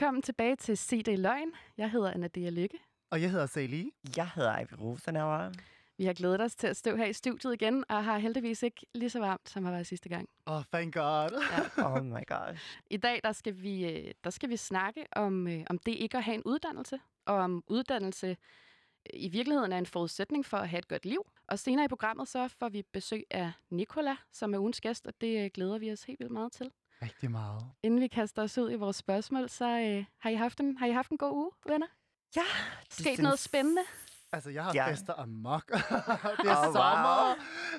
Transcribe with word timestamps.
Velkommen 0.00 0.22
tilbage 0.22 0.56
til 0.56 0.76
CD 0.76 1.16
Løgn. 1.16 1.52
Jeg 1.78 1.90
hedder 1.90 2.10
Anadea 2.10 2.50
Lykke. 2.50 2.78
Og 3.10 3.22
jeg 3.22 3.30
hedder 3.30 3.46
Sally. 3.46 3.84
Jeg 4.16 4.30
hedder 4.34 4.58
Ivy 4.58 4.74
Rosenauer. 4.80 5.52
Vi 5.98 6.04
har 6.04 6.12
glædet 6.12 6.40
os 6.40 6.54
til 6.54 6.66
at 6.66 6.76
stå 6.76 6.96
her 6.96 7.06
i 7.06 7.12
studiet 7.12 7.54
igen, 7.54 7.84
og 7.88 8.04
har 8.04 8.18
heldigvis 8.18 8.62
ikke 8.62 8.86
lige 8.94 9.10
så 9.10 9.18
varmt, 9.18 9.48
som 9.48 9.64
har 9.64 9.72
været 9.72 9.86
sidste 9.86 10.08
gang. 10.08 10.28
Oh, 10.46 10.62
thank 10.72 10.94
God. 10.94 11.42
Ja. 11.52 11.84
Oh 11.90 12.04
my 12.04 12.26
gosh. 12.26 12.80
I 12.90 12.96
dag 12.96 13.20
der 13.24 13.32
skal 13.32 13.62
vi, 13.62 13.84
øh, 13.84 14.12
der 14.24 14.30
skal 14.30 14.48
vi 14.48 14.56
snakke 14.56 15.06
om, 15.12 15.48
øh, 15.48 15.64
om 15.70 15.78
det 15.78 15.92
ikke 15.92 16.16
at 16.16 16.24
have 16.24 16.34
en 16.34 16.42
uddannelse, 16.44 16.98
og 17.26 17.34
om 17.34 17.64
uddannelse 17.66 18.28
øh, 18.28 18.36
i 19.14 19.28
virkeligheden 19.28 19.72
er 19.72 19.78
en 19.78 19.86
forudsætning 19.86 20.46
for 20.46 20.56
at 20.56 20.68
have 20.68 20.78
et 20.78 20.88
godt 20.88 21.04
liv. 21.04 21.26
Og 21.48 21.58
senere 21.58 21.84
i 21.84 21.88
programmet 21.88 22.28
så 22.28 22.48
får 22.48 22.68
vi 22.68 22.82
besøg 22.92 23.24
af 23.30 23.52
Nicola, 23.70 24.16
som 24.32 24.54
er 24.54 24.58
ugens 24.58 24.80
gæst, 24.80 25.06
og 25.06 25.12
det 25.20 25.52
glæder 25.52 25.78
vi 25.78 25.92
os 25.92 26.02
helt 26.02 26.20
vildt 26.20 26.32
meget 26.32 26.52
til. 26.52 26.70
Rigtig 27.02 27.30
meget. 27.30 27.62
Inden 27.82 28.00
vi 28.00 28.06
kaster 28.08 28.42
os 28.42 28.58
ud 28.58 28.70
i 28.72 28.74
vores 28.74 28.96
spørgsmål, 28.96 29.48
så 29.48 29.64
øh, 29.64 30.04
har, 30.18 30.30
I 30.30 30.34
haft 30.34 30.60
en, 30.60 30.76
har 30.76 30.86
I 30.86 30.90
haft 30.92 31.10
en 31.10 31.18
god 31.18 31.32
uge, 31.32 31.50
venner? 31.66 31.86
Ja. 32.36 32.42
Sket 32.90 33.04
synes... 33.04 33.18
noget 33.20 33.38
spændende? 33.38 33.82
Altså, 34.32 34.50
jeg 34.50 34.64
har 34.64 34.72
Ja. 34.74 34.90
fester 34.90 35.14
amok. 35.14 35.66
det 35.72 35.80
er 35.80 36.56
Oh, 36.56 36.58
oh, 36.58 36.64
wow. 36.64 36.72
sommer. 36.72 37.34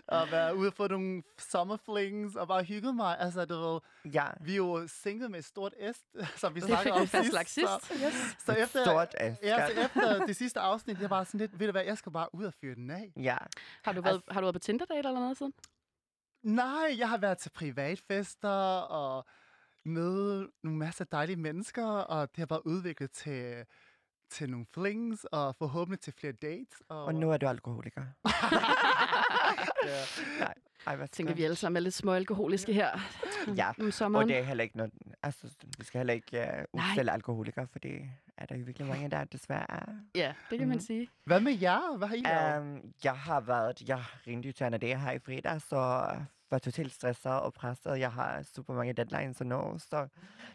Og 0.08 0.32
være 0.32 0.56
ude 0.58 0.72
for 0.72 0.88
nogle 0.88 1.24
sommerflings 1.38 2.36
og 2.36 2.48
bare 2.48 2.64
hygge 2.64 2.94
mig. 2.94 3.20
Altså, 3.20 3.46
du 3.46 3.56
ved, 3.56 3.80
Ja. 4.14 4.26
vi 4.42 4.52
er 4.52 4.56
jo 4.56 4.88
sinket 4.88 5.32
med 5.32 5.40
et 5.40 5.46
stort 5.46 5.74
S, 5.94 5.98
som 6.42 6.56
vi 6.56 6.60
Det 6.60 6.68
snakkede 6.68 6.84
fik 6.84 6.94
om 6.96 7.02
vi 7.02 7.08
fastlagt 7.08 7.50
sidst. 7.50 7.86
sidst. 7.88 8.02
Så, 8.02 8.08
Yes. 8.08 8.36
så 8.46 8.52
efter, 8.54 8.84
Stort 8.86 9.16
S. 9.20 9.44
ja, 9.44 9.68
så 9.68 9.74
efter 9.86 10.26
det 10.26 10.36
sidste 10.36 10.60
afsnit, 10.60 11.02
jeg 11.02 11.10
var 11.10 11.24
sådan 11.24 11.40
lidt, 11.40 11.60
ved 11.60 11.68
du 11.68 11.72
hvad, 11.72 11.84
jeg 11.84 11.98
skal 11.98 12.12
bare 12.12 12.36
ud 12.36 12.46
og 12.46 12.54
fyre 12.62 12.76
den 12.76 12.90
af. 12.90 13.14
Ja. 13.18 13.38
Har 13.84 13.92
du, 13.94 14.02
været, 14.02 14.22
har 14.32 14.42
du 14.42 14.46
været 14.46 14.56
på 14.56 14.60
Tinder-date 14.60 14.98
eller 15.08 15.20
noget 15.20 15.38
siden? 15.38 15.54
Nej, 16.44 16.96
jeg 16.98 17.10
har 17.10 17.18
været 17.18 17.38
til 17.38 17.50
privatfester 17.50 18.50
og 18.80 19.26
møde 19.86 20.52
nogle 20.64 20.78
masser 20.80 21.04
af 21.06 21.08
dejlige 21.08 21.36
mennesker, 21.36 21.86
og 21.86 22.30
det 22.30 22.38
har 22.38 22.46
bare 22.46 22.68
udviklet 22.68 23.12
til, 23.12 23.66
til 24.30 24.50
nogle 24.50 24.66
flings, 24.74 25.26
og 25.32 25.56
forhåbentlig 25.56 26.00
til 26.00 26.14
flere 26.14 26.34
dates. 26.34 26.82
Og, 26.90 27.06
Og 27.06 27.16
nu 27.16 27.32
er 27.32 27.38
du 27.38 27.48
alkoholiker. 27.48 28.02
ja. 29.86 30.02
Nej. 30.40 30.54
Ej, 30.88 30.96
hvad 30.96 31.08
tænker 31.08 31.34
vi 31.34 31.44
alle 31.44 31.56
sammen 31.56 31.78
er 31.78 31.82
lidt 31.82 31.94
små 31.94 32.14
alkoholiske 32.14 32.74
her 32.74 33.00
Ja. 33.56 33.70
om 33.80 33.88
Og 33.88 33.94
sommeren. 33.94 34.28
det 34.28 34.38
er 34.38 34.44
heller 34.44 34.64
ikke 34.64 34.78
noget... 34.78 34.92
Altså, 35.24 35.48
vi 35.78 35.84
skal 35.86 36.00
heller 36.00 36.14
ikke 36.14 36.64
uh, 36.74 36.80
udstille 36.82 37.12
alkoholiker, 37.12 37.66
for 37.66 37.80
det 37.80 38.10
er 38.38 38.46
der 38.46 38.56
jo 38.56 38.64
virkelig 38.66 38.88
mange, 38.88 39.10
der 39.10 39.24
desværre 39.24 39.72
er. 39.72 39.86
Ja, 40.16 40.34
det 40.50 40.60
kan 40.60 40.68
man 40.68 40.76
Mhm. 40.78 40.86
sige. 40.86 41.10
Hvad 41.26 41.40
med 41.40 41.60
jer? 41.62 41.98
Hvad 41.98 42.08
har 42.08 42.16
I 42.16 42.22
lavet? 42.22 42.62
Um, 42.62 42.94
jeg 43.04 43.18
har 43.18 43.40
været... 43.42 43.82
Jeg 43.88 44.04
ringte 44.28 44.48
jo 44.50 44.54
til 44.54 44.64
Anna 44.64 44.78
her 44.98 45.12
i 45.12 45.20
fredag, 45.20 45.62
så 45.62 45.76
var 46.52 46.58
totalt 46.60 46.94
stresset 46.94 47.32
og 47.32 47.54
presset. 47.54 48.00
Jeg 48.00 48.12
har 48.12 48.44
super 48.56 48.74
mange 48.74 48.94
deadlines 48.94 49.42
at 49.42 49.48
nå, 49.48 49.78
så 49.78 50.08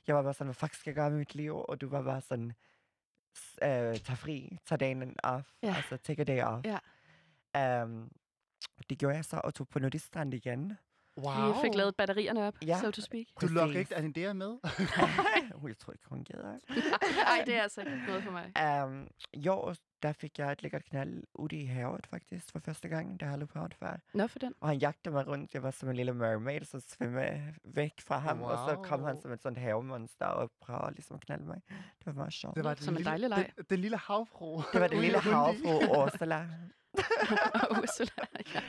jeg 0.06 0.16
var 0.16 0.22
bare 0.22 0.34
sådan, 0.34 0.47
hvad 0.47 0.54
fuck 0.54 0.74
skal 0.74 0.91
jeg 0.91 0.94
gøre 0.94 1.10
med 1.10 1.19
mit 1.19 1.34
liv? 1.34 1.64
Og 1.69 1.80
du 1.80 1.88
var 1.88 2.02
bare 2.02 2.20
sådan, 2.20 2.52
øh, 3.62 3.97
tag 3.98 4.19
fri, 4.19 4.58
tag 4.66 4.80
dagen 4.80 5.16
off, 5.22 5.48
Ja. 5.62 5.74
altså 5.77 5.97
take 5.97 6.20
a 6.22 6.24
day 6.24 6.42
off. 6.42 6.66
Ja. 6.66 7.82
Um, 7.82 8.10
det 8.91 8.98
gjorde 8.98 9.16
jeg 9.16 9.24
så, 9.24 9.41
og 9.44 9.55
tog 9.55 9.69
på 9.69 9.78
nudistrand 9.78 10.34
igen. 10.34 10.77
Wow. 11.19 11.48
Vi 11.48 11.52
fik 11.62 11.74
lavet 11.74 11.96
batterierne 11.96 12.42
op, 12.46 12.55
Ja. 12.62 12.80
so 12.80 12.91
to 12.91 13.00
speak. 13.02 13.27
Du 13.41 13.46
Præcis. 13.46 13.77
ikke 13.77 13.96
Anindea 13.96 14.32
med? 14.32 14.56
Jeg 15.69 15.78
tror 15.78 15.92
ikke, 15.92 16.05
hun 16.08 16.24
gider. 16.24 16.58
Nej, 17.28 17.42
det 17.47 17.54
er 17.56 17.62
altså 17.62 17.80
ikke 17.80 18.02
noget 18.06 18.22
for 18.24 18.30
mig. 18.30 18.52
Um, 18.84 19.08
jo, 19.36 19.74
der 20.02 20.12
fik 20.12 20.38
jeg 20.38 20.52
et 20.52 20.62
lækkert 20.62 20.84
knald 20.84 21.22
ude 21.34 21.56
i 21.56 21.64
havet 21.64 22.06
faktisk 22.06 22.53
for 22.53 22.59
første 22.59 22.88
gang. 22.88 23.20
Det 23.20 23.26
har 23.28 23.32
aldrig 23.32 23.48
prøvet 23.48 23.75
før. 23.75 23.97
Nå 24.14 24.26
for 24.26 24.38
den. 24.38 24.54
Og 24.60 24.69
han 24.69 24.78
jagtede 24.78 25.14
mig 25.14 25.26
rundt. 25.26 25.54
Jeg 25.54 25.62
var 25.62 25.70
som 25.70 25.88
en 25.88 25.97
lille 25.97 26.14
mermaid, 26.14 26.64
så 26.64 26.81
svømme 26.88 27.54
væk 27.64 27.93
fra 28.00 28.19
ham. 28.19 28.43
Og 28.43 28.58
så 28.70 28.76
kom 28.82 29.03
han 29.04 29.12
Wow. 29.12 29.22
som 29.22 29.32
et 29.32 29.43
sådan 29.43 29.58
havemonster 29.58 30.26
og 30.26 30.50
prøvede 30.60 30.91
ligesom 30.94 31.14
at 31.16 31.20
knalde 31.20 31.44
mig. 31.44 31.60
Det 31.69 32.06
var 32.06 32.12
meget 32.12 32.32
sjovt. 32.32 32.56
Det 32.56 32.64
var 32.64 32.75
Som 32.75 32.88
en 32.94 32.97
lille, 32.97 33.10
dejlig 33.10 33.28
leg. 33.28 33.50
Den, 33.56 33.64
den 33.70 33.78
lille 33.78 33.97
havfru. 33.97 34.62
Det 34.72 34.81
var 34.81 34.87
den 34.88 35.00
lille 35.06 35.20
havfru 35.20 36.03
Ursula. 36.03 36.48
Og 37.70 37.76
Ursula, 37.82 38.10
ja. 38.54 38.60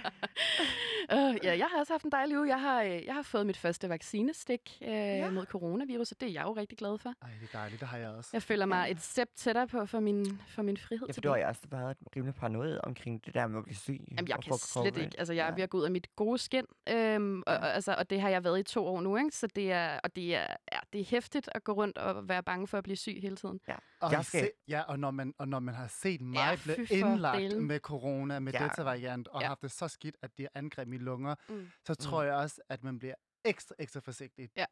Uh, 1.30 1.36
ja, 1.44 1.58
jeg 1.58 1.68
har 1.72 1.80
også 1.80 1.94
haft 1.94 2.04
en 2.04 2.12
dejlig 2.12 2.38
uge. 2.38 2.48
Jeg 2.48 2.62
har, 2.62 2.82
øh, 2.84 3.06
jeg 3.06 3.14
har 3.14 3.22
fået 3.22 3.46
mit 3.46 3.58
første 3.58 3.90
vaccinestik 3.90 4.78
uh, 4.82 4.88
ja. 4.88 5.30
mod 5.30 5.46
coronavirus, 5.46 6.12
og 6.12 6.22
det 6.22 6.30
er 6.30 6.34
jeg 6.34 6.44
jo 6.44 6.52
rigtig 6.54 6.78
glad 6.78 6.98
for. 6.98 7.14
Ej, 7.22 7.30
det 7.42 7.50
er 7.54 7.58
dejligt. 7.58 7.80
Det 7.80 7.88
har 7.90 7.98
jeg 7.98 8.10
også. 8.10 8.30
Jeg 8.34 8.42
føler 8.44 8.66
mig 8.66 8.92
et 8.92 9.02
step 9.02 9.30
tættere 9.36 9.68
på 9.68 9.86
for 9.86 10.00
min, 10.00 10.42
for 10.48 10.62
min 10.62 10.78
frihed 10.78 11.08
Ja, 11.08 11.14
for 11.14 11.22
du 11.22 11.30
har 11.30 11.38
jo 11.38 11.48
også 11.48 11.62
været 11.72 11.98
rimelig 12.16 12.36
paranoid 12.36 12.80
omkring 12.84 13.26
det 13.26 13.34
der 13.34 13.48
med 13.48 13.58
at 13.58 13.64
blive 13.64 13.76
syg. 13.78 14.00
Jamen, 14.12 14.28
jeg 14.28 14.38
kan 14.44 14.54
slet 14.58 14.62
covid. 14.94 14.98
ikke. 14.98 15.16
Altså, 15.20 15.34
jeg 15.34 15.44
er 15.44 15.48
Ja. 15.50 15.56
ved 15.56 15.64
at 15.64 15.70
gå 15.70 15.78
ud 15.78 15.84
af 15.84 15.92
mit 15.92 16.16
gode 16.16 16.38
skin. 16.38 16.66
Øhm, 16.90 17.44
og, 17.48 17.54
og, 17.58 17.74
altså, 17.76 17.96
og 17.98 18.10
det 18.10 18.22
har 18.22 18.30
jeg 18.30 18.44
været 18.44 18.60
i 18.60 18.64
to 18.64 18.86
år 18.88 19.02
nu, 19.02 19.18
ikke? 19.18 19.32
Så 19.32 19.48
det 19.48 19.72
er, 19.72 20.00
og 20.04 20.16
det 20.16 20.36
er, 20.36 20.46
ja, 20.72 20.80
det 20.94 21.02
er 21.02 21.06
hæftigt 21.06 21.50
at 21.56 21.64
gå 21.64 21.72
rundt 21.72 21.98
og 21.98 22.30
være 22.30 22.44
bange 22.44 22.68
for 22.68 22.78
at 22.78 22.84
blive 22.84 22.98
syg 22.98 23.18
hele 23.22 23.36
tiden. 23.36 23.60
Og, 24.02 24.12
Jeg 24.12 24.26
skal- 24.26 24.40
se, 24.42 24.50
ja, 24.68 24.82
og, 24.82 25.00
når 25.00 25.12
man, 25.12 25.34
og 25.38 25.48
når 25.48 25.60
man 25.60 25.76
har 25.76 25.88
set 25.88 26.22
mig 26.22 26.36
Ja, 26.38 26.50
ja, 26.50 26.56
blive 26.64 26.88
indlagt 26.90 27.58
med 27.62 27.80
corona, 27.80 28.17
med 28.26 28.54
Ja. 28.54 28.60
ja. 28.62 28.64
delta-variant, 28.68 29.28
og 29.28 29.42
Ja. 29.42 29.46
ja. 29.46 29.48
haft 29.50 29.62
det 29.62 29.72
så 29.72 29.88
skidt, 29.88 30.16
at 30.22 30.38
det 30.38 30.48
angreb 30.56 30.88
mine 30.88 31.04
lunger, 31.04 31.36
Mm. 31.50 31.68
så 31.86 31.96
tror 31.96 32.24
jeg 32.24 32.34
også, 32.36 32.62
at 32.70 32.84
man 32.84 33.00
bliver 33.00 33.16
ekstra, 33.46 33.76
ekstra 33.80 34.00
forsigtig. 34.00 34.50
Ja. 34.56 34.66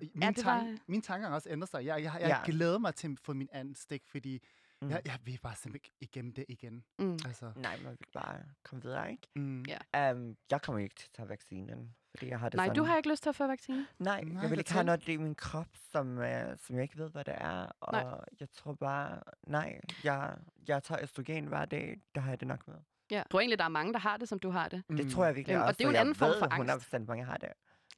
Min, 0.00 0.22
det 0.34 0.44
var- 0.44 0.58
tank, 0.58 0.80
min 0.86 1.02
tanker 1.02 1.28
har 1.28 1.34
også 1.34 1.48
ændret 1.50 1.68
sig. 1.70 1.84
Jeg, 1.86 2.02
jeg, 2.02 2.12
jeg 2.12 2.20
Ja. 2.20 2.28
ja. 2.28 2.42
glæder 2.44 2.78
mig 2.78 2.94
til 2.94 3.12
at 3.12 3.18
få 3.20 3.32
min 3.34 3.48
anden 3.52 3.74
stik, 3.74 4.02
fordi 4.06 4.38
Mm. 4.82 4.86
mm. 4.88 4.90
jeg, 4.90 5.02
jeg 5.06 5.18
vil 5.24 5.38
bare 5.42 5.54
simpelthen 5.56 5.74
ikke 5.74 5.92
igennem 6.12 6.32
det 6.32 6.44
igen. 6.48 6.84
Mm. 6.98 7.12
Altså, 7.12 7.52
Nej, 7.56 7.76
man 7.82 7.90
vil 7.98 8.06
bare 8.14 8.42
komme 8.64 8.82
videre, 8.82 9.10
ikke? 9.10 9.28
mm. 9.36 9.62
Ja. 9.94 10.12
Um, 10.12 10.36
jeg 10.50 10.62
kommer 10.62 10.78
ikke 10.78 10.94
til 10.94 11.06
at 11.06 11.12
tage 11.12 11.28
vaccinen, 11.28 11.94
fordi 12.14 12.28
jeg 12.30 12.38
har 12.40 12.48
det 12.48 12.56
Nej, 12.56 12.66
sådan... 12.66 12.76
du 12.76 12.82
har 12.84 12.96
ikke 12.96 13.10
lyst 13.10 13.22
til 13.22 13.28
at 13.30 13.36
få 13.36 13.46
vaccine? 13.46 13.86
Nej, 13.98 14.24
Nej, 14.24 14.42
jeg 14.42 14.50
vil 14.50 14.58
ikke 14.58 14.72
have 14.72 14.78
fortæl. 14.78 14.86
noget 14.86 15.08
i 15.08 15.16
min 15.16 15.34
krop, 15.34 15.66
som, 15.92 16.18
øh, 16.18 16.58
som 16.58 16.76
jeg 16.76 16.82
ikke 16.82 16.98
ved, 16.98 17.10
hvad 17.10 17.24
det 17.24 17.34
er. 17.36 17.66
Og 17.80 17.92
Nej. 17.92 18.20
jeg 18.40 18.50
tror 18.50 18.74
bare, 18.74 19.22
nej, 19.46 19.80
jeg, 20.04 20.36
jeg 20.68 20.82
tager 20.82 21.02
østrogen 21.02 21.46
hver 21.46 21.64
dag, 21.64 22.00
der 22.14 22.20
har 22.20 22.30
jeg 22.30 22.40
det 22.40 22.48
nok 22.48 22.68
med. 22.68 22.76
Ja. 23.12 23.16
Jeg 23.16 23.24
tror 23.30 23.40
egentlig, 23.40 23.58
der 23.58 23.64
er 23.64 23.68
mange, 23.68 23.92
der 23.92 23.98
har 23.98 24.16
det, 24.16 24.28
som 24.28 24.38
du 24.38 24.50
har 24.50 24.68
det. 24.68 24.82
Det 24.88 25.10
tror 25.12 25.24
jeg 25.24 25.34
virkelig 25.36 25.54
Øhm, 25.54 25.62
og 25.62 25.66
også, 25.68 25.78
det 25.78 25.84
er 25.84 25.88
jo 25.88 25.90
en 25.90 25.96
anden 25.96 26.14
form 26.14 26.34
for 26.38 26.46
angst. 26.70 26.94
100% 26.94 26.98
mange 26.98 27.24
har 27.24 27.36
det. 27.36 27.48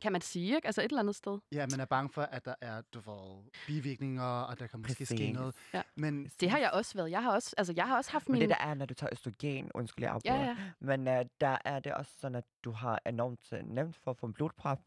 Kan 0.02 0.12
man 0.12 0.20
sige, 0.20 0.54
ikke? 0.56 0.66
Altså 0.66 0.80
et 0.80 0.84
eller 0.84 1.00
andet 1.00 1.16
sted. 1.16 1.38
Ja, 1.52 1.66
man 1.70 1.80
er 1.80 1.84
bange 1.84 2.10
for, 2.10 2.22
at 2.22 2.44
der 2.44 2.54
er 2.60 2.82
du 2.94 3.00
ved, 3.00 3.50
bivirkninger, 3.66 4.22
og 4.24 4.58
der 4.58 4.66
kan 4.66 4.80
måske 4.80 5.06
ske 5.06 5.32
noget. 5.32 5.54
Ja. 5.74 5.82
Men 5.96 6.30
Det 6.40 6.50
har 6.50 6.58
jeg 6.58 6.70
også 6.70 6.94
været. 6.94 7.10
Jeg 7.10 7.22
har 7.22 7.32
også, 7.32 7.54
altså, 7.58 7.72
jeg 7.76 7.88
har 7.88 7.96
også 7.96 8.10
haft 8.12 8.28
Men 8.28 8.32
min... 8.32 8.40
det 8.40 8.48
der 8.48 8.64
er, 8.64 8.74
når 8.74 8.86
du 8.86 8.94
tager 8.94 9.08
østrogen, 9.12 9.70
undskyld, 9.74 10.04
jeg 10.04 10.12
afbryder, 10.12 10.36
ja, 10.40 10.44
ja. 10.46 10.56
men 10.80 11.00
uh, 11.08 11.26
der 11.40 11.58
er 11.64 11.80
det 11.80 11.94
også 11.94 12.12
sådan, 12.20 12.34
at 12.34 12.44
du 12.64 12.70
har 12.72 12.98
enormt 13.06 13.52
øh, 13.52 13.60
nemt 13.62 13.96
for 13.96 14.10
at 14.10 14.16
få 14.16 14.26
en 14.26 14.32
blodprop, 14.32 14.80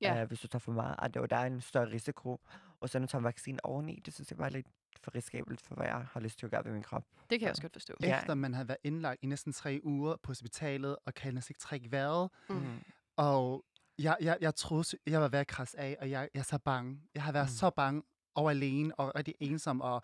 Ja. 0.00 0.22
uh, 0.22 0.28
hvis 0.28 0.40
du 0.40 0.48
tager 0.48 0.60
for 0.60 0.72
meget, 0.72 0.96
og 0.98 1.14
der, 1.14 1.26
der 1.26 1.36
er 1.36 1.46
en 1.46 1.60
større 1.60 1.90
risiko. 1.90 2.40
Og 2.80 2.88
så 2.88 2.98
når 2.98 3.06
du 3.06 3.10
tager 3.10 3.20
en 3.20 3.24
vaccine 3.24 3.64
oveni, 3.66 4.00
det 4.04 4.14
synes 4.14 4.30
jeg 4.30 4.38
bare 4.38 4.46
er 4.48 4.52
lidt 4.52 4.66
for 5.00 5.14
risikabelt 5.14 5.60
for, 5.60 5.74
hvad 5.74 5.86
jeg 5.86 6.06
har 6.12 6.20
lyst 6.20 6.38
til 6.38 6.46
at 6.46 6.50
gøre 6.50 6.64
ved 6.64 6.72
min 6.72 6.82
krop. 6.82 7.04
Det 7.30 7.38
kan 7.38 7.46
jeg 7.46 7.50
også 7.50 7.62
godt 7.62 7.72
forstå. 7.72 7.94
Ja. 8.02 8.18
efter 8.18 8.34
man 8.34 8.54
har 8.54 8.64
været 8.64 8.78
indlagt 8.84 9.22
i 9.22 9.26
næsten 9.26 9.52
tre 9.52 9.80
uger 9.84 10.16
på 10.16 10.30
hospitalet, 10.30 10.96
og 11.06 11.14
kan 11.14 11.34
næsten 11.34 11.52
ikke 11.52 11.60
trække 11.60 11.92
vejret, 11.92 12.30
Mm. 12.48 12.78
Og 13.16 13.64
jeg, 13.98 14.16
jeg, 14.20 14.38
jeg 14.40 14.54
troede, 14.54 14.96
jeg 15.06 15.20
var 15.20 15.28
ved 15.28 15.38
at 15.38 15.46
krasse 15.46 15.80
af, 15.80 15.96
og 16.00 16.10
jeg, 16.10 16.28
jeg 16.34 16.40
er 16.40 16.44
så 16.44 16.58
bange. 16.58 17.00
Jeg 17.14 17.22
har 17.22 17.32
været 17.32 17.44
Mm. 17.46 17.50
mm. 17.52 17.56
så 17.56 17.70
bange 17.70 18.02
og 18.34 18.50
alene 18.50 18.94
og 18.94 19.12
rigtig 19.14 19.34
ensom. 19.40 19.80
Og, 19.80 20.02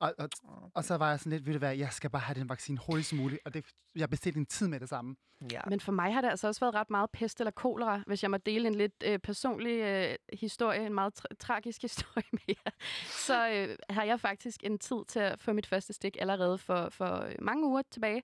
og, 0.00 0.14
og, 0.18 0.28
og 0.74 0.84
så 0.84 0.96
var 0.96 1.10
jeg 1.10 1.18
sådan 1.18 1.32
lidt, 1.32 1.46
ved 1.46 1.52
du 1.52 1.58
hvad, 1.58 1.76
jeg 1.76 1.92
skal 1.92 2.10
bare 2.10 2.22
have 2.22 2.40
den 2.40 2.48
vaccine 2.48 2.78
hurtigst 2.86 3.12
muligt. 3.12 3.40
Og 3.44 3.54
det, 3.54 3.64
jeg 3.96 4.10
bestilte 4.10 4.38
en 4.38 4.46
tid 4.46 4.68
med 4.68 4.80
det 4.80 4.88
samme. 4.88 5.16
Ja. 5.52 5.60
Men 5.66 5.80
for 5.80 5.92
mig 5.92 6.14
har 6.14 6.20
det 6.20 6.28
altså 6.28 6.46
også 6.46 6.60
været 6.60 6.74
ret 6.74 6.90
meget 6.90 7.10
pest 7.10 7.40
eller 7.40 7.50
kolera, 7.50 8.02
hvis 8.06 8.22
jeg 8.22 8.30
må 8.30 8.36
dele 8.36 8.68
en 8.68 8.74
lidt 8.74 9.02
øh, 9.04 9.18
personlig 9.18 9.80
øh, 9.80 10.14
historie, 10.32 10.86
en 10.86 10.94
meget 10.94 11.12
tra- 11.20 11.36
tragisk 11.40 11.82
historie 11.88 12.24
med 12.32 12.40
jer. 12.48 12.70
Så 13.06 13.50
øh, 13.50 13.76
har 13.90 14.04
jeg 14.04 14.20
faktisk 14.20 14.60
en 14.64 14.78
tid 14.78 14.96
til 15.08 15.18
at 15.18 15.42
få 15.42 15.52
mit 15.52 15.66
første 15.66 15.92
stik 15.92 16.16
allerede 16.20 16.58
for, 16.58 16.88
for 16.88 17.24
øh, 17.24 17.34
mange 17.38 17.66
uger 17.66 17.82
tilbage. 17.90 18.22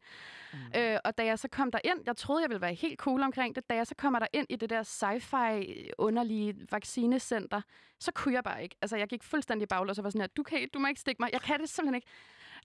Mm. 0.53 0.59
Øh, 0.77 0.99
og 1.05 1.19
da 1.19 1.25
jeg 1.25 1.39
så 1.39 1.49
kom 1.49 1.71
der 1.71 1.79
ind, 1.85 1.99
jeg 2.07 2.17
troede, 2.17 2.43
jeg 2.43 2.51
ville 2.51 2.61
være 2.61 2.75
helt 2.75 2.99
cool 2.99 3.23
omkring 3.23 3.55
det, 3.55 3.71
da 3.71 3.75
jeg 3.75 3.87
så 3.87 3.95
kommer 3.95 4.19
der 4.19 4.27
ind 4.33 4.47
i 4.51 4.57
det 4.57 4.71
der 4.71 4.83
sci-fi 4.83 5.91
underlige 5.99 6.55
vaccinecenter, 6.71 7.61
så 8.01 8.13
kunne 8.13 8.35
jeg 8.35 8.45
bare 8.45 8.63
ikke. 8.63 8.77
Altså, 8.83 8.97
jeg 8.97 9.09
gik 9.09 9.23
fuldstændig 9.23 9.69
baglås 9.69 9.99
og 9.99 10.05
var 10.05 10.11
sådan 10.11 10.21
her, 10.21 10.29
du, 10.37 10.43
kan, 10.43 10.69
du 10.75 10.79
må 10.79 10.89
ikke 10.89 11.01
stikke 11.01 11.23
mig. 11.23 11.31
Jeg 11.33 11.41
kan 11.41 11.61
det 11.61 11.64
simpelthen 11.67 11.95
ikke. 11.95 12.07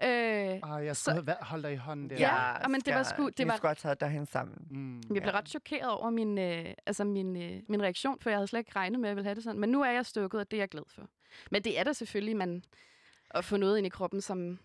Øh, 0.04 0.60
Og 0.64 0.86
jeg 0.86 0.96
Så- 0.96 1.04
skulle 1.12 1.36
holde 1.42 1.64
dig 1.64 1.74
i 1.74 1.76
hånden 1.76 2.10
der. 2.10 2.16
Ja, 2.16 2.68
men 2.68 2.82
det 2.82 2.94
var 2.94 3.04
sgu- 3.04 3.26
det 3.30 3.40
Vi 3.40 3.48
var- 3.48 3.56
skulle 3.58 3.70
have 3.70 3.76
taget 3.76 4.00
derhen 4.02 4.26
sammen. 4.26 4.68
Mm. 4.72 4.96
Jeg 5.16 5.22
blev 5.24 5.34
Ja. 5.34 5.38
ret 5.38 5.50
chokeret 5.50 5.90
over 5.92 6.10
min, 6.10 6.38
øh, 6.38 6.66
altså 6.86 7.04
min, 7.04 7.36
øh, 7.42 7.62
min 7.68 7.82
reaktion, 7.84 8.20
for 8.22 8.30
jeg 8.30 8.38
havde 8.38 8.48
slet 8.48 8.60
ikke 8.60 8.72
regnet 8.76 9.00
med, 9.00 9.10
at 9.10 9.12
jeg 9.12 9.16
ville 9.16 9.26
have 9.28 9.36
det 9.36 9.44
sådan. 9.44 9.60
Men 9.60 9.70
nu 9.70 9.82
er 9.82 9.92
jeg 9.92 10.06
stukket, 10.06 10.40
og 10.40 10.52
det 10.52 10.58
er 10.58 10.62
jeg 10.62 10.70
glad 10.70 10.84
for. 10.88 11.02
Men 11.52 11.62
det 11.64 11.80
er 11.80 11.84
da 11.84 11.94
selvfølgelig, 11.94 12.38
man 12.38 12.64
at 13.32 13.46
få 13.46 13.58
noget 13.58 13.78
ind 13.78 13.88
i 13.88 13.90
kroppen, 13.90 14.22
som, 14.22 14.60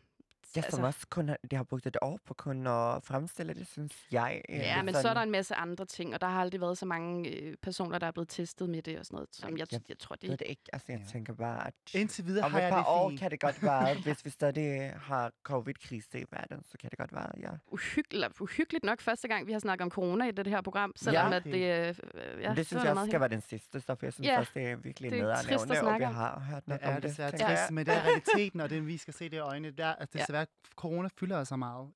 Ja, 0.57 0.61
som 0.71 0.85
Altså- 0.85 0.87
også 0.87 1.07
kun 1.11 1.29
har, 1.29 1.39
de 1.51 1.57
har 1.57 1.63
brugt 1.65 1.87
et 1.87 1.97
år 2.03 2.19
på 2.27 2.35
kun 2.35 2.67
at 2.67 3.03
fremstille 3.05 3.55
det, 3.55 3.67
synes 3.67 3.93
jeg. 4.13 4.43
Ja, 4.49 4.83
men 4.83 4.95
så 4.95 5.09
er 5.09 5.15
der 5.15 5.21
en 5.21 5.31
masse 5.31 5.55
andre 5.55 5.85
ting, 5.85 6.15
og 6.15 6.21
der 6.21 6.27
har 6.27 6.41
aldrig 6.41 6.61
været 6.61 6.79
så 6.79 6.87
mange 6.87 7.31
øh, 7.31 7.57
personer, 7.63 7.99
der 7.99 8.07
er 8.07 8.11
blevet 8.11 8.29
testet 8.29 8.71
med 8.71 8.83
det 8.83 8.99
og 8.99 9.07
sådan 9.07 9.17
noget, 9.17 9.29
som 9.33 9.57
jeg, 9.59 9.67
jeg 9.73 9.81
jeg 9.89 9.99
tror, 9.99 10.17
Jeg 10.23 10.29
ved 10.31 10.37
det 10.37 10.39
det 10.39 10.47
ikke. 10.51 10.63
Altså, 10.73 10.93
jeg 10.93 11.01
Ja. 11.01 11.07
tænker 11.13 11.35
bare, 11.35 11.67
at 11.67 11.75
Indtil 11.95 12.27
videre 12.27 12.45
om 12.45 12.51
har 12.53 12.59
et 12.59 12.63
jeg 12.63 12.71
par 12.71 12.79
det 12.79 12.87
år 12.89 13.09
fint. 13.11 13.21
kan 13.21 13.31
det 13.31 13.41
godt 13.41 13.63
være, 13.63 13.95
hvis 13.95 14.25
vi 14.25 14.31
stadig 14.41 14.93
har 14.97 15.33
covid-krise 15.43 16.21
i 16.21 16.25
verden, 16.31 16.65
så 16.65 16.79
kan 16.81 16.91
det 16.91 16.99
godt 16.99 17.13
være, 17.15 17.29
ja. 17.41 17.49
uhyggeligt, 17.73 18.41
uhyggeligt 18.41 18.85
nok 18.85 19.01
første 19.01 19.29
gang, 19.29 19.47
vi 19.47 19.53
har 19.53 19.59
snakket 19.59 19.83
om 19.85 19.91
corona 19.91 20.29
i 20.29 20.31
det 20.31 20.47
her 20.47 20.61
program, 20.61 20.93
selvom 20.97 21.31
Ja. 21.31 21.37
at 21.37 21.45
det, 21.45 21.89
øh, 21.89 21.95
øh, 22.15 22.43
ja, 22.43 22.55
det 22.55 22.67
synes 22.67 22.85
jeg 22.85 22.93
også 22.93 23.07
skal 23.07 23.21
være 23.21 23.29
den 23.29 23.41
sidste, 23.41 23.81
så 23.81 23.95
for 23.95 24.07
jeg 24.07 24.13
synes 24.13 24.27
Ja, 24.29 24.39
også, 24.39 24.53
det 24.55 24.63
er 24.71 24.77
virkelig 24.77 25.11
det 25.11 25.19
er 25.19 25.23
ned 25.23 25.31
at 25.31 25.39
trist 25.39 25.63
at 25.65 25.69
nævne, 25.71 25.89
og 25.91 25.99
vi 26.01 26.05
om. 26.05 26.15
har 26.15 26.41
hørt 26.51 26.63
Det 26.63 26.69
nok 26.69 26.81
er 26.83 26.89
om 26.89 26.95
det. 26.95 27.03
desværre 27.03 27.31
tænker 27.31 27.47
trist, 27.47 27.63
jeg. 27.63 27.75
men 27.75 27.87
det 27.87 27.95
er 27.95 28.03
realiteten, 28.09 28.61
og 28.61 28.71
det 28.71 28.87
vi 28.87 28.97
skal 28.97 29.15
se 29.15 29.25
det 29.25 29.37
i 29.37 29.39
øjnene. 29.39 29.71
Det 29.71 29.81
er, 29.81 29.93
at 29.99 30.13
Ja. 30.45 30.49
desværre 30.49 30.75
corona 30.77 31.09
fylder 31.19 31.45
så 31.45 31.57
meget. 31.57 31.93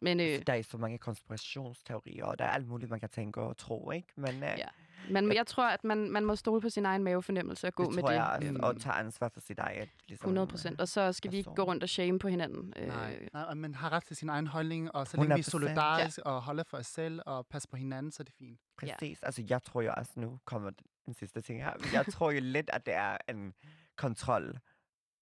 Men, 0.00 0.20
øh, 0.20 0.26
Altså, 0.26 0.44
Der 0.46 0.52
er 0.52 0.62
så 0.62 0.78
mange 0.78 0.98
konspirationsteorier, 0.98 2.24
og 2.24 2.38
der 2.38 2.44
er 2.44 2.48
alt 2.50 2.68
muligt, 2.68 2.90
man 2.90 3.00
kan 3.00 3.08
tænke 3.08 3.40
og 3.40 3.56
tro, 3.56 3.90
ikke? 3.90 4.08
Men 4.16 4.34
øh, 4.34 4.42
Ja, 4.42 4.66
men 5.10 5.32
jeg 5.34 5.46
tror, 5.46 5.68
at 5.68 5.84
man, 5.84 6.10
man 6.10 6.24
må 6.24 6.36
stole 6.36 6.60
på 6.60 6.68
sin 6.68 6.86
egen 6.86 7.04
mavefornemmelse 7.04 7.66
og 7.66 7.74
gå 7.74 7.84
det 7.84 7.94
med 7.94 8.02
tror 8.02 8.08
det. 8.08 8.16
jeg 8.16 8.24
også, 8.36 8.48
øhm, 8.48 8.60
og 8.62 8.80
tage 8.80 8.94
ansvar 8.94 9.28
for 9.28 9.40
sit 9.40 9.58
eget. 9.58 9.88
Ligesom, 10.08 10.24
100 10.26 10.46
procent. 10.46 10.80
Og 10.80 10.88
så 10.88 11.12
skal 11.12 11.32
vi 11.32 11.36
ikke 11.36 11.54
gå 11.54 11.62
rundt 11.62 11.82
og 11.82 11.88
shame 11.88 12.18
på 12.18 12.28
hinanden. 12.28 12.72
Nej, 12.76 13.18
Øh, 13.20 13.28
nej, 13.32 13.42
og 13.42 13.56
man 13.56 13.74
har 13.74 13.92
ret 13.92 14.04
til 14.04 14.16
sin 14.16 14.28
egen 14.28 14.46
holdning, 14.46 14.94
og 14.94 15.06
så 15.06 15.16
længe 15.16 15.34
vi 15.34 15.40
er 15.40 15.42
100%. 15.44 15.50
solidariske 15.50 16.26
og 16.26 16.42
holder 16.42 16.62
for 16.64 16.76
os 16.76 16.86
selv 16.86 17.20
og 17.26 17.46
passer 17.46 17.68
på 17.70 17.76
hinanden, 17.76 18.12
så 18.12 18.22
er 18.22 18.24
det 18.24 18.34
fint. 18.38 18.60
Ja. 18.82 18.86
Præcis. 18.96 19.22
Altså, 19.22 19.42
jeg 19.48 19.62
tror 19.62 19.80
jo 19.82 19.92
også, 19.96 20.12
nu 20.16 20.38
kommer 20.44 20.70
den 21.06 21.14
sidste 21.14 21.40
ting 21.40 21.64
her, 21.64 21.72
jeg 21.92 22.06
tror 22.06 22.30
jo 22.30 22.40
lidt, 22.42 22.70
at 22.72 22.86
det 22.86 22.94
er 22.94 23.16
en 23.28 23.54
kontrol, 23.96 24.58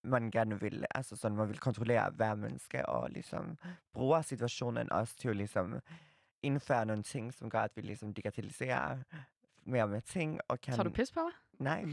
man 0.04 0.30
gerne 0.30 0.60
vil. 0.60 0.84
Altså 0.94 1.16
sådan, 1.16 1.36
man 1.36 1.48
vil 1.48 1.58
kontrollere 1.58 2.10
hver 2.10 2.34
menneske, 2.34 2.86
og 2.86 3.10
ligesom 3.10 3.58
bruger 3.92 4.22
situationen 4.22 4.92
også 4.92 5.16
til 5.16 5.28
at 5.28 5.36
ligesom 5.36 5.80
indføre 6.42 6.86
nogle 6.86 7.02
ting, 7.02 7.34
som 7.34 7.50
gør, 7.50 7.60
at 7.60 7.76
vi 7.76 7.80
ligesom 7.82 8.14
digitaliserer 8.14 8.98
mere 9.62 9.88
med 9.88 10.00
ting, 10.00 10.40
og 10.48 10.60
kan... 10.60 10.74
Tager 10.74 10.84
du 10.84 10.90
pis 10.90 11.12
på 11.12 11.20
mig? 11.20 11.32
Nej, 11.58 11.84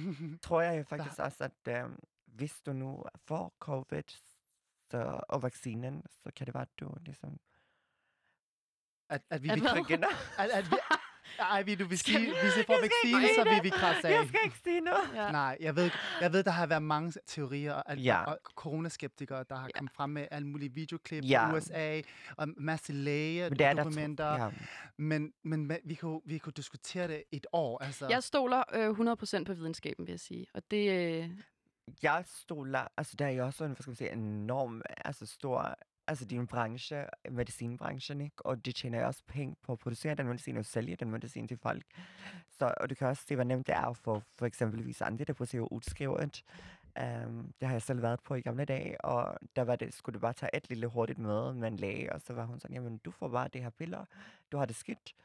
tror 0.42 0.62
jeg 0.62 0.78
jo 0.80 0.84
faktisk 0.84 1.20
også, 1.20 1.44
at 1.44 1.84
øh, 1.84 1.90
hvis 2.26 2.62
du 2.62 2.74
nu 2.74 3.04
får 3.16 3.56
covid 3.60 4.04
så, 4.92 5.22
og 5.30 5.44
vaccinen, 5.44 6.04
så 6.10 6.32
kan 6.36 6.46
det 6.46 6.54
være, 6.54 6.62
at 6.62 6.80
du 6.80 6.96
ligesom 7.06 7.40
At, 9.10 9.22
at 9.30 9.44
vi, 9.44 9.50
At 9.50 9.56
vi, 9.56 9.62
hvad? 9.62 9.76
begynder. 9.76 10.08
at, 10.42 10.50
at 10.50 10.72
vi, 10.72 10.76
ej, 11.40 11.62
vi, 11.64 11.76
du 11.76 11.86
vil 11.86 12.00
Skal 12.00 12.14
sige, 12.14 12.26
vi- 12.26 12.32
hvis 12.44 12.58
vi 12.58 12.64
får 12.68 12.74
Jeg 12.74 12.80
skal 12.80 13.08
ikke 13.10 13.18
vaccine, 13.18 13.44
så 13.44 13.50
vil 13.50 13.64
vi 13.64 13.70
krasse 13.70 14.08
af. 14.08 14.12
Jeg 14.12 14.28
skal 14.28 14.40
ikke 14.46 14.58
sige 14.64 14.82
noget. 14.82 15.10
Ja. 15.16 15.32
Nej, 15.32 15.58
jeg 15.60 15.76
ved, 15.76 15.92
jeg 16.22 16.34
ved, 16.34 16.44
der 16.44 16.52
har 16.52 16.66
været 16.68 16.84
mange 16.84 17.14
teorier, 17.28 17.74
og, 17.74 17.98
Ja. 17.98 18.24
og 18.24 18.38
coronaskeptikere, 18.56 19.44
der 19.50 19.56
har 19.56 19.66
Ja. 19.68 19.78
kommet 19.78 19.94
frem 19.94 20.10
med 20.10 20.28
alle 20.32 20.48
mulige 20.48 20.74
videoklip 20.74 21.24
Ja. 21.26 21.46
fra 21.50 21.56
USA, 21.56 22.02
og 22.38 22.44
en 22.44 22.56
masse 22.58 22.94
læge, 22.94 23.50
Men 23.50 23.60
det 23.60 23.66
er 23.66 23.74
der 23.74 23.84
dokumenter, 23.84 24.44
ja. 24.44 24.50
men, 24.98 25.34
men, 25.44 25.66
men 25.68 25.78
vi, 25.84 25.96
kunne, 25.96 26.22
vi 26.26 26.38
kunne 26.38 26.54
diskutere 26.58 27.08
det 27.08 27.24
et 27.32 27.48
år. 27.54 27.84
Altså. 27.84 28.08
Jeg 28.10 28.24
stoler 28.24 28.64
øh, 28.74 28.90
100% 28.90 29.44
på 29.46 29.54
videnskaben, 29.54 30.06
vil 30.08 30.12
jeg 30.14 30.20
sige. 30.20 30.48
Og 30.54 30.62
det... 30.72 30.92
Øh, 31.24 31.30
jeg 32.04 32.24
stoler, 32.28 32.88
altså 32.98 33.16
der 33.20 33.26
er 33.26 33.30
jo 33.30 33.46
også 33.46 33.64
en, 33.64 33.70
hvad 33.72 33.82
skal 33.82 33.90
man 33.90 33.96
sige, 33.96 34.12
enorm, 34.12 34.82
altså 35.06 35.26
stor, 35.26 35.76
altså 36.10 36.26
din 36.26 36.48
branche, 36.48 37.06
medicinbranchen, 37.30 38.22
ikke? 38.22 38.46
Og 38.46 38.66
de 38.66 38.72
tjener 38.72 39.06
også 39.06 39.24
penge 39.28 39.56
på 39.64 39.72
at 39.72 39.80
producere 39.80 40.16
den 40.16 40.28
medicin 40.28 40.58
og 40.58 40.66
sælge 40.66 40.96
den 40.96 41.12
medicin 41.12 41.48
til 41.48 41.58
folk. 41.58 41.84
Så, 42.50 42.74
og 42.78 42.90
du 42.90 42.96
kan 42.96 43.08
også 43.08 43.24
se, 43.28 43.36
hvor 43.36 43.44
nemt 43.44 43.68
det 43.68 43.76
er 43.76 43.86
at 43.86 43.98
få 43.98 44.22
for 44.38 44.46
eksempelvis 44.46 45.02
antidepressiver 45.02 45.74
udskrevet. 45.74 46.44
Um, 47.00 47.54
det 47.60 47.68
har 47.68 47.76
jeg 47.76 47.82
selv 47.82 48.02
været 48.02 48.20
på 48.20 48.36
i 48.36 48.42
gamle 48.42 48.66
dage, 48.66 49.06
og 49.06 49.38
der 49.56 49.62
var 49.62 49.76
det, 49.76 49.94
skulle 49.94 50.14
du 50.14 50.20
bare 50.20 50.34
tage 50.34 50.56
et 50.56 50.70
lille 50.70 50.88
hurtigt 50.88 51.20
møde 51.20 51.54
med 51.54 51.68
en 51.68 51.76
læge, 51.76 52.14
og 52.14 52.22
så 52.22 52.34
var 52.34 52.46
hun 52.46 52.60
sådan, 52.60 52.74
jamen 52.74 52.98
du 52.98 53.12
får 53.12 53.28
bare 53.28 53.48
det 53.48 53.62
her 53.64 53.70
piller, 53.70 54.06
du 54.52 54.58
har 54.58 54.66
det 54.66 54.76
skidt. 54.76 55.16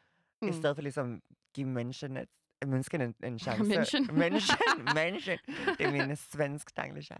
Mm. 0.42 0.48
I 0.48 0.52
stedet 0.52 0.76
for 0.76 0.82
ligesom 0.82 1.22
give 1.54 1.66
mennesken 1.66 2.16
et, 2.16 2.28
mennesken 2.67 3.01
en, 3.01 3.15
en 3.25 3.39
chance. 3.45 3.65
Menschen. 3.65 4.09
Menschen. 4.25 4.56
Menschen. 4.95 5.39
Det 5.79 5.87
er 5.87 6.06
min 6.06 6.17
svensk 6.17 6.77
danglish 6.77 7.11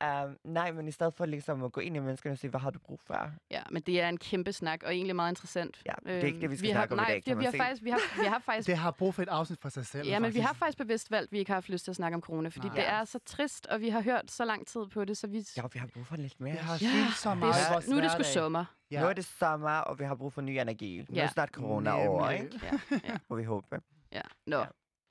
ja. 0.00 0.24
Um, 0.24 0.36
nej, 0.44 0.72
men 0.72 0.88
i 0.88 0.90
stedet 0.90 1.14
for 1.14 1.26
ligesom 1.26 1.64
at 1.64 1.72
gå 1.72 1.80
ind 1.80 1.96
i 1.96 1.98
menneskene 1.98 2.32
og 2.32 2.38
sige, 2.38 2.50
hvad 2.50 2.60
har 2.60 2.70
du 2.70 2.78
brug 2.78 3.00
for? 3.06 3.30
ja, 3.50 3.62
men 3.70 3.82
det 3.82 4.00
er 4.00 4.08
en 4.08 4.18
kæmpe 4.18 4.52
snak, 4.52 4.82
og 4.82 4.94
egentlig 4.94 5.16
meget 5.16 5.30
interessant. 5.32 5.82
Ja, 5.86 5.92
det 6.06 6.22
er 6.22 6.26
ikke 6.26 6.40
det, 6.40 6.50
vi 6.50 6.56
skal 6.56 6.68
har, 6.72 6.74
snakke 6.80 6.92
om 6.92 6.98
i 6.98 7.00
nej, 7.02 7.08
dag, 7.10 7.24
kan 7.24 7.30
det, 7.30 7.38
vi 7.38 7.44
har 7.44 7.50
se. 7.52 7.58
faktisk, 7.58 7.84
vi 7.84 7.90
har, 7.90 8.22
vi 8.22 8.26
har 8.26 8.38
faktisk 8.38 8.66
Det 8.66 8.76
har 8.76 8.90
brug 8.90 9.14
for 9.14 9.22
et 9.22 9.28
afsnit 9.28 9.58
for 9.60 9.68
sig 9.68 9.86
selv. 9.86 10.08
Ja, 10.08 10.18
men 10.18 10.34
vi 10.34 10.40
har 10.40 10.46
faktisk. 10.48 10.58
faktisk 10.58 10.78
bevidst 10.78 11.10
valgt, 11.10 11.28
at 11.28 11.32
vi 11.32 11.38
ikke 11.38 11.50
har 11.50 11.56
haft 11.56 11.68
lyst 11.68 11.84
til 11.84 11.92
at 11.92 11.96
snakke 11.96 12.14
om 12.14 12.20
corona, 12.20 12.48
fordi 12.48 12.66
Nej. 12.66 12.76
det 12.76 12.88
er 12.88 13.04
så 13.04 13.18
trist, 13.26 13.66
og 13.66 13.80
vi 13.80 13.88
har 13.88 14.00
hørt 14.02 14.30
så 14.30 14.44
lang 14.44 14.66
tid 14.66 14.80
på 14.92 15.04
det, 15.04 15.16
så 15.16 15.26
vi... 15.26 15.44
Ja, 15.56 15.62
vi 15.72 15.78
har 15.78 15.86
brug 15.86 16.06
for 16.06 16.16
lidt 16.16 16.40
mere. 16.40 16.52
Vi 16.52 16.58
har 16.58 16.72
Ja, 16.80 17.06
så 17.16 17.30
det 17.30 17.38
meget 17.38 17.54
i 17.56 17.60
er, 17.68 17.72
vores 17.72 17.88
nu 17.88 17.96
er 17.96 18.00
det 18.00 18.12
sgu 18.12 18.22
sommer. 18.22 18.64
Ja. 18.90 19.00
Nu 19.00 19.06
er 19.06 19.12
det 19.12 19.24
sommer, 19.24 19.70
og 19.78 19.98
vi 19.98 20.04
har 20.04 20.14
brug 20.14 20.32
for 20.32 20.40
ny 20.40 20.50
energi. 20.50 20.98
Nu 20.98 21.04
er 21.10 21.16
Ja. 21.16 21.22
det 21.22 21.30
snart 21.30 21.48
corona 21.48 21.92
over, 22.08 22.30
ikke? 22.30 22.60
Ja, 22.62 22.98
ja, 23.08 23.16
Må 23.30 23.36
vi 23.36 23.42
håbe. 23.44 23.80
Ja. 24.12 24.22
Nå, 24.46 24.58
Ja. 24.58 24.66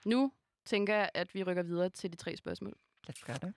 nu 0.06 0.32
tænker 0.66 0.96
jeg, 0.96 1.10
at 1.14 1.34
vi 1.36 1.44
rykker 1.44 1.64
videre 1.64 1.90
til 1.90 2.12
de 2.12 2.18
tre 2.18 2.36
spørgsmål. 2.38 2.78
Let's 3.10 3.26
gøre 3.26 3.38
det. 3.38 3.54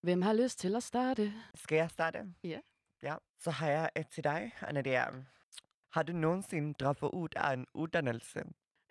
Hvem 0.00 0.22
har 0.22 0.32
lyst 0.32 0.58
til 0.58 0.76
at 0.76 0.82
starte? 0.82 1.34
Skal 1.54 1.76
jeg 1.76 1.90
starte? 1.90 2.34
Ja. 2.44 2.60
Ja, 3.02 3.16
så 3.38 3.50
har 3.50 3.70
jeg 3.70 3.90
et 3.96 4.08
til 4.08 4.24
dig, 4.24 4.52
Anna. 4.60 4.80
Det 4.80 4.94
er, 4.94 5.12
har 5.92 6.02
du 6.02 6.12
nogensinde 6.12 6.74
droppet 6.74 7.10
ud 7.12 7.28
af 7.36 7.52
en 7.52 7.66
uddannelse? 7.74 8.42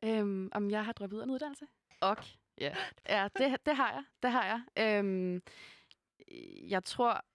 Øhm, 0.03 0.49
om 0.51 0.71
jeg 0.71 0.85
har 0.85 0.91
droppet 0.93 1.15
ud 1.17 1.21
af 1.21 1.25
en 1.25 1.31
uddannelse? 1.31 1.65
Ok, 2.01 2.25
ja. 2.57 2.75
Ja, 3.09 3.27
det, 3.37 3.65
det 3.65 3.75
har 3.75 3.91
jeg. 3.91 4.03
Det 4.23 4.31
har 4.31 4.45
jeg. 4.45 4.61
Øhm, 4.97 5.41
jeg 6.69 6.83
tror, 6.85 7.25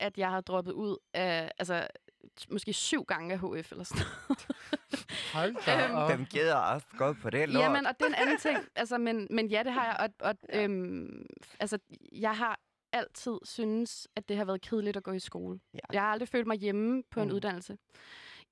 at 0.00 0.18
jeg 0.18 0.30
har 0.30 0.40
droppet 0.40 0.72
ud 0.72 0.98
af, 1.14 1.52
altså, 1.58 1.88
t- 2.40 2.46
måske 2.50 2.72
syv 2.72 3.04
gange 3.04 3.32
af 3.34 3.38
HF 3.38 3.72
eller 3.72 3.84
sådan 3.84 4.04
noget. 4.28 4.46
Hold 5.32 5.64
da 5.66 5.84
Øhm, 5.88 5.94
op. 5.94 6.10
Hvem 6.10 6.24
gider 6.26 6.54
også 6.56 6.86
gå 6.98 7.12
på 7.12 7.30
det 7.30 7.48
lort? 7.48 7.62
Jamen, 7.62 7.86
og 7.86 7.94
det 7.98 8.02
er 8.02 8.08
en 8.08 8.14
anden 8.14 8.38
ting. 8.38 8.58
Altså, 8.76 8.98
men, 8.98 9.26
men 9.30 9.46
ja, 9.48 9.62
det 9.62 9.72
har 9.72 9.84
jeg. 9.84 9.96
Og, 10.20 10.28
og 10.30 10.36
øhm, 10.60 11.26
altså, 11.60 11.78
jeg 12.12 12.36
har 12.36 12.60
altid 12.92 13.38
synes, 13.44 14.08
at 14.16 14.28
det 14.28 14.36
har 14.36 14.44
været 14.44 14.60
kedeligt 14.60 14.96
at 14.96 15.02
gå 15.02 15.12
i 15.12 15.18
skole. 15.18 15.60
Ja. 15.74 15.78
Jeg 15.92 16.02
har 16.02 16.08
aldrig 16.12 16.28
følt 16.28 16.46
mig 16.46 16.56
hjemme 16.58 17.02
på 17.10 17.20
en 17.20 17.28
Mm. 17.28 17.34
uddannelse. 17.34 17.78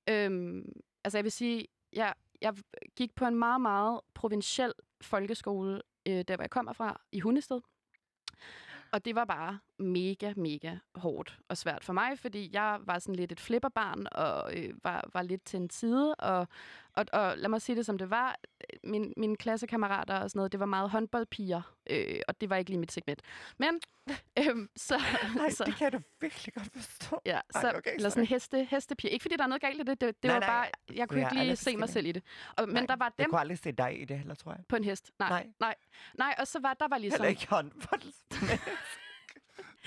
Øhm, 0.09 0.71
altså, 1.03 1.17
jeg 1.17 1.23
vil 1.23 1.31
sige, 1.31 1.67
jeg, 1.93 2.13
jeg 2.41 2.53
gik 2.95 3.15
på 3.15 3.25
en 3.25 3.35
meget, 3.35 3.61
meget 3.61 3.99
provinciel 4.13 4.73
folkeskole, 5.01 5.81
øh, 6.07 6.13
der 6.27 6.35
hvor 6.35 6.43
jeg 6.43 6.49
kommer 6.49 6.73
fra, 6.73 7.01
i 7.11 7.19
Hundested. 7.19 7.61
Og 8.91 9.05
det 9.05 9.15
var 9.15 9.25
bare 9.25 9.59
mega, 9.79 10.33
mega 10.37 10.75
hårdt 10.95 11.39
og 11.49 11.57
svært 11.57 11.83
for 11.83 11.93
mig, 11.93 12.19
fordi 12.19 12.49
jeg 12.53 12.79
var 12.81 12.99
sådan 12.99 13.15
lidt 13.15 13.31
et 13.31 13.39
flipperbarn 13.39 14.07
og 14.11 14.57
øh, 14.57 14.73
var, 14.83 15.09
var 15.13 15.21
lidt 15.21 15.43
til 15.45 15.57
en 15.57 15.69
side. 15.69 16.15
Og, 16.15 16.47
og, 16.95 17.05
og 17.13 17.37
lad 17.37 17.49
mig 17.49 17.61
sige 17.61 17.75
det 17.75 17.85
som 17.85 17.97
det 17.97 18.09
var. 18.09 18.35
Min, 18.83 19.13
mine 19.17 19.37
klassekammerater 19.37 20.19
og 20.19 20.29
sådan 20.29 20.39
noget, 20.39 20.51
det 20.51 20.59
var 20.59 20.65
meget 20.65 20.89
håndboldpiger, 20.89 21.75
øh, 21.89 22.19
og 22.27 22.41
det 22.41 22.49
var 22.49 22.55
ikke 22.55 22.71
lige 22.71 22.79
mit 22.79 22.91
segment. 22.91 23.21
Men, 23.57 23.79
øh, 24.39 24.67
så... 24.75 25.01
Nej, 25.35 25.49
så 25.49 25.63
det 25.63 25.75
kan 25.75 25.91
du 25.91 25.99
virkelig 26.21 26.53
godt 26.53 26.69
forstå. 26.73 27.21
Ja, 27.25 27.39
Ej, 27.55 27.61
så, 27.61 27.71
okay, 27.77 27.95
eller 27.95 28.09
sådan 28.09 28.25
heste, 28.25 28.63
hestepiger. 28.69 29.11
Ikke 29.11 29.23
fordi 29.23 29.35
der 29.35 29.43
er 29.43 29.47
noget 29.47 29.61
galt 29.61 29.75
i 29.75 29.83
det, 29.83 30.01
det, 30.01 30.01
det 30.01 30.23
Nej, 30.23 30.33
var 30.33 30.39
nej, 30.39 30.49
bare, 30.49 30.67
jeg 30.95 31.09
kunne 31.09 31.21
har 31.21 31.29
ikke 31.29 31.43
lige 31.43 31.55
se 31.55 31.77
mig 31.77 31.89
selv 31.89 32.05
i 32.05 32.11
det. 32.11 32.23
Og, 32.57 32.67
men 32.67 32.73
Nej, 32.75 32.85
der 32.85 32.95
var 32.95 33.05
Jeg 33.17 33.23
dem 33.25 33.29
kunne 33.31 33.39
aldrig 33.39 33.57
se 33.59 33.71
dig 33.71 34.01
i 34.01 34.05
det 34.05 34.17
heller, 34.17 34.35
tror 34.35 34.51
jeg. 34.51 34.61
på 34.69 34.75
en 34.75 34.83
hest. 34.83 35.11
Nej, 35.19 35.29
Nej. 35.29 35.47
nej, 35.59 35.75
nej. 36.17 36.35
og 36.39 36.47
så 36.47 36.59
var 36.59 36.73
der 36.73 36.87
var 36.87 36.97
ligesom... 36.97 37.17
Heller 37.21 37.29
ikke 37.29 37.47
håndbold. 37.49 38.01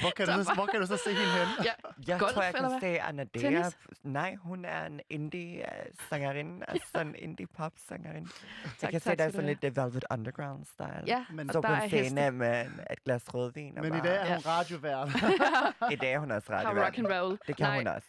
Hvor 0.01 0.11
kan, 0.17 0.27
du, 0.27 0.45
så- 0.45 0.55
hvor 0.55 0.67
kan 0.67 0.81
du 0.81 0.87
så 0.87 0.97
se 0.97 1.11
hende 1.11 1.33
hen? 1.33 1.65
Ja, 1.65 1.73
Jeg 2.09 2.21
Golf, 2.21 2.33
tror, 2.33 2.43
jeg 2.43 2.55
kan 2.55 2.69
hvad? 2.69 2.81
se 2.81 3.01
Anna 3.01 3.25
Dea. 3.25 3.43
Tennis? 3.43 3.79
Nej, 4.03 4.35
hun 4.35 4.65
er 4.65 4.87
en 4.87 5.01
indie-sangerinde. 5.11 6.65
altså 6.69 6.99
en 7.01 7.15
indie-pop-sangerinde. 7.19 8.31
Jeg 8.65 8.73
Tak, 8.79 8.91
kan 8.91 9.01
se, 9.01 9.09
tak 9.09 9.19
der 9.19 9.25
er 9.25 9.31
sådan 9.31 9.47
lidt 9.47 9.63
Velvet 9.77 10.05
Underground-style. 10.13 11.05
ja, 11.07 11.25
Men, 11.31 11.49
Så 11.53 11.61
der 11.61 11.69
på 11.69 11.75
en 11.75 11.81
heste. 11.81 12.05
scene 12.05 12.31
med 12.31 12.67
et 12.91 13.05
glas 13.05 13.35
rødvin. 13.35 13.75
men 13.75 13.85
i 13.85 13.89
bare- 13.91 14.03
dag 14.03 14.17
er 14.17 14.27
Ja. 14.27 14.35
hun 14.35 14.43
radiovært. 14.47 15.09
I 15.93 15.97
dag 15.97 16.13
er 16.13 16.19
hun 16.19 16.31
også. 16.31 16.53
Har 16.53 16.85
rock 16.85 16.99
and 16.99 17.07
roll. 17.07 17.39
Det 17.47 17.57
kan 17.57 17.67
nej, 17.67 17.77
hun 17.79 17.87
også. 17.87 18.09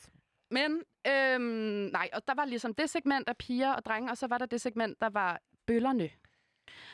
Men, 0.51 0.81
øhm, 1.07 1.41
nej, 1.91 2.09
og 2.13 2.21
der 2.27 2.35
var 2.35 2.45
ligesom 2.45 2.73
det 2.73 2.89
segment 2.89 3.29
af 3.29 3.37
piger 3.37 3.73
og 3.73 3.85
drenge, 3.85 4.11
og 4.11 4.17
så 4.17 4.27
var 4.27 4.37
der 4.37 4.45
det 4.45 4.61
segment, 4.61 4.97
der 5.01 5.09
var 5.09 5.39
bøllerne. 5.67 6.09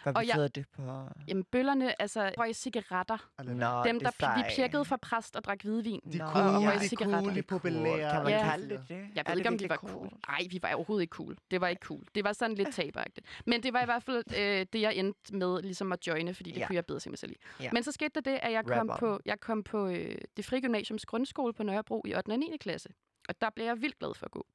Hvad 0.03 0.15
Og 0.15 0.27
jeg- 0.27 0.33
betyder 0.33 0.47
det 0.47 0.65
på... 0.75 1.09
Jamen, 1.27 1.43
bøllerne, 1.43 2.01
altså, 2.01 2.31
røg 2.37 2.55
cigaretter. 2.55 3.17
Nå, 3.43 3.83
Dem, 3.85 3.99
det 3.99 4.19
der 4.19 4.27
er 4.27 4.37
vi 4.37 4.43
pjekkede 4.55 4.85
fra 4.85 4.97
præst 4.97 5.35
og 5.35 5.43
drak 5.43 5.61
hvidvin. 5.61 5.99
De 6.13 6.17
cool, 6.17 6.43
og 6.55 6.61
ja, 6.61 6.69
røg 6.69 6.79
de 6.79 6.87
cigaretter. 6.87 7.19
cool, 7.21 7.35
de 7.35 7.41
Cool. 7.41 7.59
populære. 7.59 8.11
Kan 8.11 8.23
man 8.23 8.31
Ja. 8.33 8.49
kalde 8.49 8.69
det 8.69 8.85
det? 8.89 9.07
Jeg 9.15 9.23
Er 9.25 9.31
ved 9.31 9.37
ikke, 9.37 9.49
om 9.49 9.57
de 9.57 9.69
var 9.69 9.75
cool. 9.75 10.09
Nej, 10.27 10.39
vi 10.51 10.59
var 10.61 10.73
overhovedet 10.73 11.01
ikke 11.01 11.11
cool. 11.13 11.37
Det 11.51 11.61
var 11.61 11.67
ikke 11.67 11.85
cool. 11.85 12.03
Det 12.15 12.23
var 12.23 12.33
sådan 12.33 12.55
lidt 12.55 12.73
taberagtigt. 12.81 13.27
Men 13.45 13.63
det 13.63 13.73
var 13.73 13.81
i 13.81 13.85
hvert 13.85 14.03
fald 14.03 14.23
øh, 14.37 14.65
det, 14.73 14.81
jeg 14.81 14.95
endte 14.95 15.35
med 15.35 15.61
ligesom 15.61 15.91
at 15.91 16.07
joine, 16.07 16.33
fordi 16.33 16.51
det 16.51 16.59
Ja. 16.59 16.67
kunne 16.67 16.75
jeg 16.75 16.85
bedre 16.85 16.99
se 16.99 17.09
mig 17.09 17.19
selv 17.19 17.31
i. 17.31 17.35
Ja. 17.63 17.69
Men 17.73 17.83
så 17.83 17.91
skete 17.91 18.11
der 18.15 18.21
det, 18.31 18.39
at 18.41 18.51
jeg 18.51 18.65
kom 18.65 18.89
Rapper. 18.89 18.97
på, 18.97 19.19
jeg 19.25 19.39
kom 19.39 19.63
på 19.63 19.87
øh, 19.87 20.17
det 20.37 20.45
frie 20.45 20.61
gymnasiums 20.61 21.05
grundskole 21.05 21.53
på 21.53 21.63
Nørrebro 21.63 22.03
i 22.07 22.15
8. 22.15 22.29
og 22.31 22.39
9. 22.39 22.57
klasse. 22.59 22.89
Og 23.29 23.41
der 23.41 23.49
blev 23.49 23.65
jeg 23.65 23.81
vildt 23.81 23.99
glad 23.99 24.13
for 24.13 24.25
at 24.25 24.31
gå. 24.31 24.45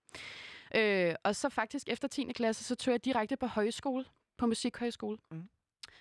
Øh, 0.74 1.14
og 1.24 1.36
så 1.36 1.48
faktisk 1.48 1.88
efter 1.88 2.08
10. 2.08 2.32
klasse, 2.34 2.64
så 2.64 2.76
tog 2.76 2.92
jeg 2.92 3.04
direkte 3.04 3.36
på 3.36 3.46
højskole, 3.46 4.04
på 4.40 4.46
musikhøjskole. 4.46 5.18
Mm. 5.30 5.48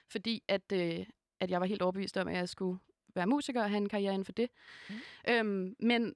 Fordi 0.08 0.44
at, 0.48 0.72
øh, 0.74 1.06
at 1.40 1.52
jeg 1.52 1.60
var 1.60 1.66
helt 1.66 1.82
overbevist 1.82 2.18
om, 2.18 2.28
at 2.28 2.36
jeg 2.36 2.50
skulle 2.50 2.80
være 3.16 3.28
musiker 3.28 3.64
og 3.64 3.70
have 3.70 3.78
en 3.78 3.90
karriere 3.90 4.14
inden 4.14 4.26
for 4.26 4.32
det. 4.32 4.50
Mm. 4.90 4.96
Øhm, 5.30 5.76
men 5.80 6.16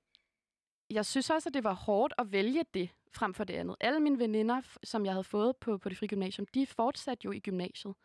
jeg 0.89 1.05
synes 1.05 1.29
også, 1.29 1.49
at 1.49 1.53
det 1.53 1.63
var 1.63 1.73
hårdt 1.73 2.13
at 2.17 2.31
vælge 2.31 2.65
det 2.73 2.89
frem 3.13 3.33
for 3.33 3.43
det 3.43 3.53
andet. 3.53 3.75
Alle 3.79 3.99
mine 3.99 4.19
veninder, 4.19 4.61
som 4.83 5.05
jeg 5.05 5.13
havde 5.13 5.23
fået 5.23 5.57
på, 5.57 5.77
på 5.77 5.89
det 5.89 5.97
frie 5.97 6.07
gymnasium, 6.07 6.45
de 6.45 6.67
fortsatte 6.67 7.25
jo 7.25 7.31
i 7.31 7.39
gymnasiet 7.39 7.95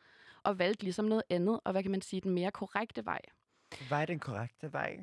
og 0.43 0.59
valgte 0.59 0.85
ligesom 0.85 1.05
noget 1.05 1.23
andet, 1.31 1.61
og 1.65 1.73
hvad 1.73 1.83
kan 1.83 1.91
man 1.91 2.03
sige, 2.03 2.21
den 2.21 2.35
mere 2.35 2.51
korrekte 2.51 3.05
vej. 3.05 3.21
Hvad 3.89 3.99
er 4.01 4.07
den 4.07 4.21
korrekte 4.21 4.73
vej? 4.73 5.01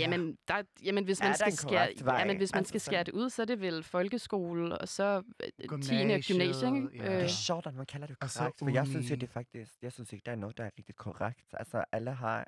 Jamen, 0.00 0.38
der, 0.48 0.62
jamen 0.82 1.04
hvis 1.04 1.20
man 1.20 1.34
skal 1.34 1.50
en 1.52 1.56
skære, 1.56 1.88
jamen, 2.18 2.36
hvis 2.36 2.52
man 2.52 2.58
Altså 2.58 2.68
skal 2.68 2.80
skære 2.80 3.04
det 3.04 3.12
ud, 3.12 3.30
så 3.30 3.42
er 3.42 3.46
det 3.46 3.60
vel 3.60 3.82
folkeskole, 3.82 4.78
og 4.78 4.88
så 4.88 5.22
øh, 5.42 5.50
10. 5.58 5.66
Gymnasiet, 5.66 6.26
gymnasie, 6.26 6.66
ikke? 6.76 6.88
ja. 6.94 7.02
Det 7.12 7.16
Øh, 7.18 7.24
er 7.24 7.28
sjovt, 7.28 7.66
at 7.66 7.74
man 7.74 7.86
kalder 7.86 8.06
det 8.06 8.18
korrekt, 8.18 8.58
for 8.58 8.68
jeg 8.70 8.86
synes 8.86 9.10
jo, 9.10 9.14
det 9.14 9.22
er 9.22 9.26
faktisk, 9.32 9.72
jeg 9.82 9.92
synes 9.92 10.12
ikke, 10.12 10.22
der 10.26 10.32
er 10.32 10.36
noget, 10.36 10.58
der 10.58 10.64
er 10.64 10.70
rigtig 10.78 10.96
korrekt. 10.96 11.46
Altså, 11.52 11.84
alle 11.92 12.12
har 12.12 12.46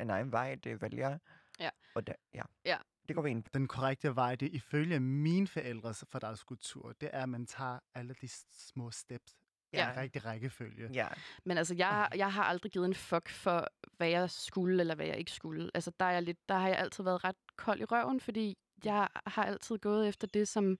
en 0.00 0.10
egen 0.10 0.32
vej, 0.32 0.54
det 0.54 0.82
vælger. 0.82 1.18
Ja. 1.60 1.70
Og 1.94 2.06
det, 2.06 2.14
ja. 2.34 2.42
Ja. 2.64 2.76
Det 3.08 3.16
går 3.16 3.22
vi 3.22 3.30
ind. 3.30 3.44
Den 3.54 3.68
korrekte 3.68 4.16
vej, 4.16 4.34
det 4.34 4.48
ifølge 4.52 5.00
mine 5.00 5.46
forældres 5.46 6.04
fordagskultur, 6.12 6.92
det 7.00 7.10
er, 7.12 7.22
at 7.22 7.28
man 7.28 7.46
tager 7.46 7.78
alle 7.94 8.14
de 8.20 8.28
små 8.58 8.90
steps 8.90 9.34
Ja. 9.72 9.92
i 9.92 9.96
rigtig 10.00 10.24
rækkefølge. 10.24 10.90
Ja. 10.92 11.08
Men 11.44 11.58
altså, 11.58 11.74
jeg, 11.74 11.86
har- 11.88 12.12
jeg 12.16 12.32
har 12.32 12.42
aldrig 12.44 12.72
givet 12.72 12.86
en 12.86 12.94
fuck 12.94 13.28
for, 13.28 13.66
hvad 13.96 14.08
jeg 14.08 14.30
skulle, 14.30 14.80
eller 14.80 14.94
hvad 14.94 15.06
jeg 15.06 15.16
ikke 15.16 15.30
skulle. 15.30 15.70
Altså, 15.74 15.92
der, 16.00 16.04
er 16.06 16.10
jeg 16.10 16.22
lidt, 16.22 16.48
der 16.48 16.54
har 16.54 16.68
jeg 16.68 16.78
altid 16.78 17.04
været 17.04 17.24
ret 17.24 17.36
kold 17.56 17.80
i 17.80 17.84
røven, 17.84 18.20
fordi 18.20 18.58
jeg 18.84 19.08
har 19.26 19.44
altid 19.44 19.78
gået 19.78 20.08
efter 20.08 20.26
det, 20.26 20.48
som, 20.48 20.78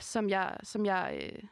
som 0.00 0.30
jeg, 0.30 0.56
som 0.62 0.86
jeg, 0.86 1.30
øh, 1.32 1.42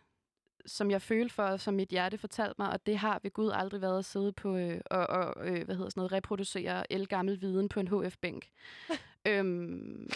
som 0.67 0.91
jeg 0.91 1.03
følte 1.03 1.35
for, 1.35 1.43
og 1.43 1.61
som 1.61 1.75
mit 1.75 1.89
hjerte 1.89 2.19
fortalte 2.19 2.55
mig, 2.59 2.71
og 2.71 2.87
det 2.87 2.99
har 2.99 3.21
ved 3.23 3.31
Gud 3.31 3.51
aldrig 3.55 3.81
været 3.81 3.99
at 3.99 4.05
sidde 4.05 4.33
på 4.33 4.57
øh, 4.57 4.81
og, 4.91 5.07
og 5.07 5.35
øh, 5.49 5.65
hvad 5.65 5.75
hedder 5.77 5.91
sådan 5.91 5.93
noget, 6.01 6.13
reproducere 6.13 6.93
el-gammel 6.93 7.41
viden 7.41 7.69
på 7.69 7.81
en 7.81 7.89
HF-bænk. 7.89 8.49
øhm, 9.29 10.11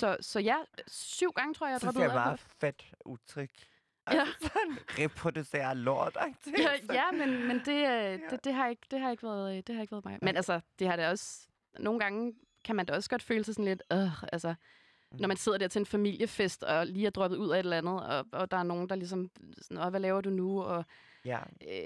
så, 0.00 0.16
så 0.20 0.40
ja, 0.40 0.56
syv 0.86 1.32
gange 1.32 1.54
tror 1.54 1.66
jeg, 1.66 1.72
jeg 1.72 1.80
droppede 1.80 2.04
ud 2.04 2.10
af 2.10 2.14
meget 2.26 2.40
fedt 2.60 2.92
udtryk. 3.04 3.50
Ja. 4.12 4.26
Sådan, 4.40 4.78
reproducere 4.98 5.74
lort. 5.74 6.16
ja, 6.58 6.94
ja, 6.94 7.10
men, 7.12 7.48
men 7.48 7.58
det, 7.64 7.88
øh, 7.88 8.20
det, 8.30 8.44
det, 8.44 8.54
har 8.54 8.68
ikke, 8.68 8.82
det, 8.90 9.00
har 9.00 9.10
ikke 9.10 9.22
været, 9.22 9.56
øh, 9.56 9.62
det 9.66 9.74
har 9.74 9.82
ikke 9.82 9.92
været 9.92 10.04
mig. 10.04 10.18
Men 10.22 10.36
altså, 10.36 10.60
det 10.78 10.88
har 10.88 10.96
det 10.96 11.06
også... 11.06 11.48
Nogle 11.78 12.00
gange 12.00 12.34
kan 12.64 12.76
man 12.76 12.86
da 12.86 12.94
også 12.94 13.10
godt 13.10 13.22
føle 13.22 13.44
sig 13.44 13.54
sådan 13.54 13.64
lidt... 13.64 13.82
Øh, 13.92 14.22
altså, 14.32 14.54
når 15.12 15.28
man 15.28 15.36
sidder 15.36 15.58
der 15.58 15.68
til 15.68 15.78
en 15.78 15.86
familiefest, 15.86 16.62
og 16.62 16.86
lige 16.86 17.06
er 17.06 17.10
droppet 17.10 17.36
ud 17.36 17.50
af 17.50 17.54
et 17.54 17.58
eller 17.58 17.78
andet, 17.78 18.02
og, 18.06 18.26
og 18.32 18.50
der 18.50 18.56
er 18.56 18.62
nogen, 18.62 18.88
der 18.88 18.94
ligesom... 18.96 19.30
Sådan, 19.62 19.82
"Åh, 19.84 19.88
hvad 19.90 20.00
laver 20.00 20.20
du 20.20 20.30
nu? 20.30 20.62
Og, 20.62 20.84
Ja. 21.24 21.38
øh, 21.60 21.76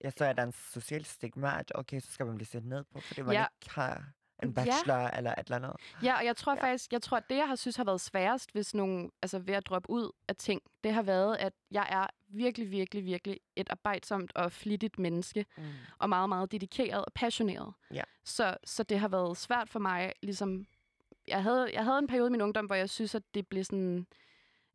Jeg 0.00 0.12
så 0.18 0.24
er 0.24 0.32
der 0.32 0.42
en 0.42 0.52
social 0.52 1.04
stigma, 1.04 1.58
at 1.58 1.72
okay, 1.74 2.00
så 2.00 2.12
skal 2.12 2.26
man 2.26 2.34
blive 2.34 2.46
set 2.46 2.64
ned 2.64 2.84
på, 2.84 3.00
fordi 3.00 3.22
man 3.22 3.32
Ja. 3.32 3.46
ikke 3.62 3.74
har 3.74 4.04
en 4.42 4.48
Ja. 4.48 4.54
bachelor 4.54 4.94
eller 5.08 5.30
et 5.30 5.38
eller 5.38 5.56
andet. 5.56 5.72
ja, 6.02 6.16
og 6.18 6.24
jeg 6.24 6.36
tror 6.36 6.54
Ja. 6.56 6.62
faktisk... 6.62 6.92
Jeg 6.92 7.02
tror, 7.02 7.16
at 7.16 7.24
det, 7.30 7.36
jeg 7.36 7.48
har 7.48 7.56
synes 7.56 7.76
har 7.76 7.84
været 7.84 8.00
sværest, 8.00 8.52
hvis 8.52 8.74
nogen... 8.74 9.10
Altså, 9.22 9.38
ved 9.38 9.54
at 9.54 9.66
droppe 9.66 9.90
ud 9.90 10.10
af 10.28 10.36
ting, 10.36 10.62
det 10.84 10.92
har 10.94 11.02
været, 11.02 11.36
at 11.36 11.52
jeg 11.70 11.86
er 11.90 12.06
virkelig, 12.28 12.70
virkelig, 12.70 13.04
virkelig 13.04 13.40
et 13.56 13.66
arbejdsomt 13.70 14.32
og 14.36 14.52
flittigt 14.52 14.98
menneske. 14.98 15.46
Mm. 15.56 15.62
og 15.98 16.08
meget, 16.08 16.28
meget 16.28 16.52
dedikeret 16.52 17.04
og 17.04 17.12
passioneret. 17.14 17.72
Ja. 17.94 18.02
Så, 18.24 18.56
så 18.64 18.82
det 18.82 18.98
har 19.00 19.08
været 19.08 19.36
svært 19.36 19.68
for 19.68 19.78
mig, 19.78 20.12
ligesom... 20.22 20.66
Jeg 21.28 21.42
havde, 21.42 21.70
jeg 21.74 21.84
havde 21.84 21.98
en 21.98 22.06
periode 22.06 22.28
i 22.28 22.30
min 22.30 22.40
ungdom, 22.40 22.66
hvor 22.66 22.74
jeg 22.74 22.90
synes, 22.90 23.14
at 23.14 23.22
det 23.34 23.46
blev 23.48 23.64
sådan 23.64 24.06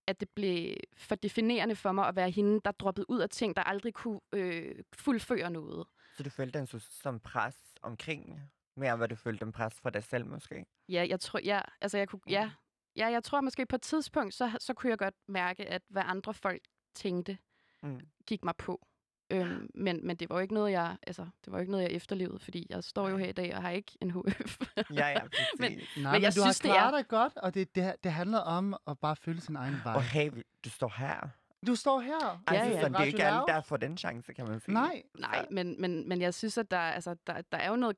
at 0.07 0.19
det 0.19 0.29
blev 0.29 0.75
for 0.97 1.15
definerende 1.15 1.75
for 1.75 1.91
mig 1.91 2.07
at 2.07 2.15
være 2.15 2.29
hende, 2.29 2.61
der 2.65 2.71
droppede 2.71 3.09
ud 3.09 3.19
af 3.19 3.29
ting, 3.29 3.55
der 3.55 3.63
aldrig 3.63 3.93
kunne 3.93 4.19
øh, 4.33 4.75
fuldføre 4.93 5.49
noget. 5.49 5.87
Så 6.17 6.23
du 6.23 6.29
følte 6.29 6.59
en 6.59 6.67
så- 6.67 6.79
som 7.01 7.19
pres 7.19 7.55
omkring, 7.81 8.39
mere 8.77 8.95
hvad 8.95 9.07
du 9.07 9.15
følte 9.15 9.45
en 9.45 9.51
pres 9.51 9.73
for 9.81 9.89
dig 9.89 10.03
selv 10.03 10.25
måske? 10.25 10.65
Ja, 10.89 11.05
jeg 11.09 11.19
tror, 11.19 11.39
ja, 11.43 11.61
altså 11.81 11.97
jeg 11.97 12.07
kunne, 12.07 12.21
ja, 12.29 12.51
ja, 12.95 13.07
jeg 13.07 13.23
tror 13.23 13.41
måske 13.41 13.65
på 13.65 13.75
et 13.75 13.81
tidspunkt, 13.81 14.33
så, 14.33 14.57
så 14.59 14.73
kunne 14.73 14.89
jeg 14.89 14.97
godt 14.97 15.15
mærke, 15.27 15.65
at 15.65 15.81
hvad 15.89 16.03
andre 16.05 16.33
folk 16.33 16.61
tænkte, 16.95 17.37
Mm. 17.83 17.99
gik 18.27 18.43
mig 18.43 18.55
på. 18.55 18.87
Øhm, 19.31 19.69
men, 19.75 20.07
men 20.07 20.15
det 20.15 20.29
var 20.29 20.35
jo 20.35 20.39
ikke 20.39 20.53
noget, 20.53 20.71
jeg, 20.71 20.97
altså, 21.07 21.21
det 21.45 21.51
var 21.51 21.57
jo 21.57 21.59
ikke 21.59 21.71
noget, 21.71 21.83
jeg 21.83 21.91
efterlevede, 21.91 22.39
fordi 22.39 22.67
jeg 22.69 22.83
står 22.83 23.09
jo 23.09 23.17
her 23.17 23.27
i 23.27 23.31
dag 23.31 23.55
og 23.55 23.61
har 23.61 23.69
ikke 23.69 23.91
en 24.01 24.11
HF. 24.11 24.61
Ja, 24.93 25.07
ja, 25.07 25.19
præcis. 25.27 25.59
Men- 25.59 25.71
Nej, 25.71 25.79
Men 25.95 26.11
men, 26.11 26.21
jeg 26.21 26.31
du 26.35 26.41
synes, 26.41 26.45
har 26.45 26.51
det 26.51 26.61
klaret 26.61 26.93
er- 26.93 26.97
dig 26.97 27.07
godt, 27.07 27.37
og 27.37 27.53
det, 27.53 27.75
det, 27.75 27.95
det 28.03 28.11
handler 28.11 28.39
om 28.39 28.75
at 28.87 28.99
bare 28.99 29.15
følge 29.15 29.41
sin 29.41 29.55
egen 29.55 29.75
vej. 29.83 29.93
Og 29.95 30.03
hey, 30.03 30.31
du 30.65 30.69
står 30.69 30.93
her. 30.97 31.29
Du 31.67 31.75
står 31.75 31.99
her. 31.99 32.43
Altså, 32.47 32.65
ja. 32.65 32.87
det 32.87 32.95
er 32.95 33.03
ikke 33.03 33.23
alle, 33.23 33.43
der 33.47 33.61
får 33.61 33.77
den 33.77 33.97
chance, 33.97 34.33
kan 34.33 34.47
man 34.47 34.59
sige. 34.59 34.73
Nej, 34.73 35.03
Nej, 35.19 35.45
men, 35.51 35.81
men, 35.81 36.09
men 36.09 36.21
jeg 36.21 36.33
synes, 36.33 36.57
at 36.57 36.71
der, 36.71 36.77
altså, 36.77 37.15
der, 37.27 37.41
der 37.51 37.57
er 37.57 37.69
jo 37.69 37.75
noget 37.75 37.97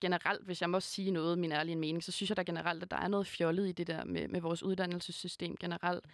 generelt, 0.00 0.44
hvis 0.44 0.60
jeg 0.60 0.70
må 0.70 0.80
sige 0.80 1.10
noget, 1.10 1.38
min 1.38 1.52
ærlige 1.52 1.76
mening, 1.76 2.04
så 2.04 2.12
synes 2.12 2.30
jeg 2.30 2.36
der 2.36 2.42
generelt, 2.42 2.82
at 2.82 2.90
der 2.90 2.96
er 2.96 3.08
noget 3.08 3.26
fjollet 3.26 3.68
i 3.68 3.72
det 3.72 3.86
der 3.86 4.04
med, 4.04 4.28
med 4.28 4.40
vores 4.40 4.62
uddannelsessystem 4.62 5.56
generelt. 5.56 6.04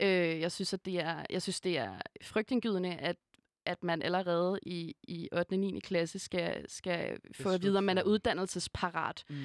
Øh, 0.00 0.40
jeg 0.40 0.52
synes, 0.52 0.72
at 0.72 0.84
det 0.84 1.00
er, 1.00 1.24
jeg 1.30 1.42
synes, 1.42 1.60
det 1.60 1.78
er 1.78 1.92
frygtindgydende, 2.22 2.94
at 2.94 3.16
at 3.66 3.82
man 3.82 4.02
allerede 4.02 4.58
i, 4.62 4.94
i 5.02 5.28
8. 5.32 5.52
og 5.52 5.58
9. 5.58 5.80
klasse 5.80 6.18
skal, 6.18 6.64
skal 6.70 7.18
få 7.34 7.48
at 7.48 7.62
vide, 7.62 7.78
om 7.78 7.84
man 7.84 7.98
er 7.98 8.02
uddannelsesparat. 8.02 9.24
Mm. 9.30 9.36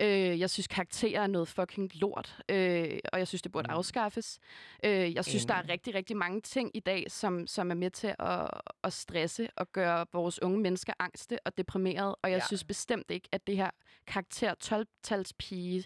Øh, 0.00 0.40
jeg 0.40 0.50
synes, 0.50 0.66
karakterer 0.66 1.22
er 1.22 1.26
noget 1.26 1.48
fucking 1.48 1.90
lort, 1.94 2.38
øh, 2.48 2.98
og 3.12 3.18
jeg 3.18 3.28
synes, 3.28 3.42
det 3.42 3.52
burde 3.52 3.66
Mm. 3.70 3.74
afskaffes. 3.76 4.38
Øh, 4.84 5.14
jeg 5.14 5.24
synes, 5.24 5.44
der 5.44 5.54
er 5.54 5.68
rigtig, 5.68 5.94
rigtig 5.94 6.16
mange 6.16 6.40
ting 6.40 6.70
i 6.74 6.80
dag, 6.80 7.04
som, 7.10 7.46
som 7.46 7.70
er 7.70 7.74
med 7.74 7.90
til 7.90 8.14
at, 8.18 8.50
at 8.84 8.92
stresse 8.92 9.48
og 9.56 9.72
gøre 9.72 10.06
vores 10.12 10.42
unge 10.42 10.58
mennesker 10.60 10.92
angste 10.98 11.38
og 11.46 11.58
deprimerede, 11.58 12.14
og 12.14 12.30
jeg 12.30 12.38
Ja. 12.38 12.46
synes 12.46 12.64
bestemt 12.64 13.10
ikke, 13.10 13.28
at 13.32 13.46
det 13.46 13.56
her 13.56 13.70
karakter 14.06 14.54
12-talspige 14.64 15.84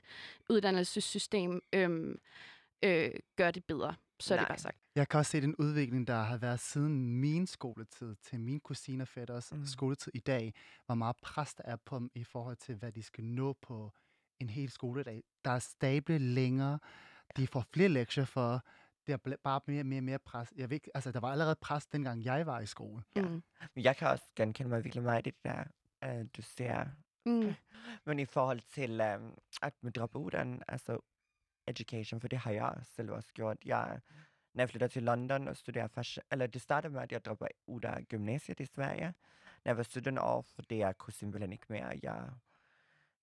uddannelsessystem 0.50 1.60
øh, 1.72 2.14
øh, 2.82 3.10
gør 3.36 3.50
det 3.50 3.64
bedre. 3.64 3.94
Så 4.20 4.34
er 4.34 4.38
det 4.38 4.42
Nej. 4.42 4.48
bare 4.48 4.58
sagt. 4.58 4.76
Jeg 4.94 5.08
kan 5.08 5.18
også 5.18 5.30
se 5.30 5.40
den 5.40 5.56
udvikling, 5.56 6.06
der 6.06 6.22
har 6.22 6.36
været 6.36 6.60
siden 6.60 7.06
min 7.20 7.46
skoletid 7.46 8.14
til 8.22 8.40
min 8.40 8.60
kusine 8.60 9.04
og 9.04 9.08
fætters 9.08 9.52
Mm. 9.52 9.64
skoletid 9.66 10.12
i 10.14 10.18
dag, 10.20 10.54
hvor 10.86 10.94
meget 10.94 11.16
pres 11.22 11.54
der 11.54 11.62
er 11.66 11.76
på 11.76 11.98
dem 11.98 12.10
i 12.14 12.24
forhold 12.24 12.56
til, 12.56 12.74
hvad 12.74 12.92
de 12.92 13.02
skal 13.02 13.24
nå 13.24 13.52
på 13.52 13.92
en 14.40 14.48
hel 14.48 14.70
skoledag. 14.70 15.22
Der 15.44 15.50
er 15.50 15.58
stable 15.58 16.18
længere, 16.18 16.78
de 17.36 17.46
får 17.46 17.64
flere 17.72 17.88
lektier 17.88 18.24
for, 18.24 18.64
det 19.06 19.12
er 19.12 19.36
bare 19.44 19.60
mere 19.66 19.80
og 19.82 19.86
mere, 19.86 20.00
mere 20.00 20.18
pres. 20.18 20.52
Jeg 20.56 20.70
ved 20.70 20.74
ikke, 20.74 20.90
altså, 20.94 21.12
der 21.12 21.20
var 21.20 21.32
allerede 21.32 21.56
pres, 21.60 21.86
dengang 21.86 22.24
jeg 22.24 22.46
var 22.46 22.60
i 22.60 22.66
skole. 22.66 23.02
Ja. 23.16 23.22
Mm. 23.22 23.42
Men 23.74 23.84
jeg 23.84 23.96
kan 23.96 24.08
også 24.08 24.24
genkende 24.36 24.68
mig 24.70 24.84
virkelig 24.84 25.04
meget 25.04 25.26
i 25.26 25.30
det 25.30 25.34
der, 25.44 25.64
uh, 26.20 26.26
du 26.36 26.42
ser. 26.42 26.86
Mm. 27.26 27.54
Men 28.06 28.18
i 28.18 28.24
forhold 28.24 28.60
til 28.60 29.00
um, 29.00 29.38
at 29.62 29.74
man 29.82 29.92
dropper 29.92 30.18
ud 30.18 30.30
af 30.32 30.42
en, 30.42 30.62
altså 30.68 30.98
education, 31.66 32.20
for 32.20 32.28
det 32.28 32.38
har 32.38 32.50
jeg 32.50 32.74
selv 32.82 33.10
også 33.10 33.32
gjort. 33.34 33.56
Jeg, 33.64 34.00
når 34.54 34.62
jeg 34.62 34.70
flytter 34.70 34.86
til 34.86 35.02
London 35.02 35.48
og 35.48 35.56
studerer 35.56 35.86
fashion, 35.86 36.24
eller 36.32 36.46
det 36.46 36.62
startede 36.62 36.92
med, 36.92 37.02
at 37.02 37.12
jeg 37.12 37.24
dropper 37.24 37.46
ud 37.66 37.84
af 37.84 38.04
gymnasiet 38.08 38.60
i 38.60 38.64
Sverige, 38.64 39.14
når 39.64 39.70
jeg 39.70 39.76
var 39.76 39.82
17 39.82 40.18
år, 40.18 40.42
fordi 40.42 40.78
jeg 40.78 40.98
kunne 40.98 41.12
simpelthen 41.12 41.52
ikke 41.52 41.66
mere. 41.68 42.00
Jeg, 42.02 42.30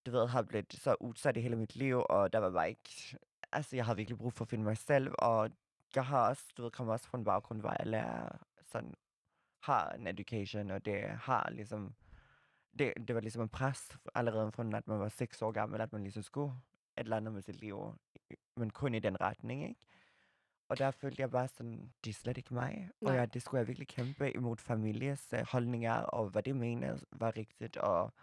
du 0.06 0.12
ved, 0.12 0.28
har 0.28 0.42
blevet 0.42 0.74
så 0.74 0.96
udsat 1.00 1.38
i 1.38 1.42
hele 1.42 1.56
mit 1.56 1.76
liv, 1.76 2.06
og 2.10 2.34
der 2.34 2.40
var 2.40 2.50
bare 2.50 2.70
ikke, 2.70 3.18
altså 3.52 3.76
jeg 3.76 3.86
har 3.86 3.94
virkelig 3.94 4.18
brug 4.18 4.34
for 4.34 4.46
at 4.46 4.50
finde 4.50 4.64
mig 4.64 4.78
selv, 4.78 5.14
og 5.20 5.52
jeg 5.96 6.06
har 6.06 6.30
også, 6.30 6.44
du 6.58 6.64
ved, 6.64 6.72
kommer 6.72 6.94
også 6.94 7.08
fra 7.08 7.18
en 7.18 7.24
baggrund, 7.24 7.60
hvor 7.60 7.76
jeg 7.80 7.88
lærer 7.88 8.38
sådan, 8.66 8.94
har 9.60 9.90
en 9.90 10.08
education, 10.08 10.72
og 10.72 10.86
det 10.86 11.04
har 11.04 11.50
ligesom, 11.52 11.96
det, 12.80 12.94
det 13.08 13.16
var 13.16 13.22
ligesom 13.22 13.42
en 13.42 13.50
pres 13.50 13.98
allerede 14.16 14.52
fra, 14.52 14.78
at 14.78 14.88
man 14.88 15.00
var 15.00 15.10
seks 15.10 15.42
år 15.42 15.52
gammel, 15.52 15.82
at 15.82 15.94
man 15.94 16.04
ligesom 16.04 16.24
skulle 16.24 16.54
et 16.98 17.04
eller 17.04 17.18
andet 17.18 17.34
med 17.34 17.42
sit 17.42 17.56
liv, 17.56 17.96
men 18.56 18.70
kun 18.70 18.96
i 18.96 19.00
den 19.00 19.22
retning, 19.22 19.64
ikke? 19.64 19.80
Og 20.70 20.78
der 20.78 20.92
følte 20.92 21.22
jeg 21.22 21.32
bare 21.32 21.48
sådan, 21.48 21.92
det 22.04 22.10
er 22.10 22.14
slet 22.14 22.38
ikke 22.38 22.54
mig. 22.54 22.90
Og 23.02 23.08
Nej. 23.08 23.16
ja, 23.16 23.26
det 23.26 23.42
skulle 23.42 23.60
jeg 23.60 23.68
virkelig 23.68 23.88
kæmpe 23.88 24.32
imod 24.32 24.58
families 24.58 25.34
uh, 25.34 25.40
holdninger, 25.52 25.94
og 25.94 26.30
hvad 26.30 26.44
det 26.44 26.56
mener 26.56 26.98
var 27.12 27.38
rigtigt. 27.38 27.78
Og 27.78 28.14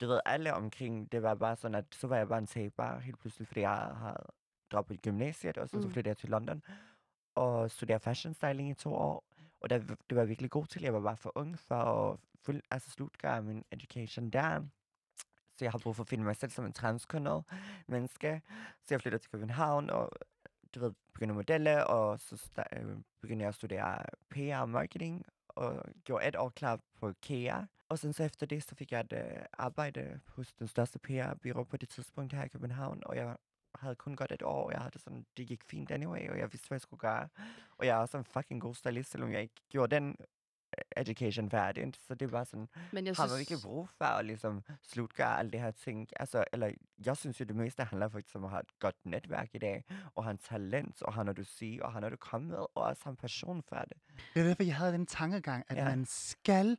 du 0.00 0.06
ved, 0.06 0.20
alle 0.24 0.54
omkring, 0.54 1.12
det 1.12 1.22
var 1.22 1.34
bare 1.34 1.56
sådan, 1.56 1.74
at 1.74 1.84
så 1.92 2.06
var 2.06 2.16
jeg 2.16 2.28
bare 2.28 2.38
en 2.38 2.46
taber 2.46 2.98
helt 2.98 3.18
pludselig, 3.18 3.48
fordi 3.48 3.60
jeg 3.60 3.76
havde 3.76 4.26
droppet 4.70 5.02
gymnasiet, 5.02 5.58
og 5.58 5.68
så, 5.68 5.76
mm. 5.76 5.82
så 5.82 5.88
flyttede 5.88 6.08
jeg 6.08 6.16
til 6.16 6.28
London 6.28 6.62
og 7.34 7.70
studerede 7.70 8.00
fashion 8.00 8.34
styling 8.34 8.70
i 8.70 8.74
to 8.74 8.94
år. 8.94 9.24
Og 9.60 9.70
der, 9.70 9.78
det 9.78 10.16
var 10.16 10.20
jeg 10.20 10.28
virkelig 10.28 10.50
god 10.50 10.66
til. 10.66 10.82
Jeg 10.82 10.94
var 10.94 11.00
bare 11.00 11.16
for 11.16 11.32
ung 11.34 11.58
for 11.58 11.74
at 11.74 12.18
fuld, 12.42 12.62
altså 12.70 12.90
slutgøre 12.90 13.42
min 13.42 13.64
education 13.70 14.30
der. 14.30 14.62
Så 15.56 15.64
jeg 15.64 15.70
har 15.70 15.78
brug 15.78 15.96
for 15.96 16.02
at 16.02 16.08
finde 16.08 16.24
mig 16.24 16.36
selv 16.36 16.50
som 16.50 16.64
en 16.64 16.72
transkønnet 16.72 17.44
menneske. 17.86 18.42
Så 18.84 18.94
jeg 18.94 19.00
flytter 19.00 19.18
til 19.18 19.30
København 19.30 19.90
og 19.90 20.10
du 20.74 20.80
ved, 20.80 20.92
begyndte 21.12 21.32
at 21.32 21.36
modelle, 21.36 21.86
og 21.86 22.20
så 22.20 22.34
sta- 22.36 22.78
øh, 22.80 22.96
begyndte 23.20 23.42
jeg 23.42 23.48
at 23.48 23.54
studere 23.54 24.04
PR 24.30 24.60
og 24.60 24.68
marketing, 24.68 25.24
og 25.48 25.84
gjorde 26.04 26.28
et 26.28 26.36
år 26.36 26.48
klar 26.48 26.80
på 27.00 27.12
KEA. 27.22 27.62
Og 27.88 27.98
sen 27.98 28.12
så 28.12 28.24
efter 28.24 28.46
det, 28.46 28.62
så 28.62 28.74
fik 28.74 28.92
jeg 28.92 29.00
et 29.00 29.12
øh, 29.12 29.42
arbejde 29.52 30.20
hos 30.28 30.52
den 30.52 30.68
største 30.68 30.98
PR-byrå 30.98 31.64
på 31.64 31.76
det 31.76 31.88
tidspunkt 31.88 32.32
her 32.32 32.44
i 32.44 32.48
København, 32.48 33.02
og 33.06 33.16
jeg 33.16 33.36
havde 33.74 33.94
kun 33.96 34.16
godt 34.16 34.32
et 34.32 34.42
år, 34.42 34.64
og 34.66 34.72
jeg 34.72 34.80
havde 34.80 34.98
sådan, 34.98 35.26
det 35.36 35.46
gik 35.48 35.64
fint 35.64 35.90
anyway, 35.90 36.28
og 36.30 36.38
jeg 36.38 36.52
vidste, 36.52 36.68
hvad 36.68 36.76
jeg 36.76 36.80
skulle 36.80 37.00
gøre. 37.00 37.28
Og 37.78 37.86
jeg 37.86 37.96
er 37.96 38.00
også 38.00 38.18
en 38.18 38.24
fucking 38.24 38.60
god 38.60 38.74
stylist, 38.74 39.10
selvom 39.10 39.32
jeg 39.32 39.42
ikke 39.42 39.54
gjorde 39.68 39.94
den 39.94 40.16
education 40.96 41.50
færdigt. 41.50 41.96
Så 42.08 42.14
det 42.14 42.32
var 42.32 42.44
sådan, 42.44 42.68
Men 42.92 43.06
jeg 43.06 43.14
har 43.16 43.22
man 43.24 43.28
synes, 43.28 43.38
virkelig 43.38 43.58
brug 43.62 43.88
for 43.98 44.04
at 44.04 44.24
ligesom 44.24 44.62
slutgøre 44.82 45.38
alle 45.38 45.50
det 45.50 45.60
her 45.60 45.70
ting? 45.70 46.08
Altså, 46.16 46.44
eller 46.52 46.70
jeg 47.06 47.16
synes 47.16 47.40
jo, 47.40 47.44
det 47.44 47.56
meste 47.56 47.84
handler 47.84 48.08
faktisk 48.08 48.36
om 48.36 48.44
at 48.44 48.50
have 48.50 48.60
et 48.60 48.78
godt 48.78 48.96
netværk 49.04 49.48
i 49.54 49.58
dag, 49.58 49.84
og 50.14 50.24
have 50.24 50.30
en 50.32 50.38
talent, 50.38 51.02
og 51.02 51.14
have 51.14 51.24
noget 51.24 51.36
du 51.36 51.44
siger, 51.44 51.82
og 51.84 51.92
have 51.92 52.00
noget 52.00 52.12
du 52.12 52.16
kommer 52.16 52.48
med, 52.48 52.56
og 52.58 52.70
også 52.74 53.02
have 53.04 53.10
en 53.10 53.16
passion 53.16 53.62
for 53.62 53.76
det. 53.76 53.96
Det 54.34 54.40
er 54.40 54.46
derfor, 54.46 54.62
jeg 54.62 54.76
havde 54.76 54.92
den 54.92 55.06
tankegang, 55.06 55.64
at 55.68 55.76
Ja. 55.76 55.84
man 55.84 56.04
skal, 56.06 56.76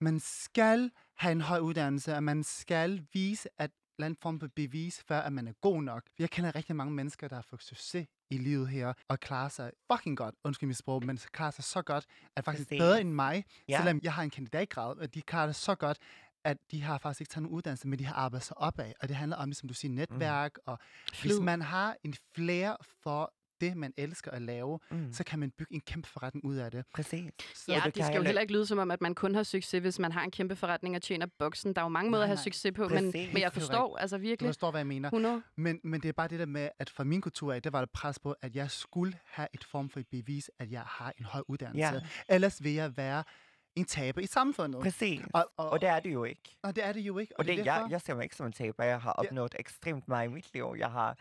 man 0.00 0.20
skal 0.20 0.90
have 1.16 1.32
en 1.32 1.40
høj 1.40 1.58
uddannelse, 1.58 2.14
og 2.14 2.22
man 2.22 2.42
skal 2.44 3.06
vise, 3.12 3.48
at 3.58 3.70
eller 3.98 4.06
anden 4.06 4.18
form 4.22 4.40
for 4.40 4.48
bevis, 4.56 5.02
før 5.08 5.20
at 5.20 5.32
man 5.32 5.48
er 5.48 5.52
god 5.52 5.82
nok. 5.82 6.02
Jeg 6.18 6.30
kender 6.30 6.56
rigtig 6.56 6.76
mange 6.76 6.92
mennesker, 6.92 7.28
der 7.28 7.34
har 7.34 7.42
fået 7.42 7.62
succes 7.62 8.06
i 8.30 8.38
livet 8.38 8.68
her, 8.68 8.92
og 9.08 9.20
klarer 9.20 9.48
sig 9.48 9.72
fucking 9.92 10.16
godt, 10.16 10.34
undskyld 10.44 10.66
mit 10.66 10.76
sprog, 10.76 11.04
men 11.04 11.18
klarer 11.32 11.50
sig 11.50 11.64
så 11.64 11.82
godt, 11.82 12.06
at 12.36 12.44
faktisk 12.44 12.68
Præcis. 12.68 12.80
bedre 12.80 13.00
end 13.00 13.10
mig, 13.12 13.44
Ja. 13.68 13.76
selvom 13.78 14.00
jeg 14.02 14.12
har 14.12 14.22
en 14.22 14.30
kandidatgrad, 14.30 14.96
og 14.96 15.14
de 15.14 15.22
klarer 15.22 15.46
det 15.46 15.56
så 15.56 15.74
godt, 15.74 15.98
at 16.44 16.56
de 16.70 16.82
har 16.82 16.98
faktisk 16.98 17.20
ikke 17.20 17.30
taget 17.30 17.42
nogen 17.42 17.56
uddannelse, 17.56 17.88
men 17.88 17.98
de 17.98 18.04
har 18.06 18.14
arbejdet 18.14 18.46
sig 18.46 18.58
opad. 18.58 18.92
Og 19.00 19.08
det 19.08 19.16
handler 19.16 19.36
om, 19.36 19.52
som 19.52 19.68
du 19.68 19.74
siger, 19.74 19.92
netværk, 19.94 20.52
mm. 20.56 20.72
og 20.72 20.78
hvis 21.10 21.20
Flid. 21.20 21.40
man 21.40 21.62
har 21.62 21.96
en 22.04 22.14
flere 22.34 22.76
for 23.02 23.32
det, 23.60 23.76
man 23.76 23.92
elsker 23.96 24.30
at 24.30 24.42
lave, 24.42 24.78
Mm. 24.90 25.12
så 25.12 25.24
kan 25.24 25.38
man 25.38 25.50
bygge 25.58 25.74
en 25.74 25.80
kæmpe 25.80 26.08
forretning 26.08 26.44
ud 26.44 26.56
af 26.56 26.70
det. 26.70 26.84
Præcis. 26.94 27.30
Så 27.54 27.64
Ja, 27.72 27.78
du 27.78 27.82
det 27.84 27.94
kan 27.94 28.04
skal 28.04 28.16
jo 28.16 28.22
heller- 28.22 28.40
ikke 28.40 28.52
lyde 28.52 28.66
som 28.66 28.78
om, 28.78 28.90
at 28.90 29.00
man 29.00 29.14
kun 29.14 29.34
har 29.34 29.42
succes, 29.42 29.80
hvis 29.80 29.98
man 29.98 30.12
har 30.12 30.22
en 30.24 30.30
kæmpe 30.30 30.56
forretning 30.56 30.96
og 30.96 31.02
tjener 31.02 31.26
boksen. 31.38 31.72
Der 31.74 31.80
er 31.80 31.84
jo 31.84 31.88
mange 31.88 32.10
måder 32.10 32.20
Nej, 32.22 32.24
at 32.24 32.28
have 32.28 32.34
nej. 32.36 32.42
succes 32.44 32.72
på, 32.76 32.88
men, 32.88 33.12
Præcis. 33.12 33.32
men 33.32 33.42
jeg 33.42 33.52
forstår 33.52 33.96
altså 33.96 34.16
Du 34.16 34.20
virkelig 34.22 34.48
forstår, 34.48 34.70
hvad 34.70 34.80
jeg 34.80 34.86
mener. 34.86 35.08
100. 35.08 35.42
Men, 35.56 35.80
men 35.84 36.00
det 36.00 36.08
er 36.08 36.12
bare 36.12 36.28
det 36.28 36.38
der 36.38 36.46
med, 36.46 36.68
at 36.78 36.90
fra 36.90 37.04
min 37.04 37.20
kultur 37.20 37.52
af, 37.52 37.62
der 37.62 37.70
var 37.70 37.80
der 37.80 37.86
pres 37.94 38.18
på, 38.18 38.34
at 38.42 38.56
jeg 38.56 38.70
skulle 38.70 39.14
have 39.24 39.48
et 39.54 39.64
form 39.64 39.90
for 39.90 40.00
et 40.00 40.06
bevis, 40.10 40.50
at 40.58 40.70
jeg 40.70 40.82
har 40.86 41.12
en 41.18 41.24
høj 41.24 41.42
uddannelse. 41.48 41.92
Ja. 42.28 42.34
Ellers 42.34 42.62
vil 42.64 42.72
jeg 42.72 42.96
være 42.96 43.24
en 43.76 43.84
taber 43.84 44.20
i 44.20 44.26
samfundet. 44.26 44.80
Præcis. 44.82 45.20
Og, 45.34 45.50
og, 45.56 45.70
Og 45.70 45.80
det 45.80 45.88
er 45.88 46.00
det 46.00 46.12
jo 46.12 46.24
ikke. 46.24 46.56
og 46.62 46.76
det 46.76 46.84
er 46.86 46.92
det 46.92 47.00
jo 47.00 47.18
ikke. 47.18 47.38
Og 47.38 47.44
det, 47.44 47.52
er 47.52 47.56
det, 47.56 47.66
jeg, 47.66 47.74
derfor- 47.74 47.90
jeg 47.90 48.00
ser 48.00 48.14
mig 48.14 48.22
ikke 48.22 48.36
som 48.36 48.46
en 48.46 48.52
taber. 48.52 48.84
Jeg 48.84 49.00
har 49.00 49.14
Ja. 49.22 49.28
opnået 49.28 49.54
ekstremt 49.58 50.08
meget 50.08 50.28
i 50.28 50.32
mit 50.32 50.54
liv. 50.54 50.74
Jeg 50.78 50.90
har 50.90 51.16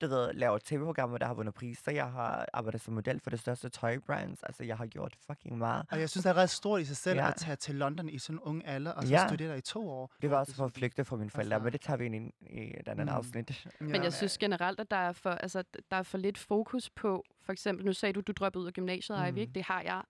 du 0.00 0.08
ved, 0.08 0.32
lavet 0.32 0.62
tv-programmer, 0.64 1.18
der 1.18 1.26
har 1.26 1.34
vundet 1.34 1.54
priser. 1.54 1.92
Jeg 1.92 2.10
har 2.12 2.46
arbejdet 2.52 2.80
som 2.80 2.94
model 2.94 3.20
for 3.20 3.30
det 3.30 3.40
største 3.40 3.68
tøjbrands. 3.68 4.42
Altså, 4.42 4.64
jeg 4.64 4.76
har 4.76 4.86
gjort 4.86 5.14
fucking 5.26 5.58
meget. 5.58 5.86
Og 5.90 6.00
jeg 6.00 6.10
synes, 6.10 6.22
det 6.24 6.30
er 6.30 6.34
ret 6.36 6.50
stort 6.50 6.80
i 6.80 6.84
sig 6.84 6.96
selv 6.96 7.18
Ja. 7.18 7.28
at 7.28 7.34
tage 7.36 7.56
til 7.56 7.74
London 7.74 8.08
i 8.08 8.18
sådan 8.18 8.36
en 8.36 8.40
ung 8.40 8.66
alder, 8.66 8.92
og 8.92 9.02
så 9.02 9.08
Ja. 9.08 9.26
studere 9.28 9.48
der 9.48 9.54
i 9.54 9.60
to 9.60 9.88
år. 9.90 10.12
Det 10.22 10.30
var 10.30 10.36
også 10.38 10.54
for 10.54 10.64
at 10.64 10.72
flygte 10.72 11.04
fra 11.04 11.16
mine 11.16 11.30
forældre, 11.30 11.54
Altså- 11.54 11.64
men 11.64 11.72
det 11.72 11.80
tager 11.80 11.96
vi 11.96 12.04
ind 12.06 12.14
i, 12.14 12.30
i 12.40 12.74
et 12.80 12.88
andet 12.88 13.06
Mm. 13.06 13.12
afsnit. 13.12 13.66
Men 13.80 14.02
jeg 14.02 14.12
synes 14.12 14.38
generelt, 14.38 14.80
at 14.80 14.90
der 14.90 14.96
er 14.96 15.12
for, 15.12 15.30
altså, 15.30 15.64
der 15.90 15.96
er 15.96 16.02
for 16.02 16.18
lidt 16.18 16.38
fokus 16.38 16.90
på, 16.90 17.24
for 17.44 17.52
eksempel, 17.52 17.86
nu 17.86 17.92
sagde 17.92 18.12
du, 18.12 18.20
du 18.20 18.32
droppede 18.32 18.62
ud 18.62 18.66
af 18.66 18.72
gymnasiet, 18.72 19.18
mm. 19.18 19.30
Mm. 19.30 19.36
ikke? 19.36 19.52
Det 19.52 19.62
har 19.64 19.80
jeg 19.82 20.02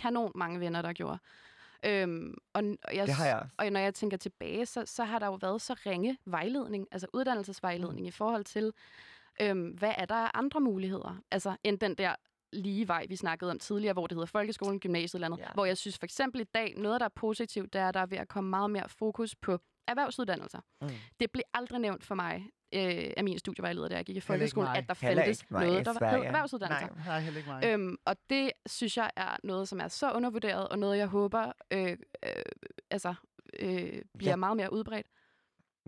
kanon 0.00 0.32
mange 0.34 0.60
venner, 0.60 0.82
der 0.82 0.92
gjorde. 0.92 1.18
Øhm, 1.84 2.34
og, 2.52 2.62
og, 2.82 2.96
jeg, 2.96 3.06
Det 3.06 3.14
har 3.14 3.26
jeg 3.26 3.48
og 3.58 3.70
når 3.70 3.80
jeg 3.80 3.94
tænker 3.94 4.16
tilbage, 4.16 4.66
så, 4.66 4.82
så 4.86 5.04
har 5.04 5.18
der 5.18 5.26
jo 5.26 5.38
været 5.40 5.62
så 5.62 5.74
ringe 5.86 6.18
vejledning, 6.24 6.86
altså 6.92 7.06
uddannelsesvejledning 7.12 8.00
mm. 8.00 8.06
i 8.06 8.10
forhold 8.10 8.44
til, 8.44 8.72
øhm, 9.42 9.68
hvad 9.68 9.92
er 9.96 10.04
der 10.04 10.14
af 10.14 10.30
andre 10.34 10.60
muligheder? 10.60 11.22
Altså, 11.30 11.56
end 11.64 11.78
den 11.78 11.94
der 11.94 12.14
lige 12.52 12.88
vej, 12.88 13.06
vi 13.08 13.16
snakkede 13.16 13.50
om 13.50 13.58
tidligere, 13.58 13.92
hvor 13.92 14.06
det 14.06 14.16
hedder 14.16 14.26
folkeskolen, 14.26 14.80
gymnasiet 14.80 15.14
eller 15.14 15.26
andet. 15.26 15.38
Ja. 15.38 15.52
Hvor 15.54 15.64
jeg 15.64 15.76
synes 15.76 15.98
for 15.98 16.06
eksempel 16.06 16.40
i 16.40 16.44
dag, 16.44 16.74
noget 16.76 17.00
der 17.00 17.04
er 17.04 17.10
positivt, 17.16 17.72
det 17.72 17.80
er, 17.80 17.88
at 17.88 17.94
der 17.94 18.00
er 18.00 18.06
ved 18.06 18.18
at 18.18 18.28
komme 18.28 18.50
meget 18.50 18.70
mere 18.70 18.88
fokus 18.88 19.34
på 19.34 19.58
erhvervsuddannelser. 19.88 20.60
Mm. 20.80 20.88
Det 21.20 21.30
blev 21.30 21.42
aldrig 21.54 21.80
nævnt 21.80 22.04
for 22.04 22.14
mig 22.14 22.50
øh, 22.74 23.10
af 23.16 23.24
min 23.24 23.38
studievejleder, 23.38 23.88
da 23.88 23.96
jeg 23.96 24.04
gik 24.04 24.16
i 24.16 24.20
folkeskolen, 24.20 24.76
at 24.76 24.84
der 24.88 24.94
fandtes 24.94 25.40
ikke 25.42 25.52
noget, 25.52 25.84
der 25.86 25.92
hed 25.92 25.98
Sverige. 25.98 26.24
erhvervsuddannelser. 26.24 26.86
Nej. 26.94 27.04
Nej, 27.06 27.20
heller 27.20 27.38
ikke 27.38 27.50
mig. 27.50 27.64
Øhm, 27.64 27.96
og 28.04 28.16
det 28.30 28.50
synes 28.66 28.96
jeg 28.96 29.10
er 29.16 29.36
noget, 29.44 29.68
som 29.68 29.80
er 29.80 29.88
så 29.88 30.12
undervurderet, 30.12 30.68
og 30.68 30.78
noget, 30.78 30.98
jeg 30.98 31.06
håber 31.06 31.52
øh, 31.70 31.90
øh, 31.90 32.32
altså, 32.90 33.14
øh, 33.58 34.02
bliver 34.18 34.30
Ja. 34.32 34.36
meget 34.36 34.56
mere 34.56 34.72
udbredt. 34.72 35.06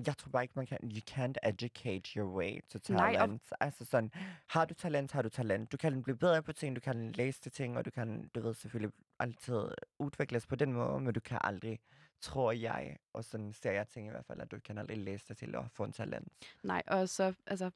Jeg 0.06 0.16
tror 0.18 0.30
bare 0.30 0.42
ikke, 0.44 0.52
man 0.56 0.66
kan... 0.66 0.78
You 0.82 1.00
can't 1.10 1.34
educate 1.48 2.10
your 2.16 2.36
way 2.38 2.58
to 2.72 2.92
Nej, 2.92 3.06
og- 3.08 3.14
talent. 3.18 3.42
Altså 3.60 3.84
sådan, 3.84 4.10
har 4.48 4.64
du 4.64 4.74
talent, 4.74 5.12
har 5.12 5.22
du 5.22 5.28
talent. 5.28 5.72
Du 5.72 5.76
kan 5.76 6.02
blive 6.02 6.16
bedre 6.16 6.42
på 6.42 6.52
ting, 6.52 6.76
du 6.76 6.80
kan 6.80 7.12
læse 7.12 7.40
til 7.40 7.52
ting, 7.52 7.76
og 7.78 7.84
du 7.84 7.90
kan, 7.90 8.28
du 8.34 8.40
ved 8.40 8.54
selvfølgelig 8.54 8.92
altid 9.20 9.60
udvikles 9.98 10.46
på 10.46 10.56
den 10.56 10.72
måde, 10.72 11.00
men 11.00 11.14
du 11.14 11.20
kan 11.20 11.38
aldrig, 11.44 11.78
tror 12.22 12.52
jeg, 12.52 12.96
og 13.12 13.24
sådan 13.24 13.52
ser 13.52 13.70
jeg 13.72 13.88
ting 13.88 14.06
i 14.06 14.10
hvert 14.10 14.24
fald, 14.26 14.40
at 14.40 14.50
du 14.50 14.58
kan 14.64 14.78
aldrig 14.78 14.98
læse 14.98 15.24
dig 15.28 15.36
til 15.36 15.54
at 15.56 15.64
få 15.70 15.84
en 15.84 15.92
talent. 15.92 16.28
Nej, 16.62 16.82
og 16.86 17.08
så, 17.08 17.34
altså, 17.46 17.70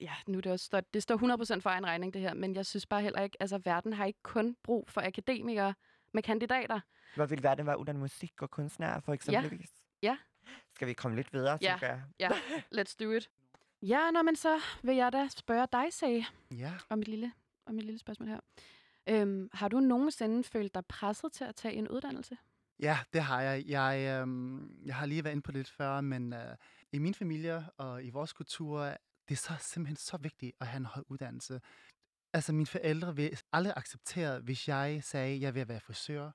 ja, 0.00 0.12
nu 0.26 0.38
er 0.38 0.42
det 0.42 0.52
også, 0.52 0.64
står, 0.66 0.80
det 0.80 1.02
står 1.02 1.56
100% 1.56 1.60
for 1.60 1.70
egen 1.70 1.86
regning, 1.86 2.14
det 2.14 2.20
her, 2.22 2.34
men 2.34 2.54
jeg 2.54 2.66
synes 2.66 2.86
bare 2.86 3.02
heller 3.02 3.22
ikke, 3.22 3.36
altså, 3.40 3.58
verden 3.64 3.92
har 3.92 4.04
ikke 4.04 4.22
kun 4.22 4.56
brug 4.62 4.88
for 4.88 5.00
akademikere 5.00 5.74
med 6.12 6.22
kandidater. 6.22 6.80
Hvad 7.16 7.26
vil 7.26 7.42
verden 7.42 7.66
være 7.66 7.78
uden 7.78 7.98
musik 7.98 8.42
og 8.42 8.50
kunstnere, 8.50 9.02
for 9.02 9.12
eksempelvis? 9.12 9.70
Ja. 10.02 10.16
Skal 10.74 10.88
vi 10.88 10.92
komme 10.92 11.16
lidt 11.16 11.32
videre, 11.32 11.58
Ja. 11.62 11.68
tænker 11.70 11.86
jeg? 11.86 12.02
Ja, 12.20 12.28
let's 12.80 12.96
do 13.00 13.10
it. 13.10 13.30
Ja, 13.82 14.10
nå, 14.10 14.22
men 14.22 14.36
så 14.36 14.60
vil 14.82 14.96
jeg 14.96 15.12
da 15.12 15.28
spørge 15.28 15.66
dig, 15.72 15.92
Sag, 15.92 16.24
Ja. 16.50 16.72
om 16.88 17.00
et 17.00 17.08
lille, 17.08 17.32
om 17.66 17.78
et 17.78 17.84
lille 17.84 17.98
spørgsmål 17.98 18.28
her. 18.28 18.40
Øhm, 19.06 19.48
har 19.52 19.68
du 19.68 19.80
nogensinde 19.80 20.44
følt 20.44 20.74
dig 20.74 20.86
presset 20.86 21.32
til 21.32 21.44
at 21.44 21.54
tage 21.54 21.74
en 21.74 21.88
uddannelse? 21.88 22.36
Ja, 22.80 22.98
det 23.12 23.22
har 23.22 23.40
jeg. 23.40 23.64
Jeg, 23.66 24.20
øhm, 24.20 24.82
jeg 24.84 24.94
har 24.94 25.06
lige 25.06 25.24
været 25.24 25.32
inde 25.32 25.42
på 25.42 25.52
lidt 25.52 25.70
før, 25.70 26.00
men 26.00 26.32
øh, 26.32 26.56
i 26.92 26.98
min 26.98 27.14
familie 27.14 27.70
og 27.76 28.04
i 28.04 28.10
vores 28.10 28.32
kultur, 28.32 28.84
det 29.28 29.34
er 29.34 29.36
så 29.36 29.52
simpelthen 29.60 29.96
så 29.96 30.16
vigtigt 30.16 30.56
at 30.60 30.66
have 30.66 30.76
en 30.76 30.86
høj 30.86 31.02
uddannelse. 31.08 31.60
Altså, 32.32 32.52
mine 32.52 32.66
forældre 32.66 33.16
vil 33.16 33.40
aldrig 33.52 33.74
acceptere, 33.76 34.40
hvis 34.40 34.68
jeg 34.68 35.04
sagde, 35.04 35.40
jeg 35.40 35.54
vil 35.54 35.68
være 35.68 35.80
frisør, 35.80 36.30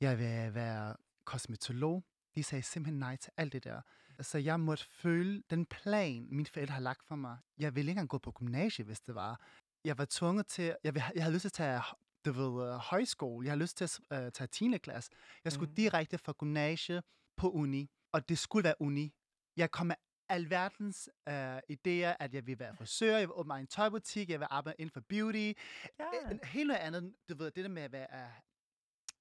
jeg 0.00 0.18
vil 0.18 0.54
være 0.54 0.96
kosmetolog. 1.24 2.04
De 2.34 2.42
sagde 2.42 2.62
simpelthen 2.62 2.98
nej 2.98 3.16
til 3.16 3.32
alt 3.36 3.52
det 3.52 3.64
der. 3.64 3.80
Så 4.20 4.38
jeg 4.38 4.60
måtte 4.60 4.84
føle 4.84 5.42
den 5.50 5.66
plan, 5.66 6.26
mine 6.30 6.46
forældre 6.46 6.74
har 6.74 6.80
lagt 6.80 7.04
for 7.04 7.16
mig. 7.16 7.38
Jeg 7.58 7.74
ville 7.74 7.90
ikke 7.90 7.90
engang 7.90 8.08
gå 8.08 8.18
på 8.18 8.32
gymnasiet, 8.32 8.86
hvis 8.86 9.00
det 9.00 9.14
var. 9.14 9.40
Jeg 9.84 9.98
var 9.98 10.06
tvunget 10.10 10.46
til, 10.46 10.76
jeg, 10.84 10.94
ville, 10.94 11.10
jeg 11.14 11.22
havde 11.22 11.34
lyst 11.34 11.40
til 11.40 11.48
at 11.48 11.52
tage 11.52 11.82
du 12.24 12.32
ved, 12.32 12.68
øh, 12.68 12.74
højskole. 12.74 13.44
Jeg 13.46 13.52
har 13.52 13.56
lyst 13.58 13.76
til 13.76 13.84
at 13.84 14.00
uh, 14.24 14.30
tage 14.32 14.46
10. 14.46 14.78
klasse. 14.78 15.10
Jeg 15.44 15.52
skulle 15.52 15.68
Mhm. 15.68 15.74
direkte 15.76 16.18
fra 16.18 16.32
gymnasie 16.38 17.02
på 17.36 17.50
uni, 17.50 17.90
og 18.12 18.28
det 18.28 18.38
skulle 18.38 18.64
være 18.64 18.74
uni. 18.80 19.14
Jeg 19.56 19.70
kom 19.70 19.86
med 19.86 19.96
alverdens 20.28 21.10
uh, 21.30 21.56
idéer, 21.56 22.16
at 22.20 22.34
jeg 22.34 22.46
vil 22.46 22.58
være 22.58 22.76
frisør, 22.80 23.16
jeg 23.16 23.28
vil 23.28 23.34
åbne 23.34 23.60
en 23.60 23.66
tøjbutik, 23.66 24.30
jeg 24.30 24.40
vil 24.40 24.46
arbejde 24.50 24.76
inden 24.78 24.92
for 24.92 25.00
beauty. 25.00 25.52
Ja. 25.98 26.30
En 26.30 26.40
helt 26.44 26.66
noget 26.68 26.80
andet, 26.80 27.14
du 27.28 27.34
ved, 27.36 27.50
det 27.50 27.64
der 27.64 27.68
med 27.70 27.82
at 27.82 27.92
være, 27.92 28.06
uh, 28.12 28.30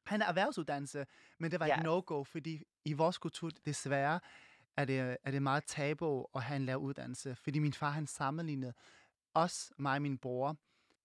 han 0.06 0.22
er 0.22 0.26
erhvervsuddannelse, 0.26 1.06
men 1.40 1.52
det 1.52 1.60
var 1.60 1.66
Ja. 1.68 1.78
et 1.78 1.84
no-go, 1.84 2.24
fordi 2.24 2.64
i 2.86 2.94
vores 2.94 3.18
kultur, 3.18 3.50
desværre, 3.66 4.20
er 4.78 4.86
det, 4.86 5.18
er 5.24 5.32
det 5.32 5.42
meget 5.44 5.64
tabu 5.64 6.26
at 6.36 6.44
have 6.44 6.56
en 6.56 6.66
lav 6.66 6.78
uddannelse, 6.78 7.36
fordi 7.36 7.60
min 7.60 7.74
far, 7.74 7.90
han 7.90 8.08
sammenlignede 8.08 8.74
os, 9.34 9.72
mig 9.78 9.96
og 9.96 10.02
min 10.02 10.18
bror, 10.18 10.56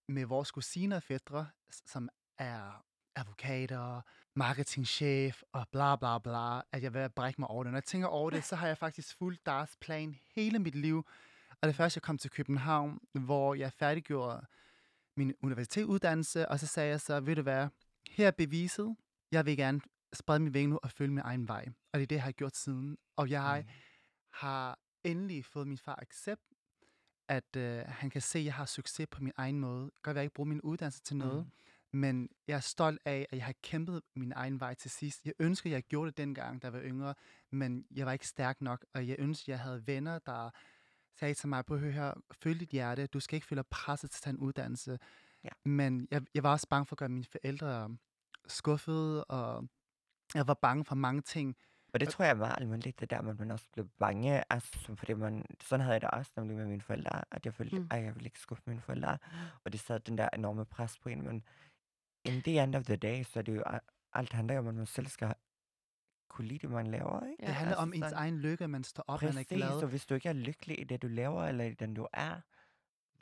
med 0.07 0.25
vores 0.25 0.51
kusiner 0.51 0.95
og 0.95 1.03
fædre, 1.03 1.47
som 1.69 2.09
er 2.37 2.85
advokater, 3.15 4.01
marketingchef 4.35 5.41
og 5.51 5.67
bla 5.71 5.95
bla 5.95 6.17
bla, 6.19 6.61
at 6.71 6.83
jeg 6.83 6.93
vil 6.93 7.09
brække 7.09 7.41
mig 7.41 7.49
over 7.49 7.63
det. 7.63 7.71
Når 7.71 7.77
jeg 7.77 7.83
tænker 7.83 8.07
over 8.07 8.29
det, 8.29 8.43
så 8.43 8.55
har 8.55 8.67
jeg 8.67 8.77
faktisk 8.77 9.17
fulgt 9.17 9.45
deres 9.45 9.77
plan 9.81 10.15
hele 10.35 10.59
mit 10.59 10.75
liv. 10.75 11.05
Og 11.61 11.67
det 11.67 11.75
første, 11.75 11.97
jeg 11.97 12.01
kom 12.01 12.17
til 12.17 12.31
København, 12.31 12.99
hvor 13.13 13.53
jeg 13.55 13.73
færdiggjorde 13.73 14.45
min 15.17 15.33
universitetsuddannelse, 15.43 16.49
og 16.49 16.59
så 16.59 16.67
sagde 16.67 16.89
jeg 16.89 17.01
så, 17.01 17.19
ved 17.19 17.35
du 17.35 17.41
hvad, 17.41 17.67
her 18.09 18.27
er 18.27 18.31
beviset. 18.31 18.95
Jeg 19.31 19.45
vil 19.45 19.57
gerne 19.57 19.81
sprede 20.13 20.39
min 20.39 20.53
vinge 20.53 20.69
nu 20.69 20.79
og 20.83 20.91
følge 20.91 21.11
min 21.11 21.23
egen 21.25 21.47
vej. 21.47 21.65
Og 21.93 21.99
det 21.99 22.03
er 22.03 22.07
det, 22.07 22.15
jeg 22.15 22.23
har 22.23 22.31
gjort 22.31 22.55
siden. 22.55 22.97
Og 23.15 23.29
jeg 23.29 23.63
Mm. 23.67 23.71
har 24.31 24.79
endelig 25.03 25.45
fået 25.45 25.67
min 25.67 25.77
far 25.77 25.99
accept, 26.01 26.41
at 27.27 27.55
øh, 27.57 27.83
han 27.87 28.09
kan 28.09 28.21
se, 28.21 28.39
at 28.39 28.45
jeg 28.45 28.53
har 28.53 28.65
succes 28.65 29.07
på 29.11 29.23
min 29.23 29.33
egen 29.37 29.59
måde. 29.59 29.91
Godt 30.03 30.15
være, 30.15 30.21
jeg 30.21 30.23
ikke 30.23 30.33
bruger 30.33 30.47
min 30.47 30.61
uddannelse 30.61 31.01
til 31.01 31.17
noget, 31.17 31.45
Mm. 31.45 31.99
men 31.99 32.29
jeg 32.47 32.55
er 32.55 32.59
stolt 32.59 33.01
af, 33.05 33.27
at 33.29 33.37
jeg 33.37 33.45
har 33.45 33.53
kæmpet 33.63 34.01
min 34.15 34.31
egen 34.35 34.59
vej 34.59 34.73
til 34.73 34.91
sidst. 34.91 35.25
Jeg 35.25 35.33
ønsker, 35.39 35.69
at 35.69 35.73
jeg 35.73 35.83
gjorde 35.83 36.11
det 36.11 36.17
dengang, 36.17 36.61
da 36.61 36.67
jeg 36.67 36.73
var 36.73 36.79
yngre, 36.81 37.13
men 37.51 37.85
jeg 37.91 38.05
var 38.05 38.11
ikke 38.11 38.27
stærk 38.27 38.61
nok, 38.61 38.85
og 38.93 39.07
jeg 39.07 39.15
ønsker, 39.19 39.43
at 39.43 39.47
jeg 39.57 39.59
havde 39.59 39.87
venner, 39.87 40.19
der 40.19 40.49
sagde 41.19 41.33
til 41.33 41.49
mig, 41.49 41.65
på 41.65 41.77
hør 41.77 41.89
her, 41.91 42.13
følg 42.43 42.59
dit 42.59 42.69
hjerte, 42.69 43.07
du 43.07 43.19
skal 43.19 43.35
ikke 43.35 43.47
føle 43.47 43.63
presset 43.63 44.11
til 44.11 44.17
at 44.17 44.21
tage 44.21 44.31
en 44.33 44.39
uddannelse. 44.39 44.99
Ja. 45.43 45.49
Men 45.65 46.07
jeg, 46.11 46.21
jeg 46.33 46.43
var 46.43 46.51
også 46.51 46.67
bange 46.69 46.85
for 46.85 46.93
at 46.93 46.97
gøre 46.97 47.09
mine 47.09 47.25
forældre 47.25 47.97
skuffede, 48.47 49.23
og 49.25 49.67
jeg 50.35 50.47
var 50.47 50.53
bange 50.53 50.85
for 50.85 50.95
mange 50.95 51.21
ting. 51.21 51.55
Og 51.95 51.99
det 51.99 52.09
tror 52.09 52.25
jeg 52.25 52.31
er 52.31 52.35
meget 52.35 52.57
almindeligt, 52.61 52.99
det 52.99 53.09
der, 53.09 53.17
at 53.17 53.39
man 53.39 53.51
også 53.51 53.65
blev 53.73 53.87
bange. 53.99 54.43
Altså, 54.53 54.95
fordi 54.95 55.13
man, 55.13 55.45
sådan 55.61 55.81
havde 55.83 55.93
jeg 55.93 56.01
det 56.01 56.09
også 56.11 56.31
nemlig 56.37 56.57
med 56.57 56.65
mine 56.65 56.81
forældre, 56.81 57.23
at 57.31 57.45
jeg 57.45 57.53
følte, 57.53 57.79
Mm. 57.79 57.87
at 57.91 58.03
jeg 58.03 58.15
ville 58.15 58.25
ikke 58.27 58.39
skuffe 58.39 58.63
mine 58.67 58.81
forældre. 58.81 59.17
Og 59.63 59.71
det 59.71 59.79
sad 59.79 59.99
den 59.99 60.17
der 60.17 60.29
enorme 60.33 60.65
pres 60.65 60.97
på 60.99 61.09
en, 61.09 61.21
men 61.21 61.43
in 62.25 62.41
the 62.41 62.63
end 62.63 62.75
of 62.75 62.83
the 62.83 62.95
day, 62.95 63.23
så 63.23 63.39
er 63.39 63.43
det 63.43 63.55
jo, 63.55 63.63
alt 64.13 64.33
handler 64.33 64.53
jo 64.53 64.59
om, 64.59 64.67
at 64.67 64.75
man 64.75 64.85
selv 64.85 65.07
skal 65.07 65.33
kunne 66.29 66.47
lide 66.47 66.59
det, 66.59 66.69
man 66.69 66.87
laver, 66.87 67.27
ikke? 67.27 67.43
Ja, 67.43 67.47
Det 67.47 67.55
handler 67.55 67.75
altså 67.77 67.81
om 67.81 67.93
ens 67.93 68.11
egen 68.11 68.37
lykke, 68.39 68.67
man 68.67 68.83
står 68.83 69.03
op, 69.07 69.21
man 69.21 69.29
er 69.29 69.33
Præcis, 69.33 69.47
glad. 69.57 69.79
så 69.79 69.85
hvis 69.85 70.05
du 70.05 70.15
ikke 70.15 70.29
er 70.29 70.33
lykkelig 70.33 70.79
i 70.79 70.83
det, 70.83 71.01
du 71.01 71.07
laver, 71.07 71.43
eller 71.43 71.63
i 71.63 71.73
den, 71.73 71.93
du 71.93 72.07
er, 72.13 72.41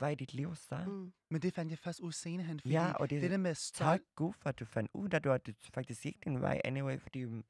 var 0.00 0.08
i 0.08 0.14
dit 0.14 0.34
liv 0.34 0.54
så? 0.56 0.84
Mm. 0.86 1.12
Men 1.30 1.42
det 1.42 1.52
fandt 1.54 1.70
jeg 1.70 1.78
først 1.78 2.00
ud 2.00 2.12
senere 2.12 2.46
hen, 2.46 2.60
fordi 2.60 2.74
Ja, 2.74 2.92
og 2.92 3.10
det, 3.10 3.22
det 3.22 3.30
der 3.30 3.36
med 3.36 3.54
tak 3.54 3.56
stolt, 3.56 4.14
Gud 4.14 4.32
for, 4.32 4.48
at 4.48 4.58
du 4.58 4.64
fandt 4.64 4.90
ud 4.94 5.08
af, 5.12 5.26
at 5.34 5.46
du 5.46 5.52
faktisk 5.74 6.02
gik 6.02 6.24
din 6.24 6.40
vej 6.40 6.60
anyway, 6.64 6.98
fordi 7.00 7.24
mm, 7.24 7.44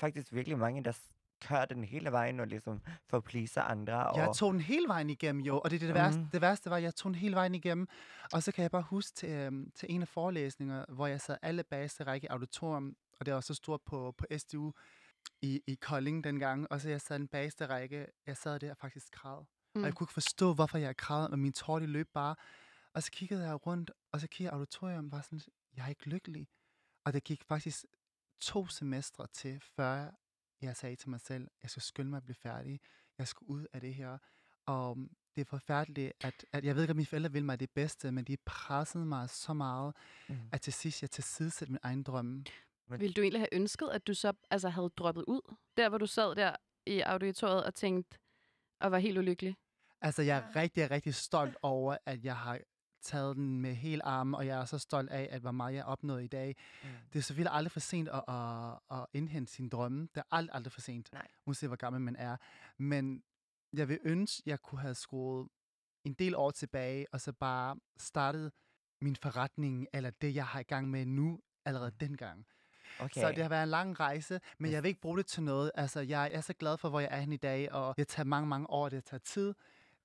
faktisk 0.00 0.32
virkelig 0.32 0.58
mange, 0.58 0.84
der 0.84 0.98
kører 1.42 1.64
den 1.64 1.84
hele 1.84 2.12
vejen 2.12 2.40
og 2.40 2.46
ligesom 2.46 2.80
får 3.06 3.20
pleaser 3.20 3.62
andre. 3.62 4.06
Og, 4.10 4.18
Jeg 4.18 4.30
tog 4.34 4.52
den 4.52 4.60
hele 4.60 4.88
vejen 4.88 5.10
igennem, 5.10 5.42
jo. 5.42 5.60
Og 5.60 5.70
det, 5.70 5.80
det, 5.80 5.86
det, 5.88 5.94
værste, 5.94 6.20
Mhm. 6.20 6.28
det 6.30 6.40
værste 6.40 6.70
var, 6.70 6.76
at 6.76 6.82
jeg 6.82 6.94
tog 6.94 7.10
den 7.12 7.20
hele 7.20 7.34
vejen 7.34 7.54
igennem. 7.54 7.88
Og 8.32 8.42
så 8.42 8.52
kan 8.52 8.62
jeg 8.62 8.70
bare 8.70 8.82
huske 8.82 9.14
til, 9.14 9.28
øhm, 9.28 9.70
til 9.74 9.86
en 9.94 10.02
af 10.02 10.08
forelæsninger, 10.08 10.84
hvor 10.88 11.06
jeg 11.06 11.20
sad 11.20 11.36
alle 11.42 11.62
bagerste 11.64 12.04
række 12.04 12.24
i 12.24 12.28
auditorium, 12.28 12.96
og 13.20 13.26
det 13.26 13.34
var 13.34 13.40
så 13.40 13.54
stort 13.54 13.80
på, 13.82 14.14
på 14.18 14.26
SDU 14.38 14.72
i, 15.42 15.60
i 15.66 15.74
Kolding 15.74 16.24
dengang. 16.24 16.66
Og 16.72 16.80
så 16.80 16.88
jeg 16.88 17.00
sad 17.00 17.18
den 17.18 17.28
bagerste 17.28 17.66
række, 17.66 18.06
jeg 18.26 18.36
sad 18.36 18.58
der 18.58 18.70
og 18.70 18.76
faktisk 18.76 19.10
græd. 19.12 19.38
Mm. 19.40 19.46
Mm. 19.74 19.82
Og 19.82 19.86
jeg 19.86 19.94
kunne 19.94 20.04
ikke 20.04 20.12
forstå, 20.12 20.54
hvorfor 20.54 20.78
jeg 20.78 20.96
græd, 20.96 21.28
men 21.28 21.40
min 21.40 21.52
tårer 21.52 21.86
løb 21.86 22.08
bare. 22.14 22.34
Og 22.94 23.02
så 23.02 23.10
kiggede 23.10 23.46
jeg 23.46 23.66
rundt, 23.66 23.90
og 24.12 24.20
så 24.20 24.28
kiggede 24.28 24.52
auditorium, 24.54 25.04
og 25.04 25.12
var 25.12 25.20
sådan, 25.22 25.40
jeg 25.76 25.84
er 25.84 25.88
ikke 25.88 26.08
lykkelig. 26.08 26.48
Og 27.04 27.12
det 27.12 27.24
gik 27.24 27.44
faktisk 27.44 27.84
to 28.40 28.66
semestre 28.66 29.26
til, 29.32 29.60
før 29.76 30.10
jeg 30.62 30.76
sagde 30.76 30.96
til 30.96 31.10
mig 31.10 31.20
selv, 31.20 31.48
jeg 31.62 31.70
skal 31.70 31.82
skynde 31.82 32.10
mig 32.10 32.16
at 32.16 32.22
blive 32.24 32.34
færdig. 32.34 32.80
Jeg 33.18 33.28
skal 33.28 33.44
ud 33.44 33.66
af 33.72 33.80
det 33.80 33.94
her. 33.94 34.18
Og 34.66 34.98
mm, 34.98 35.10
det 35.34 35.40
er 35.40 35.44
forfærdeligt, 35.44 36.12
at, 36.20 36.46
at 36.52 36.64
jeg 36.64 36.74
ved 36.74 36.82
ikke, 36.82 36.90
at 36.90 36.96
mine 36.96 37.06
forældre 37.06 37.32
vil 37.32 37.44
mig 37.44 37.60
det 37.60 37.70
bedste, 37.70 38.12
men 38.12 38.24
de 38.24 38.36
pressede 38.36 39.06
mig 39.06 39.30
så 39.30 39.52
meget, 39.52 39.94
Mm. 40.28 40.36
at 40.52 40.60
til 40.60 40.72
sidst 40.72 41.02
jeg 41.02 41.10
tilsidesætte 41.10 41.72
min 41.72 41.78
egen 41.82 42.02
drømme. 42.02 42.44
Ville 42.86 43.12
du 43.14 43.20
egentlig 43.20 43.40
have 43.40 43.54
ønsket, 43.54 43.88
at 43.88 44.06
du 44.06 44.14
så 44.14 44.32
altså, 44.50 44.68
havde 44.68 44.88
droppet 44.96 45.24
ud? 45.28 45.56
Der, 45.76 45.88
hvor 45.88 45.98
du 45.98 46.06
sad 46.06 46.34
der 46.34 46.56
i 46.86 47.00
auditoriet 47.00 47.64
og 47.64 47.74
tænkte, 47.74 48.18
og 48.80 48.90
var 48.92 48.98
helt 48.98 49.18
ulykkelig? 49.18 49.56
Altså, 50.00 50.22
jeg 50.22 50.38
er 50.38 50.56
rigtig, 50.56 50.90
rigtig 50.90 51.14
stolt 51.14 51.56
over, 51.62 51.96
at 52.06 52.24
jeg 52.24 52.36
har 52.36 52.58
taget 53.02 53.36
den 53.36 53.60
med 53.60 53.74
hele 53.74 54.06
armen, 54.06 54.34
og 54.34 54.46
jeg 54.46 54.60
er 54.60 54.64
så 54.64 54.78
stolt 54.78 55.10
af, 55.10 55.28
at 55.30 55.40
hvor 55.40 55.50
meget 55.50 55.74
jeg 55.74 55.84
opnået 55.84 56.24
i 56.24 56.26
dag. 56.26 56.56
Mm. 56.82 56.88
Det 57.12 57.18
er 57.18 57.22
selvfølgelig 57.22 57.54
aldrig 57.54 57.72
for 57.72 57.80
sent 57.80 58.08
at, 58.08 58.24
at, 58.28 58.98
at 58.98 59.06
indhente 59.12 59.52
sin 59.52 59.68
drømme. 59.68 60.08
Det 60.14 60.16
er 60.16 60.22
aldrig, 60.30 60.54
aldrig 60.54 60.72
for 60.72 60.80
sent, 60.80 61.12
Nej. 61.12 61.26
uanset 61.46 61.68
hvor 61.68 61.76
gammel 61.76 62.02
man 62.02 62.16
er. 62.16 62.36
Men 62.78 63.22
jeg 63.72 63.88
vil 63.88 63.98
ønske, 64.02 64.42
jeg 64.46 64.60
kunne 64.60 64.80
have 64.80 64.94
skruet 64.94 65.48
en 66.04 66.14
del 66.14 66.34
år 66.34 66.50
tilbage, 66.50 67.06
og 67.12 67.20
så 67.20 67.32
bare 67.32 67.76
startet 67.98 68.52
min 69.00 69.16
forretning, 69.16 69.86
eller 69.92 70.10
det, 70.10 70.34
jeg 70.34 70.46
har 70.46 70.60
i 70.60 70.62
gang 70.62 70.90
med 70.90 71.06
nu, 71.06 71.40
allerede 71.64 71.92
dengang. 72.00 72.46
Okay. 73.00 73.20
Så 73.20 73.28
det 73.28 73.38
har 73.38 73.48
været 73.48 73.62
en 73.62 73.68
lang 73.68 74.00
rejse, 74.00 74.40
men 74.58 74.72
jeg 74.72 74.82
vil 74.82 74.88
ikke 74.88 75.00
bruge 75.00 75.18
det 75.18 75.26
til 75.26 75.42
noget. 75.42 75.70
Altså, 75.74 76.00
jeg 76.00 76.30
er 76.32 76.40
så 76.40 76.52
glad 76.52 76.76
for, 76.78 76.88
hvor 76.88 77.00
jeg 77.00 77.08
er 77.12 77.20
henne 77.20 77.34
i 77.34 77.38
dag, 77.38 77.72
og 77.72 77.96
det 77.96 78.08
tager 78.08 78.24
mange, 78.24 78.48
mange 78.48 78.70
år, 78.70 78.88
det 78.88 79.04
tager 79.04 79.18
tid. 79.18 79.54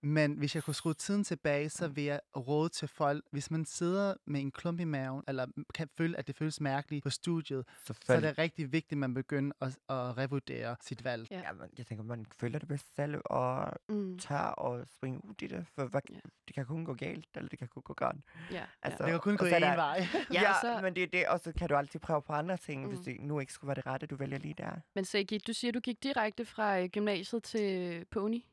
Men 0.08 0.34
hvis 0.34 0.56
jeg 0.56 0.64
kunne 0.64 0.74
skrue 0.76 0.94
tiden 0.94 1.24
tilbage, 1.24 1.70
så 1.70 1.88
vil 1.88 2.04
jeg 2.04 2.20
råde 2.38 2.70
til 2.70 2.88
folk, 2.88 3.26
hvis 3.32 3.52
man 3.52 3.66
sidder 3.66 4.14
med 4.26 4.42
en 4.42 4.52
klump 4.52 4.80
i 4.80 4.84
maven, 4.84 5.24
eller 5.28 5.46
kan 5.74 5.90
føle, 5.98 6.18
at 6.18 6.28
det 6.28 6.36
føles 6.36 6.62
mærkeligt 6.62 7.04
på 7.04 7.10
studiet, 7.10 7.66
så 7.68 7.72
er 7.78 7.84
Selvfølgelig. 7.94 8.30
det 8.30 8.38
rigtig 8.38 8.72
vigtigt, 8.72 8.92
at 8.92 8.98
man 8.98 9.14
begynder 9.14 9.52
at, 9.62 9.68
at 9.90 10.18
revurdere 10.18 10.76
sit 10.82 11.04
valg. 11.04 11.28
Ja. 11.32 11.40
Ja, 11.40 11.52
men 11.54 11.70
jeg 11.78 11.86
tænker, 11.86 12.04
man 12.04 12.26
føler 12.40 12.60
det 12.60 12.68
bedst 12.68 12.96
selv, 12.96 13.22
og 13.26 13.74
Mm. 13.90 14.20
tør 14.20 14.66
at 14.72 14.88
springe 14.96 15.26
ud 15.26 15.34
i 15.42 15.48
det, 15.48 15.66
for 15.76 15.86
hvad, 15.86 16.02
Ja. 16.10 16.16
det 16.48 16.56
kan 16.56 16.66
kun 16.66 16.86
gå 16.86 16.94
galt, 16.94 17.28
eller 17.36 17.50
det 17.50 17.60
kan 17.60 17.68
kun 17.68 17.82
gå 17.84 17.94
godt. 17.94 18.16
Ja, 18.52 18.64
Altså, 18.82 19.04
Det 19.04 19.12
kan 19.12 19.20
kun 19.20 19.34
og 19.34 19.40
gå 19.40 19.46
så 19.48 19.56
er 19.56 19.60
der- 19.60 19.76
vej. 19.76 20.08
Ja, 20.34 20.42
Ja, 20.42 20.50
og 20.50 20.56
så- 20.62 20.80
men 20.82 20.96
det 20.96 21.04
er 21.04 21.08
det, 21.08 21.28
og 21.28 21.40
så 21.40 21.52
kan 21.58 21.70
du 21.70 21.76
altid 21.76 22.00
prøve 22.00 22.22
på 22.22 22.34
andre 22.34 22.58
ting, 22.58 22.82
mm. 22.84 22.88
Hvis 22.90 23.00
det 23.00 23.22
nu 23.22 23.40
ikke 23.40 23.54
skulle 23.54 23.68
være 23.68 23.76
det 23.76 23.86
rette, 23.86 24.08
du 24.08 24.16
vælger 24.16 24.38
lige 24.38 24.54
der. 24.58 24.72
Men 24.96 25.06
Segi, 25.06 25.38
du 25.38 25.54
siger, 25.54 25.72
du 25.72 25.80
gik 25.80 26.04
direkte 26.04 26.46
fra 26.46 26.80
øh, 26.80 26.90
gymnasiet 26.90 27.44
til 27.44 28.06
på 28.12 28.20
uni? 28.20 28.48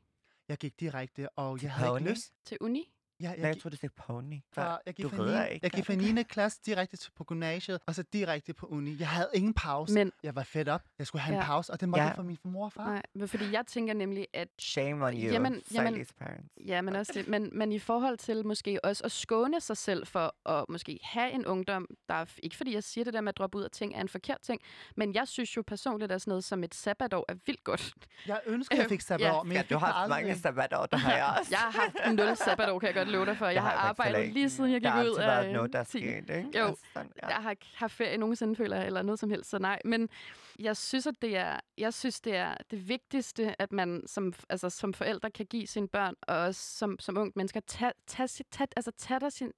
Jeg 0.49 0.57
gik 0.57 0.79
direkte, 0.79 1.29
og 1.29 1.63
jeg 1.63 1.71
havde 1.73 1.97
ikke 1.99 2.09
lyst. 2.09 2.33
Til 2.45 2.57
uni? 2.61 2.92
Ja, 3.23 3.29
Jeg, 3.29 3.39
jeg, 3.39 3.59
tror, 3.61 3.69
du 3.69 3.75
sagde 3.75 3.93
pony. 3.97 4.39
fra, 4.53 4.79
jeg, 4.85 4.93
gik 4.93 5.03
du 5.03 5.09
fra 5.09 5.23
rider 5.23 5.45
9, 5.47 5.53
ikke, 5.53 5.63
jeg 5.65 5.71
gik 5.71 5.85
fra 5.85 5.93
9. 5.93 6.23
klasse 6.23 6.59
direkte 6.65 6.97
til 6.97 7.11
på 7.11 7.23
gymnasiet, 7.23 7.79
og 7.87 7.95
så 7.95 8.03
direkte 8.13 8.53
på 8.53 8.65
uni. 8.65 8.95
Jeg 8.99 9.07
havde 9.07 9.29
ingen 9.33 9.53
pause. 9.53 9.93
Men 9.93 10.11
Jeg 10.23 10.35
var 10.35 10.43
fedt 10.43 10.69
op. 10.69 10.81
Jeg 10.99 11.07
skulle 11.07 11.21
have 11.21 11.35
en 11.35 11.39
Ja. 11.41 11.45
pause, 11.45 11.71
og 11.73 11.79
det 11.81 11.89
måtte 11.89 12.01
Ja. 12.01 12.07
jeg 12.07 12.15
fra 12.15 12.23
min 12.23 12.37
mor 12.43 12.65
og 12.65 12.73
far. 12.73 12.85
nej, 12.89 13.01
men 13.15 13.27
fordi 13.27 13.51
jeg 13.51 13.65
tænker 13.67 13.93
nemlig, 13.93 14.27
at 14.33 14.47
Shame 14.59 15.05
on 15.05 15.13
you, 15.13 15.19
Jamen- 15.31 15.61
jamen- 15.73 16.05
parents. 16.19 16.49
Ja, 16.67 16.81
men 16.81 16.95
også 16.95 17.11
det. 17.15 17.27
Men, 17.27 17.49
men 17.53 17.71
i 17.71 17.79
forhold 17.79 18.17
til 18.17 18.45
måske 18.47 18.79
også 18.85 19.03
at 19.03 19.11
skåne 19.11 19.61
sig 19.61 19.77
selv 19.77 20.07
for 20.07 20.49
at 20.49 20.65
måske 20.69 20.99
have 21.03 21.31
en 21.31 21.45
ungdom, 21.45 21.87
der 22.09 22.13
er, 22.15 22.25
ikke 22.43 22.55
fordi 22.57 22.73
jeg 22.73 22.83
siger 22.83 23.05
det 23.05 23.13
der 23.13 23.21
med 23.21 23.29
at 23.29 23.37
droppe 23.37 23.57
ud 23.57 23.63
af 23.63 23.71
ting 23.71 23.95
er 23.95 24.01
en 24.01 24.09
forkert 24.09 24.41
ting, 24.41 24.61
men 24.95 25.13
jeg 25.15 25.27
synes 25.27 25.57
jo 25.57 25.63
personligt, 25.67 26.11
at 26.11 26.21
sådan 26.21 26.31
noget 26.31 26.43
som 26.43 26.63
et 26.63 26.75
sabbatår 26.75 27.25
er 27.29 27.35
vildt 27.45 27.63
godt. 27.63 27.93
Jeg 28.27 28.39
ønsker, 28.45 28.75
jeg 28.77 28.85
fik 28.89 28.99
ja. 28.99 29.03
sabbatår, 29.03 29.43
men 29.43 29.51
Ja, 29.51 29.57
jeg 29.57 29.69
du 29.69 29.77
har 29.77 29.91
haft 29.93 30.09
mange 30.09 30.35
sabbatår, 30.35 30.85
der 30.85 30.97
har 30.97 31.15
jeg 31.15 31.25
også. 31.39 31.51
Jeg 31.51 31.59
har 31.59 31.71
haft 31.71 32.15
nul 32.17 32.35
sabbatår, 32.37 32.79
kan 32.79 32.87
jeg 32.87 32.95
godt 32.95 33.07
love 33.13 33.25
dig 33.25 33.37
for. 33.37 33.45
Jeg, 33.45 33.53
Det 33.53 33.61
har 33.61 33.69
har 33.69 33.87
jeg 33.87 33.95
faktisk 33.95 34.07
arbejdet 34.07 34.33
lige 34.33 34.49
siden 34.49 34.71
jeg 34.71 34.81
Der 34.83 34.89
gik 34.89 34.95
har 34.95 35.03
ud 35.03 35.17
af 35.17 35.27
været 35.27 35.53
noget, 35.53 35.73
der 35.73 35.79
er 35.79 35.83
10. 35.83 35.89
sket, 35.89 36.29
ikke? 36.37 36.59
Jo. 36.59 36.67
Altså, 36.67 36.85
sådan, 36.93 37.11
ja. 37.23 37.27
Jeg 37.27 37.35
har 37.35 37.51
ikke 37.51 37.65
haft 37.75 37.93
ferie 37.93 38.17
nogensinde, 38.17 38.55
føler 38.55 38.77
jeg, 38.77 38.85
eller 38.85 39.01
noget 39.01 39.19
som 39.19 39.29
helst, 39.29 39.49
så 39.49 39.59
nej. 39.59 39.79
Men 39.85 40.09
jeg 40.59 40.77
synes, 40.77 41.07
at 41.07 41.15
det 41.21 41.37
er, 41.37 41.59
jeg 41.77 41.93
synes, 41.93 42.21
det 42.21 42.35
er 42.35 42.55
det 42.71 42.89
vigtigste, 42.89 43.61
at 43.61 43.71
man 43.71 44.03
som, 44.07 44.33
altså, 44.49 44.69
som 44.69 44.93
forældre 44.93 45.31
kan 45.31 45.45
give 45.45 45.67
sine 45.67 45.87
børn, 45.87 46.15
og 46.21 46.37
også 46.37 46.77
som, 46.77 46.99
som 46.99 47.17
ungt 47.17 47.35
mennesker, 47.35 47.59
tage, 47.67 47.91
tage, 48.07 48.43
tage, 48.51 48.67
altså, 48.75 48.91
tage 48.97 49.19
dig 49.19 49.31
sin, 49.31 49.51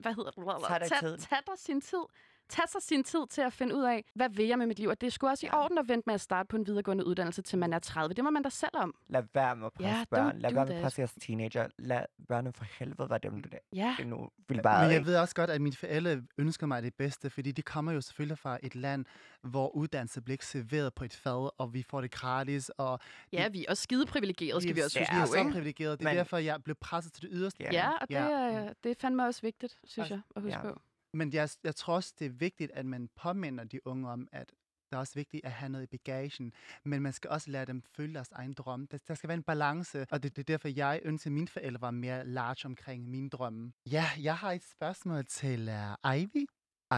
hvad 0.00 0.14
hedder 0.14 0.30
det? 0.30 0.44
Tag 0.68 0.80
dig 0.80 0.88
Tag, 0.88 1.18
tag 1.18 1.38
dig 1.46 1.54
sin 1.56 1.80
tid. 1.80 2.04
Tag 2.48 2.68
sig 2.68 2.82
sin 2.82 3.04
tid 3.04 3.26
til 3.30 3.40
at 3.42 3.52
finde 3.52 3.74
ud 3.76 3.82
af, 3.82 4.04
hvad 4.14 4.28
vil 4.30 4.46
jeg 4.46 4.58
med 4.58 4.66
mit 4.66 4.78
liv? 4.78 4.88
Og 4.88 5.00
det 5.00 5.06
er 5.06 5.10
sgu 5.10 5.26
også 5.28 5.46
i 5.46 5.48
orden 5.52 5.78
at 5.78 5.88
vente 5.88 6.02
med 6.06 6.14
at 6.14 6.20
starte 6.20 6.46
på 6.46 6.56
en 6.56 6.66
videregående 6.66 7.06
uddannelse, 7.06 7.42
til 7.42 7.58
man 7.58 7.72
er 7.72 7.78
30. 7.78 8.14
Det 8.14 8.24
må 8.24 8.30
man 8.30 8.42
da 8.42 8.48
selv 8.48 8.70
om. 8.74 8.94
Lad 9.08 9.22
være 9.34 9.56
med 9.56 9.66
at 9.66 9.72
presse 9.72 9.96
Ja, 9.98 10.04
børn. 10.10 10.38
Lad 10.38 10.52
være 10.54 10.66
med 10.66 10.74
at 10.74 10.82
presse 10.82 11.00
jeres 11.00 11.12
teenager. 11.20 11.68
Lad 11.78 12.04
børnene 12.28 12.52
for 12.52 12.64
helvede 12.78 13.10
være 13.10 13.18
dem, 13.22 13.42
det 13.42 13.54
Ja, 13.72 13.94
det 13.98 14.06
nu 14.06 14.28
vil 14.48 14.62
bare 14.62 14.84
Men 14.84 14.92
jeg 14.94 15.06
ved 15.06 15.16
også 15.16 15.34
godt, 15.34 15.50
at 15.50 15.60
mine 15.60 15.76
forældre 15.76 16.22
ønsker 16.38 16.66
mig 16.66 16.82
det 16.82 16.94
bedste, 16.94 17.30
fordi 17.30 17.52
de 17.52 17.62
kommer 17.62 17.92
jo 17.92 18.00
selvfølgelig 18.00 18.38
fra 18.38 18.58
et 18.62 18.74
land, 18.74 19.04
hvor 19.42 19.76
uddannelse 19.76 20.20
bliver 20.20 20.34
ikke 20.34 20.46
serveret 20.46 20.94
på 20.94 21.04
et 21.04 21.14
fad, 21.14 21.50
og 21.58 21.74
vi 21.74 21.82
får 21.82 22.00
det 22.00 22.10
gratis, 22.10 22.68
og 22.68 22.98
ja 23.32 23.48
vi 23.48 23.60
er 23.64 23.70
også 23.70 23.82
skide 23.82 24.06
privilegerede, 24.06 24.60
skal 24.62 24.76
vi 24.76 24.80
også 24.80 24.98
huske 25.00 25.14
vi 25.14 25.20
er 25.20 25.24
så 25.26 25.50
privilegerede. 25.52 25.96
Det 25.96 26.04
er 26.04 26.08
Men- 26.10 26.16
derfor, 26.16 26.36
jeg 26.36 26.62
blev 26.64 26.76
presset 26.80 27.12
til 27.12 27.22
det 27.22 27.30
yderste. 27.32 27.62
Ja. 27.64 27.68
Ja, 27.72 27.90
og 28.00 28.08
det, 28.08 28.14
Ja. 28.14 28.26
ja. 28.28 28.68
det 28.84 28.90
er 28.90 28.94
fandme 29.00 29.24
også 29.26 29.42
vigtigt, 29.42 29.78
synes 29.84 30.10
jeg, 30.10 30.20
at 30.36 30.42
huske 30.42 30.56
ja. 30.56 30.62
på. 30.62 30.80
Men 31.14 31.32
jeg, 31.32 31.48
jeg 31.64 31.74
tror 31.76 31.94
også, 31.94 32.14
det 32.18 32.26
er 32.26 32.30
vigtigt, 32.30 32.70
at 32.74 32.86
man 32.86 33.08
påminder 33.16 33.64
de 33.64 33.86
unge 33.86 34.10
om, 34.10 34.28
at 34.32 34.50
det 34.90 34.94
er 34.96 34.98
også 34.98 35.14
vigtigt 35.14 35.44
at 35.44 35.52
have 35.52 35.68
noget 35.68 35.84
i 35.84 35.86
bagagen, 35.86 36.52
men 36.84 37.02
man 37.02 37.12
skal 37.12 37.30
også 37.30 37.50
lade 37.50 37.66
dem 37.66 37.82
følge 37.96 38.14
deres 38.14 38.28
egen 38.32 38.52
drømme. 38.54 38.86
Der, 38.90 38.98
der 39.08 39.14
skal 39.14 39.28
være 39.28 39.36
en 39.36 39.42
balance, 39.42 40.06
og 40.10 40.22
det, 40.22 40.36
det 40.36 40.42
er 40.42 40.44
derfor, 40.52 40.68
jeg 40.68 41.00
ønsker, 41.04 41.28
at 41.28 41.32
mine 41.32 41.48
forældre 41.48 41.80
var 41.80 41.90
mere 41.90 42.26
large 42.26 42.64
omkring 42.66 43.08
mine 43.10 43.28
drømme. 43.30 43.72
Ja, 43.86 44.04
jeg 44.18 44.36
har 44.36 44.52
et 44.52 44.64
spørgsmål 44.64 45.24
til 45.26 45.68
uh, 46.04 46.16
Ivy. 46.16 46.46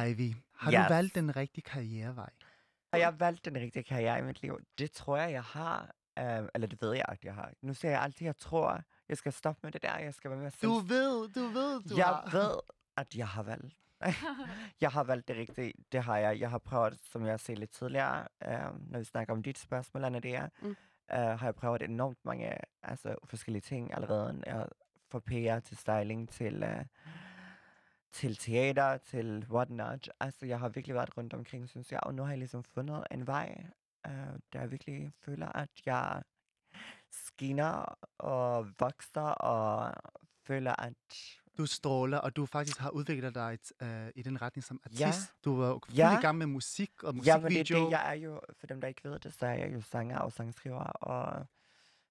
Ivy, 0.09 0.35
har 0.55 0.73
Yes. 0.73 0.79
du 0.88 0.94
valgt 0.94 1.14
den 1.14 1.37
rigtige 1.37 1.62
karrierevej? 1.62 2.31
Har 2.92 2.99
jeg 2.99 3.20
valgt 3.20 3.44
den 3.44 3.57
rigtige 3.57 3.83
karriere 3.83 4.18
i 4.18 4.23
mit 4.23 4.42
liv? 4.42 4.59
Det 4.79 4.92
tror 4.92 5.16
jeg, 5.16 5.33
jeg 5.33 5.42
har. 5.42 5.94
Uh, 6.20 6.49
eller 6.55 6.66
det 6.66 6.83
ved 6.83 6.92
jeg, 6.94 7.05
at 7.09 7.25
jeg 7.25 7.35
har. 7.35 7.53
Nu 7.62 7.75
siger 7.75 7.92
jeg 7.92 8.03
altid, 8.03 8.20
at 8.23 8.27
jeg 8.27 8.37
tror, 8.37 8.83
jeg 9.09 9.16
skal 9.16 9.33
stoppe 9.33 9.61
med 9.62 9.73
det 9.73 9.83
der. 9.83 9.99
Jeg 9.99 10.14
skal 10.14 10.31
være 10.31 10.38
mere 10.40 10.51
Du 10.51 10.57
selv. 10.81 10.88
ved, 10.88 11.29
du 11.29 11.40
ved, 11.46 11.83
du 11.83 11.96
jeg 11.96 12.05
har. 12.07 12.29
ved, 12.33 12.61
at 12.96 13.14
jeg 13.14 13.29
har 13.29 13.42
valgt. 13.42 13.77
jeg 14.80 14.90
har 14.90 15.04
valgt 15.04 15.28
det 15.28 15.36
rigtige. 15.36 15.72
Det 15.92 16.02
har 16.02 16.16
jeg. 16.16 16.40
Jeg 16.40 16.50
har 16.50 16.58
prøvet, 16.58 16.98
som 17.02 17.26
jeg 17.26 17.40
sagde 17.40 17.60
lidt 17.60 17.70
tidligere, 17.70 18.28
uh, 18.46 18.90
når 18.90 18.98
vi 18.98 19.04
snakker 19.04 19.34
om 19.34 19.42
dit 19.42 19.58
spørgsmål, 19.58 20.04
Anna, 20.04 20.18
det 20.18 20.34
er, 20.36 20.48
Mm. 20.62 20.68
uh, 20.68 20.76
har 21.18 21.44
jeg 21.46 21.54
prøvet 21.54 21.82
enormt 21.82 22.18
mange 22.24 22.56
altså, 22.82 23.14
forskellige 23.24 23.62
ting 23.62 23.94
allerede. 23.94 24.42
Jeg 24.46 24.66
fra 25.10 25.18
PR 25.18 25.58
til 25.60 25.76
styling 25.76 26.28
til, 26.28 26.62
uh, 26.62 26.84
til 28.12 28.36
teater, 28.36 28.96
til 28.96 29.46
whatnot. 29.50 30.08
Altså, 30.20 30.46
jeg 30.46 30.58
har 30.60 30.68
virkelig 30.68 30.94
været 30.94 31.16
rundt 31.16 31.34
omkring, 31.34 31.68
synes 31.68 31.92
jeg. 31.92 32.00
Og 32.02 32.14
nu 32.14 32.22
har 32.22 32.30
jeg 32.30 32.38
ligesom 32.38 32.64
fundet 32.64 33.04
en 33.10 33.26
vej, 33.26 33.64
uh, 34.08 34.12
der 34.52 34.60
jeg 34.60 34.70
virkelig 34.70 35.12
føler, 35.24 35.56
at 35.56 35.70
jeg 35.86 36.22
skinner 37.10 37.98
og 38.18 38.68
vokser 38.80 39.20
og 39.30 39.94
føler, 40.46 40.82
at 40.82 40.94
Du 41.61 41.66
stråler, 41.66 42.18
og 42.18 42.37
du 42.37 42.46
faktisk 42.46 42.79
har 42.79 42.90
udviklet 42.90 43.35
dig 43.35 43.59
uh, 43.83 44.09
i 44.14 44.23
den 44.23 44.42
retning 44.42 44.64
som 44.64 44.81
artist. 44.85 45.01
Ja. 45.01 45.12
Du 45.44 45.57
var 45.57 45.68
jo 45.68 45.81
Ja. 45.94 46.18
i 46.18 46.20
gang 46.20 46.38
med 46.38 46.46
musik 46.46 47.03
og 47.03 47.14
Ja, 47.14 47.16
men 47.16 47.25
det 47.25 47.31
er 47.31 47.40
musikvideo. 47.61 47.85
det, 47.85 47.90
jeg 47.90 48.11
er 48.11 48.14
jo, 48.14 48.40
for 48.61 48.66
dem, 48.66 48.81
der 48.81 48.88
ikke 48.88 49.05
ved 49.05 49.18
det, 49.18 49.33
så 49.35 49.46
er 49.46 49.55
jeg 49.55 49.73
jo 49.75 49.81
sanger 49.81 50.18
og 50.18 50.33
sangskriver, 50.33 50.85
og 50.85 51.46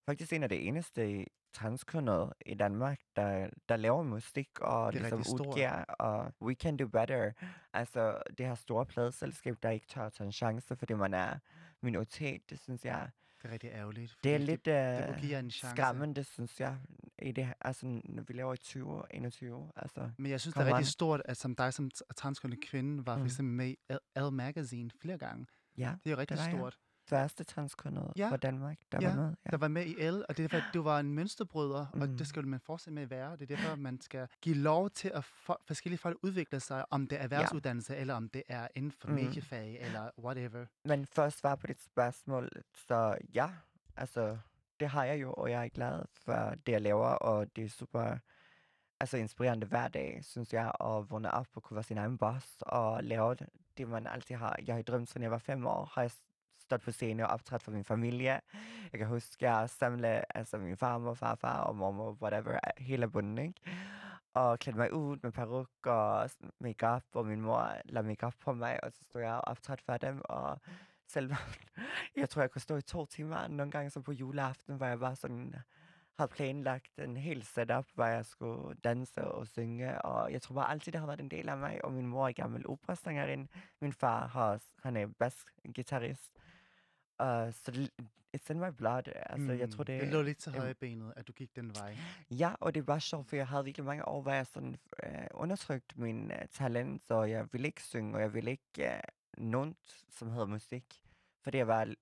faktisk 0.05 0.33
en 0.33 0.43
af 0.43 0.49
det 0.49 0.67
eneste 0.67 1.25
transkønnede 1.53 2.33
i 2.45 2.53
Danmark, 2.53 2.99
der, 3.15 3.49
der 3.69 3.77
laver 3.77 4.03
musik 4.03 4.49
og 4.61 4.93
Det 4.93 4.99
er 5.05 5.17
ligesom 5.17 5.39
udgiver, 5.39 5.83
og 5.83 6.33
We 6.41 6.53
Can 6.53 6.77
Do 6.77 6.87
Better. 6.87 7.31
Altså, 7.73 8.21
det 8.37 8.45
her 8.45 8.55
store 8.55 8.85
pladeselskab, 8.85 9.55
der 9.63 9.69
ikke 9.69 9.87
tør 9.87 10.05
at 10.05 10.13
tage 10.13 10.25
en 10.25 10.31
chance, 10.31 10.75
fordi 10.75 10.93
man 10.93 11.13
er 11.13 11.37
minoritet, 11.81 12.49
det 12.49 12.59
synes 12.59 12.85
jeg, 12.85 13.09
Det 13.41 13.47
er 13.49 13.51
rigtig 13.53 13.69
ærgerligt. 13.69 14.15
det 14.23 14.33
er 14.33 14.37
lidt 14.37 14.65
det 14.65 15.09
må 15.09 15.13
give 15.15 15.31
jer 15.31 15.39
en 15.39 15.51
chance. 15.51 15.75
skræmmende, 15.75 16.23
synes 16.23 16.59
jeg, 16.59 16.77
i 17.21 17.31
det 17.31 17.53
altså, 17.61 17.85
når 18.03 18.23
vi 18.23 18.33
laver 18.33 18.53
i 18.53 18.57
20 18.57 19.03
21, 19.11 19.71
altså. 19.75 20.09
Men 20.17 20.31
jeg 20.31 20.41
synes, 20.41 20.53
det 20.53 20.61
er 20.61 20.65
rigtig 20.77 20.87
stort, 20.87 21.21
at 21.25 21.37
som 21.37 21.55
dig 21.55 21.73
som 21.73 21.91
transkønnet 22.15 22.61
kvinde, 22.61 23.05
var 23.05 23.13
for 23.15 23.19
Mm. 23.19 23.25
eksempel 23.25 23.53
med 23.55 23.67
i 23.69 23.77
L- 23.93 23.97
Magazine 24.29 24.89
flere 25.01 25.17
gange. 25.17 25.45
Ja, 25.77 25.93
Det 26.03 26.09
er 26.09 26.15
jo 26.15 26.17
rigtig 26.17 26.37
var 26.37 26.43
jeg. 26.43 26.73
Første 27.09 27.43
transkønnede 27.43 28.13
Ja. 28.17 28.29
fra 28.29 28.37
Danmark, 28.37 28.77
der 28.91 28.97
Ja, 29.01 29.09
var 29.09 29.15
med. 29.15 29.35
der 29.51 29.57
var 29.57 29.67
med 29.67 29.85
i 29.85 30.09
L, 30.09 30.23
og 30.29 30.37
det 30.37 30.53
var, 30.53 30.69
du 30.73 30.81
var 30.81 30.99
en 30.99 31.13
mønsterbryder, 31.13 31.85
mm. 31.93 32.01
og 32.01 32.07
Mm. 32.09 32.17
det 32.17 32.27
skal 32.27 32.47
man 32.47 32.59
fortsætte 32.59 32.95
med 32.95 33.03
at 33.03 33.09
være. 33.09 33.31
Det 33.37 33.51
er 33.51 33.55
derfor, 33.55 33.75
man 33.75 34.01
skal 34.01 34.27
give 34.41 34.55
lov 34.55 34.89
til, 34.89 35.11
at 35.13 35.23
for, 35.23 35.61
forskellige 35.67 35.97
folk 35.99 36.17
udvikle 36.21 36.59
sig, 36.59 36.85
om 36.89 37.07
det 37.07 37.17
er 37.19 37.23
erhvervsuddannelse, 37.23 37.95
eller 37.95 38.13
om 38.13 38.29
det 38.29 38.43
er 38.47 38.67
inden 38.75 38.91
for 38.91 39.07
Mm. 39.07 39.13
mediefag, 39.13 39.77
eller 39.81 40.09
whatever. 40.19 40.65
Men 40.85 41.05
for 41.05 41.23
at 41.23 41.33
svare 41.33 41.57
på 41.57 41.67
dit 41.67 41.81
spørgsmål, 41.81 42.49
så 42.87 43.17
ja, 43.33 43.49
altså 43.97 44.37
det 44.79 44.89
har 44.89 45.03
jeg 45.03 45.21
jo, 45.21 45.33
og 45.33 45.51
jeg 45.51 45.65
er 45.65 45.69
glad 45.69 46.01
for 46.13 46.53
det, 46.65 46.71
jeg 46.71 46.81
laver, 46.81 47.07
og 47.07 47.55
det 47.55 47.63
er 47.63 47.69
super 47.69 48.17
altså, 48.99 49.17
inspirerende 49.17 49.67
hver 49.67 49.87
dag, 49.87 50.19
synes 50.23 50.53
jeg, 50.53 50.71
at 50.81 51.09
vågne 51.11 51.31
op 51.31 51.47
og 51.55 51.63
kunne 51.63 51.75
være 51.75 51.83
sin 51.83 51.97
egen 51.97 52.17
boss 52.17 52.57
og 52.61 53.03
lave 53.03 53.35
det, 53.35 53.47
det, 53.77 53.87
man 53.87 54.07
altid 54.07 54.35
har. 54.35 54.55
Jeg 54.67 54.75
har 54.75 54.81
drømt, 54.81 55.09
siden 55.09 55.23
jeg 55.23 55.31
var 55.31 55.37
fem 55.37 55.65
år, 55.65 55.91
har 55.93 56.01
jeg 56.01 56.11
stået 56.69 56.81
på 56.81 56.91
scene 56.91 57.27
og 57.27 57.33
optrådt 57.33 57.63
for 57.63 57.71
min 57.71 57.83
familie. 57.83 58.41
Jeg 58.91 58.99
kan 58.99 59.07
huske, 59.07 59.49
jeg 59.49 59.69
samlede 59.69 60.23
altså, 60.35 60.57
min 60.57 60.77
farmor, 60.77 61.13
farfar 61.13 61.61
og 61.61 61.75
mormor, 61.75 62.17
whatever, 62.21 62.59
hele 62.77 63.09
bunden, 63.09 63.37
ikke? 63.37 63.61
Og 64.33 64.59
klædte 64.59 64.79
mig 64.79 64.93
ud 64.93 65.17
med 65.23 65.31
peruk 65.31 65.69
og 65.85 66.29
makeup, 66.59 67.03
og 67.13 67.25
min 67.25 67.41
mor 67.41 67.73
lagde 67.85 68.07
makeup 68.07 68.33
på 68.39 68.53
mig, 68.53 68.83
og 68.83 68.91
så 68.91 69.03
stod 69.03 69.21
jeg 69.21 69.33
og 69.33 69.47
optrådte 69.47 69.83
for 69.83 69.97
dem, 69.97 70.21
og 70.25 70.59
selv, 71.07 71.33
jeg 72.15 72.29
tror, 72.29 72.41
jeg 72.41 72.51
kunne 72.51 72.61
stå 72.61 72.77
i 72.77 72.81
to 72.81 73.05
timer, 73.05 73.47
nogle 73.47 73.71
gange 73.71 73.89
som 73.89 74.03
på 74.03 74.11
juleaften, 74.11 74.77
hvor 74.77 74.85
jeg 74.85 74.99
bare 74.99 75.15
sådan 75.15 75.55
havde 76.17 76.31
planlagt 76.31 76.99
en 76.99 77.17
hel 77.17 77.43
setup, 77.43 77.85
hvor 77.93 78.05
jeg 78.05 78.25
skulle 78.25 78.75
danse 78.83 79.23
og 79.25 79.47
synge, 79.47 80.01
og 80.01 80.31
jeg 80.31 80.41
tror 80.41 80.55
bare 80.55 80.71
altid, 80.71 80.91
det 80.91 80.99
har 80.99 81.07
været 81.07 81.21
en 81.21 81.31
del 81.31 81.49
af 81.49 81.57
mig, 81.57 81.85
og 81.85 81.91
min 81.91 82.07
mor 82.07 82.27
er 82.27 82.31
gammel 82.31 82.67
operasangerinde, 82.67 83.47
min 83.81 83.93
far 83.93 84.27
har, 84.27 84.59
han 84.83 84.97
er 84.97 85.07
bassgitarrist, 85.19 86.31
uh, 87.19 87.53
så 87.53 87.71
det, 87.71 87.91
in 88.49 88.59
my 88.59 88.69
blood, 88.77 89.03
altså 89.15 89.51
jeg 89.51 89.69
tror, 89.69 89.83
det 89.83 90.01
det 90.01 90.09
lå 90.09 90.21
lidt 90.21 90.37
til 90.37 90.51
højre 90.51 90.73
benet, 90.73 91.13
at 91.15 91.27
du 91.27 91.33
gik 91.33 91.55
den 91.55 91.75
vej. 91.75 91.97
Ja, 92.31 92.53
og 92.59 92.75
det 92.75 92.87
var 92.87 92.99
sjovt, 92.99 93.27
for 93.27 93.35
jeg 93.35 93.47
havde 93.47 93.63
virkelig 93.63 93.85
mange 93.85 94.07
år, 94.07 94.21
hvor 94.21 94.31
jeg 94.31 94.47
sådan 94.47 94.75
øh, 95.03 95.27
undertrykt 95.33 95.97
min 95.97 96.31
øh, 96.31 96.47
talent, 96.51 97.01
så 97.01 97.23
jeg 97.23 97.47
ville 97.51 97.67
ikke 97.67 97.83
synge, 97.83 98.15
og 98.15 98.21
jeg 98.21 98.33
ville 98.33 98.51
ikke 98.51 98.93
øh, 98.95 98.99
nogen, 99.37 99.75
som 100.09 100.31
hedder 100.31 100.45
musik, 100.45 100.85
fordi 101.43 101.57
jeg 101.57 101.67
var, 101.67 101.93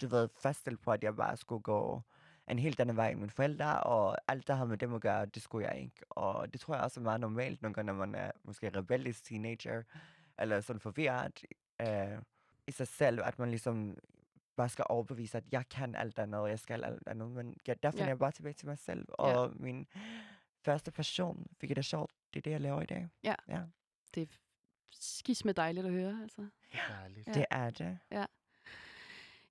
du 0.00 0.06
ved, 0.06 0.28
faststillet 0.42 0.80
på, 0.80 0.92
at 0.92 1.04
jeg 1.04 1.16
bare 1.16 1.36
skulle 1.36 1.62
gå 1.62 2.02
en 2.48 2.58
helt 2.58 2.80
anden 2.80 2.96
vej 2.96 3.10
end 3.10 3.18
mine 3.18 3.30
forældre, 3.30 3.82
og 3.82 4.16
alt, 4.28 4.46
der 4.48 4.54
havde 4.54 4.68
med 4.68 4.78
dem 4.78 4.94
at 4.94 5.00
gøre, 5.00 5.26
det 5.26 5.42
skulle 5.42 5.68
jeg 5.68 5.80
ikke. 5.80 5.96
Og 6.10 6.52
det 6.52 6.60
tror 6.60 6.74
jeg 6.74 6.84
også 6.84 7.00
er 7.00 7.04
meget 7.04 7.20
normalt, 7.20 7.62
nogle 7.62 7.74
gange, 7.74 7.86
når 7.86 8.06
man 8.06 8.14
er 8.14 8.30
måske 8.44 8.70
rebellisk 8.76 9.24
teenager, 9.24 9.82
eller 10.38 10.60
sådan 10.60 10.80
forvirret 10.80 11.44
øh, 11.80 12.22
i 12.66 12.70
sig 12.70 12.88
selv, 12.88 13.20
at 13.24 13.38
man 13.38 13.48
ligesom 13.48 13.96
bare 14.56 14.68
skal 14.68 14.84
overbevise, 14.88 15.38
at 15.38 15.44
jeg 15.52 15.68
kan 15.68 15.94
alt 15.94 16.18
andet, 16.18 16.40
og 16.40 16.48
jeg 16.50 16.58
skal 16.58 16.84
alt 16.84 17.08
andet. 17.08 17.30
Men 17.30 17.56
ja, 17.68 17.74
der 17.82 17.90
finder 17.90 18.04
Ja. 18.04 18.08
jeg 18.08 18.18
bare 18.18 18.30
tilbage 18.30 18.52
til 18.52 18.68
mig 18.68 18.78
selv, 18.78 19.04
og 19.08 19.52
min 19.56 19.86
første 20.64 20.90
passion, 20.90 21.46
fik 21.60 21.70
jeg 21.70 21.76
det 21.76 21.84
sjovt, 21.84 22.10
det 22.34 22.40
er 22.40 22.42
det, 22.42 22.50
jeg 22.50 22.60
laver 22.60 22.82
i 22.82 22.86
dag. 22.86 23.08
Det 24.14 24.22
er 24.22 24.26
skisme 24.90 25.52
dejligt 25.52 25.86
at 25.86 25.92
høre, 25.92 26.18
altså. 26.22 26.46
Dejligt. 27.00 27.28
Ja. 27.28 27.32
Det 27.32 27.46
er 27.50 27.70
det. 27.70 27.98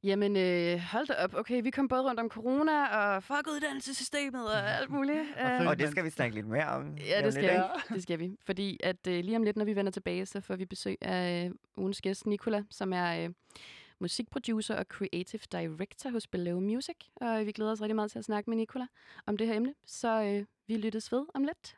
Jamen, 0.03 0.35
øh, 0.37 0.79
hold 0.79 1.07
da 1.07 1.13
op. 1.13 1.33
Okay, 1.33 1.63
vi 1.63 1.69
kom 1.69 1.87
både 1.87 2.03
rundt 2.03 2.19
om 2.19 2.29
corona 2.29 2.85
og 2.87 3.23
fuck 3.23 3.47
uddannelsessystemet 3.47 4.45
og 4.45 4.69
alt 4.77 4.89
muligt. 4.89 5.19
Og 5.37 5.51
Øh, 5.51 5.57
følg- 5.57 5.67
Og 5.69 5.79
det 5.79 5.89
skal 5.89 6.03
vi 6.05 6.09
snakke 6.09 6.35
lidt 6.35 6.47
mere 6.47 6.67
om. 6.67 6.97
Ja, 6.97 7.21
det 7.25 7.33
skal 7.33 7.43
vi. 7.89 7.93
Det 7.95 8.03
skal 8.03 8.19
vi. 8.19 8.37
Fordi 8.45 8.79
at 8.83 9.07
øh, 9.07 9.23
lige 9.23 9.35
om 9.37 9.43
lidt, 9.43 9.57
når 9.57 9.65
vi 9.65 9.75
vender 9.75 9.91
tilbage, 9.91 10.25
så 10.25 10.41
får 10.41 10.55
vi 10.55 10.65
besøg 10.65 10.97
af 11.01 11.45
øh, 11.45 11.51
ugens 11.77 12.01
gæst, 12.01 12.25
Nicola, 12.27 12.63
som 12.69 12.93
er 12.93 13.23
øh, 13.23 13.29
musikproducer 14.01 14.75
og 14.75 14.85
creative 14.89 15.41
director 15.51 16.09
hos 16.09 16.27
Below 16.27 16.59
Music. 16.59 16.95
Og 17.15 17.45
vi 17.45 17.51
glæder 17.51 17.71
os 17.71 17.81
rigtig 17.81 17.95
meget 17.95 18.11
til 18.11 18.19
at 18.19 18.25
snakke 18.25 18.49
med 18.49 18.57
Nicola 18.57 18.87
om 19.25 19.37
det 19.37 19.47
her 19.47 19.55
emne. 19.55 19.73
Så 19.85 20.21
øh, 20.21 20.45
vi 20.67 20.77
lyttes 20.77 21.11
ved 21.11 21.25
om 21.33 21.43
lidt. 21.43 21.77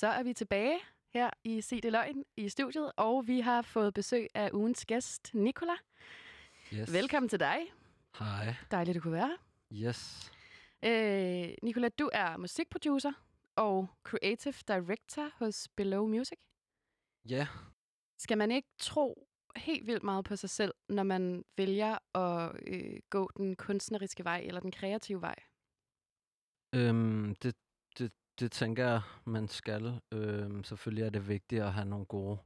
Så 0.00 0.06
er 0.06 0.22
vi 0.22 0.32
tilbage 0.32 0.78
her 1.14 1.30
i 1.44 1.60
Se 1.60 1.80
det 1.80 1.92
Løgn 1.92 2.24
i 2.36 2.48
studiet, 2.48 2.92
og 2.96 3.26
vi 3.26 3.40
har 3.40 3.62
fået 3.62 3.94
besøg 3.94 4.26
af 4.34 4.50
ugens 4.52 4.86
gæst, 4.86 5.34
Nicola. 5.34 5.72
Yes. 6.74 6.92
Velkommen 6.92 7.28
til 7.28 7.40
dig. 7.40 7.58
Hej. 8.18 8.54
Dejligt, 8.70 8.94
du 8.94 9.00
kunne 9.00 9.12
være. 9.12 9.36
Yes. 9.72 10.32
Øh, 10.84 11.54
Nicola, 11.62 11.88
du 11.88 12.10
er 12.12 12.36
musikproducer 12.36 13.12
og 13.56 13.88
creative 14.04 14.54
director 14.68 15.30
hos 15.38 15.68
Below 15.76 16.06
Music. 16.06 16.38
Ja. 17.28 17.46
Skal 18.18 18.38
man 18.38 18.50
ikke 18.50 18.68
tro 18.78 19.28
helt 19.56 19.86
vildt 19.86 20.02
meget 20.02 20.24
på 20.24 20.36
sig 20.36 20.50
selv, 20.50 20.74
når 20.88 21.02
man 21.02 21.44
vælger 21.56 22.16
at 22.16 22.52
øh, 22.66 23.00
gå 23.10 23.30
den 23.36 23.56
kunstneriske 23.56 24.24
vej 24.24 24.40
eller 24.46 24.60
den 24.60 24.72
kreative 24.72 25.20
vej? 25.20 25.36
Øhm, 26.74 27.34
det, 27.42 27.56
det, 28.40 28.52
tænker 28.52 28.88
jeg, 28.88 29.00
man 29.24 29.48
skal. 29.48 30.00
Øhm, 30.12 30.64
selvfølgelig 30.64 31.04
er 31.04 31.10
det 31.10 31.28
vigtigt 31.28 31.62
at 31.62 31.72
have 31.72 31.86
nogle 31.86 32.06
gode 32.06 32.38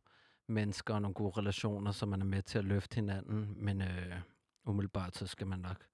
mennesker 0.47 0.95
og 0.95 1.03
nogle 1.03 1.15
gode 1.15 1.39
relationer, 1.39 1.93
så 1.93 2.07
man 2.07 2.21
er 2.21 2.27
med 2.27 2.43
til 2.43 2.59
at 2.59 2.65
løfte 2.65 2.95
hinanden. 2.95 3.65
Men 3.65 3.83
øh, 3.83 4.21
umiddelbart 4.65 5.17
så 5.17 5.27
skal 5.27 5.47
man 5.47 5.59
nok 5.59 5.85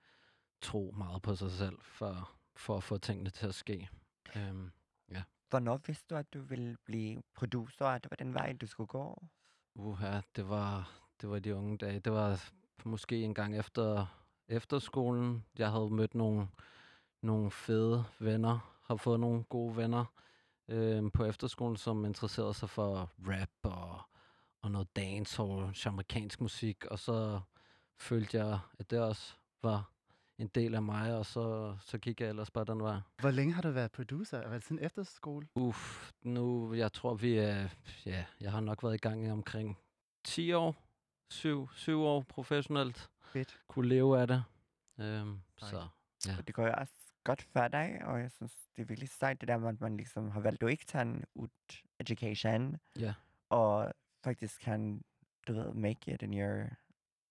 tro 0.60 0.94
meget 0.96 1.22
på 1.22 1.34
sig 1.34 1.50
selv 1.50 1.78
for, 1.82 2.30
for 2.56 2.76
at 2.76 2.82
få 2.82 2.98
tingene 2.98 3.30
til 3.30 3.46
at 3.46 3.54
ske. 3.54 3.88
Øhm, 4.36 4.70
Hvornår 5.50 5.80
vidste 5.86 6.06
du, 6.10 6.16
at 6.16 6.34
du 6.34 6.40
ville 6.40 6.76
blive 6.84 7.22
producer, 7.34 7.84
og 7.84 7.94
at 7.94 8.04
det 8.04 8.10
var 8.10 8.16
den 8.16 8.34
vej, 8.34 8.52
du 8.52 8.66
skulle 8.66 8.88
gå? 8.88 9.26
uha, 9.74 10.20
det 10.36 10.48
var, 10.48 10.92
det 11.20 11.30
var 11.30 11.38
de 11.38 11.54
unge 11.54 11.76
dage. 11.76 12.00
Det 12.00 12.12
var 12.12 12.50
måske 12.84 13.22
en 13.22 13.34
gang 13.34 13.58
efter 13.58 14.06
efterskolen. 14.48 15.44
Jeg 15.58 15.70
havde 15.70 15.90
mødt 15.90 16.14
nogle, 16.14 16.48
nogle 17.22 17.50
fede 17.50 18.04
venner, 18.18 18.79
har 18.90 18.96
fået 18.96 19.20
nogle 19.20 19.44
gode 19.44 19.76
venner 19.76 20.04
øh, 20.68 21.12
på 21.12 21.24
efterskolen, 21.24 21.76
som 21.76 22.04
interesserede 22.04 22.54
sig 22.54 22.70
for 22.70 23.10
rap 23.26 23.48
og, 23.62 24.00
og 24.62 24.70
noget 24.70 24.96
dancehall, 24.96 25.76
amerikansk 25.86 26.40
musik, 26.40 26.84
og 26.84 26.98
så 26.98 27.40
følte 27.98 28.36
jeg, 28.38 28.58
at 28.78 28.90
det 28.90 29.00
også 29.00 29.34
var 29.62 29.90
en 30.38 30.46
del 30.46 30.74
af 30.74 30.82
mig, 30.82 31.16
og 31.16 31.26
så, 31.26 31.76
så 31.80 31.98
gik 31.98 32.20
jeg 32.20 32.28
ellers 32.28 32.50
bare 32.50 32.64
den 32.64 32.80
vej. 32.82 33.00
Hvor 33.20 33.30
længe 33.30 33.54
har 33.54 33.62
du 33.62 33.70
været 33.70 33.92
producer? 33.92 34.48
Var 34.48 34.54
det 34.54 34.64
siden 34.64 34.84
efterskole? 34.84 35.48
Uff, 35.54 36.10
nu, 36.22 36.74
jeg 36.74 36.92
tror, 36.92 37.14
vi 37.14 37.36
er, 37.38 37.68
ja, 38.06 38.24
jeg 38.40 38.52
har 38.52 38.60
nok 38.60 38.82
været 38.82 38.94
i 38.94 38.98
gang 38.98 39.26
i 39.26 39.30
omkring 39.30 39.78
10 40.24 40.52
år, 40.52 40.76
7, 41.30 41.68
7 41.74 42.02
år 42.02 42.22
professionelt, 42.28 43.10
Fedt. 43.20 43.60
kunne 43.68 43.88
leve 43.88 44.20
af 44.20 44.26
det. 44.26 44.44
Øhm, 44.98 45.40
så, 45.58 45.88
Ja. 46.26 46.34
Og 46.38 46.46
det 46.46 46.54
går 46.54 46.66
jo 46.66 46.72
også 46.76 46.92
godt 47.30 47.42
for 47.42 47.68
dig, 47.68 48.00
og 48.04 48.20
jeg 48.20 48.30
synes, 48.30 48.52
det 48.76 48.82
er 48.82 48.86
virkelig 48.86 49.08
sejt, 49.08 49.40
det 49.40 49.48
der 49.48 49.58
med, 49.58 49.68
at 49.68 49.80
man 49.80 49.96
ligesom 49.96 50.30
har 50.30 50.40
valgt 50.40 50.62
at 50.62 50.70
ikke 50.70 50.84
tage 50.84 51.02
en 51.02 51.24
ud 51.34 51.48
education, 52.00 52.76
ja. 52.98 53.14
og 53.48 53.92
faktisk 54.24 54.60
kan, 54.60 55.02
du 55.48 55.52
ved, 55.52 55.74
make 55.74 56.14
it 56.14 56.22
in 56.22 56.34
your, 56.40 56.66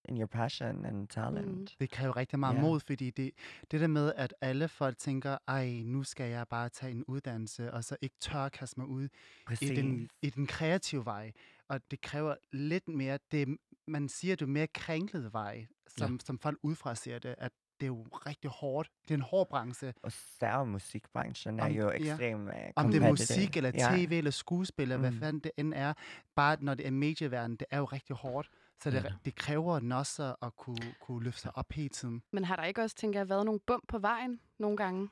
in 0.09 0.17
your 0.17 0.25
passion 0.27 0.85
and 0.85 1.07
talent. 1.07 1.75
Det 1.79 1.89
kræver 1.91 2.17
rigtig 2.17 2.39
meget 2.39 2.55
Ja. 2.55 2.61
mod, 2.61 2.79
fordi 2.79 3.09
det, 3.09 3.31
det 3.71 3.81
der 3.81 3.87
med, 3.87 4.13
at 4.15 4.33
alle 4.41 4.67
folk 4.67 4.97
tænker, 4.97 5.37
ej, 5.47 5.81
nu 5.85 6.03
skal 6.03 6.29
jeg 6.29 6.47
bare 6.47 6.69
tage 6.69 6.91
en 6.91 7.03
uddannelse, 7.03 7.73
og 7.73 7.83
så 7.83 7.97
ikke 8.01 8.15
tør 8.19 8.39
at 8.39 8.51
kaste 8.51 8.79
mig 8.79 8.87
ud 8.87 9.07
Præcis. 9.45 9.69
i 9.69 9.75
den, 9.75 10.09
i 10.21 10.29
den 10.29 10.47
kreative 10.47 11.05
vej. 11.05 11.31
Og 11.67 11.91
det 11.91 12.01
kræver 12.01 12.35
lidt 12.51 12.87
mere, 12.87 13.19
det, 13.31 13.57
man 13.87 14.09
siger, 14.09 14.35
det 14.35 14.45
er 14.45 14.49
mere 14.49 14.67
kringlet 14.67 15.33
vej, 15.33 15.67
som, 15.87 16.11
ja. 16.11 16.17
som 16.25 16.39
folk 16.39 16.59
udefra 16.63 16.95
ser 16.95 17.19
det, 17.19 17.35
at 17.37 17.51
det 17.79 17.85
er 17.85 17.87
jo 17.87 18.05
rigtig 18.25 18.49
hårdt. 18.49 18.89
Det 19.07 19.11
er 19.11 19.15
en 19.17 19.21
hård 19.21 19.49
branche. 19.49 19.93
Og 20.03 20.11
særligt 20.11 20.71
musikbranchen 20.71 21.59
er 21.59 21.65
Om- 21.65 21.71
jo 21.71 21.89
ja. 21.89 21.95
ekstremt 21.95 22.49
uh, 22.49 22.53
Om 22.75 22.91
det 22.91 23.03
er 23.03 23.09
musik, 23.09 23.57
eller 23.57 23.71
ja. 23.73 23.95
tv, 23.97 24.11
eller 24.11 24.31
skuespil, 24.31 24.81
eller 24.83 24.97
hvad 24.97 25.11
Mm. 25.11 25.19
fanden 25.19 25.39
det 25.39 25.51
end 25.57 25.73
er. 25.75 25.93
Bare 26.35 26.57
når 26.61 26.73
det 26.73 26.87
er 26.87 26.91
medieverden, 26.91 27.55
det 27.55 27.67
er 27.71 27.77
jo 27.77 27.85
rigtig 27.85 28.15
hårdt. 28.15 28.49
Så 28.83 28.91
det, 28.91 29.03
Ja. 29.03 29.13
det 29.25 29.35
kræver 29.35 29.79
nosser 29.79 30.45
at 30.45 30.55
kunne, 30.55 30.93
kunne 31.01 31.23
løfte 31.23 31.41
sig 31.41 31.51
op 31.57 31.71
hele 31.71 31.89
tiden. 31.89 32.21
Men 32.31 32.45
har 32.45 32.55
der 32.55 32.63
ikke 32.63 32.81
også, 32.81 32.95
tænker 32.95 33.19
jeg, 33.19 33.29
været 33.29 33.45
nogle 33.45 33.59
bump 33.67 33.83
på 33.87 33.99
vejen 33.99 34.39
nogle 34.59 34.77
gange 34.77 35.09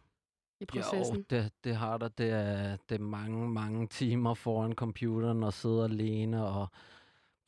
i 0.60 0.66
processen? 0.66 1.16
Jo, 1.18 1.24
det, 1.30 1.52
det 1.64 1.76
har 1.76 1.98
der. 1.98 2.08
Det 2.08 2.30
er, 2.30 2.78
det 2.90 2.96
er 2.96 3.04
mange, 3.04 3.50
mange 3.50 3.88
timer 3.88 4.34
foran 4.34 4.74
computeren 4.74 5.44
og 5.44 5.54
sidde 5.54 5.84
alene, 5.84 6.46
og 6.46 6.68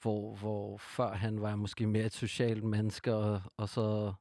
hvor, 0.02 0.36
hvor 0.36 0.78
førhen 0.78 1.42
var 1.42 1.48
jeg 1.50 1.60
måske 1.60 1.88
mere 1.88 2.06
et 2.06 2.14
socialt 2.14 2.64
menneske, 2.64 3.14
og, 3.16 3.42
og 3.58 3.70
så 3.70 4.14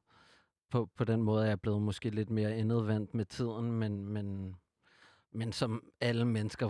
på, 0.69 0.89
på 0.97 1.03
den 1.03 1.21
måde 1.23 1.43
er 1.43 1.47
jeg 1.47 1.61
blevet 1.61 1.81
måske 1.81 2.09
lidt 2.09 2.29
mere 2.29 2.57
indadvendt 2.57 3.13
med 3.13 3.25
tiden, 3.25 3.71
men, 3.71 4.05
men, 4.05 4.55
men 5.31 5.51
som 5.51 5.83
alle 6.01 6.25
mennesker 6.25 6.69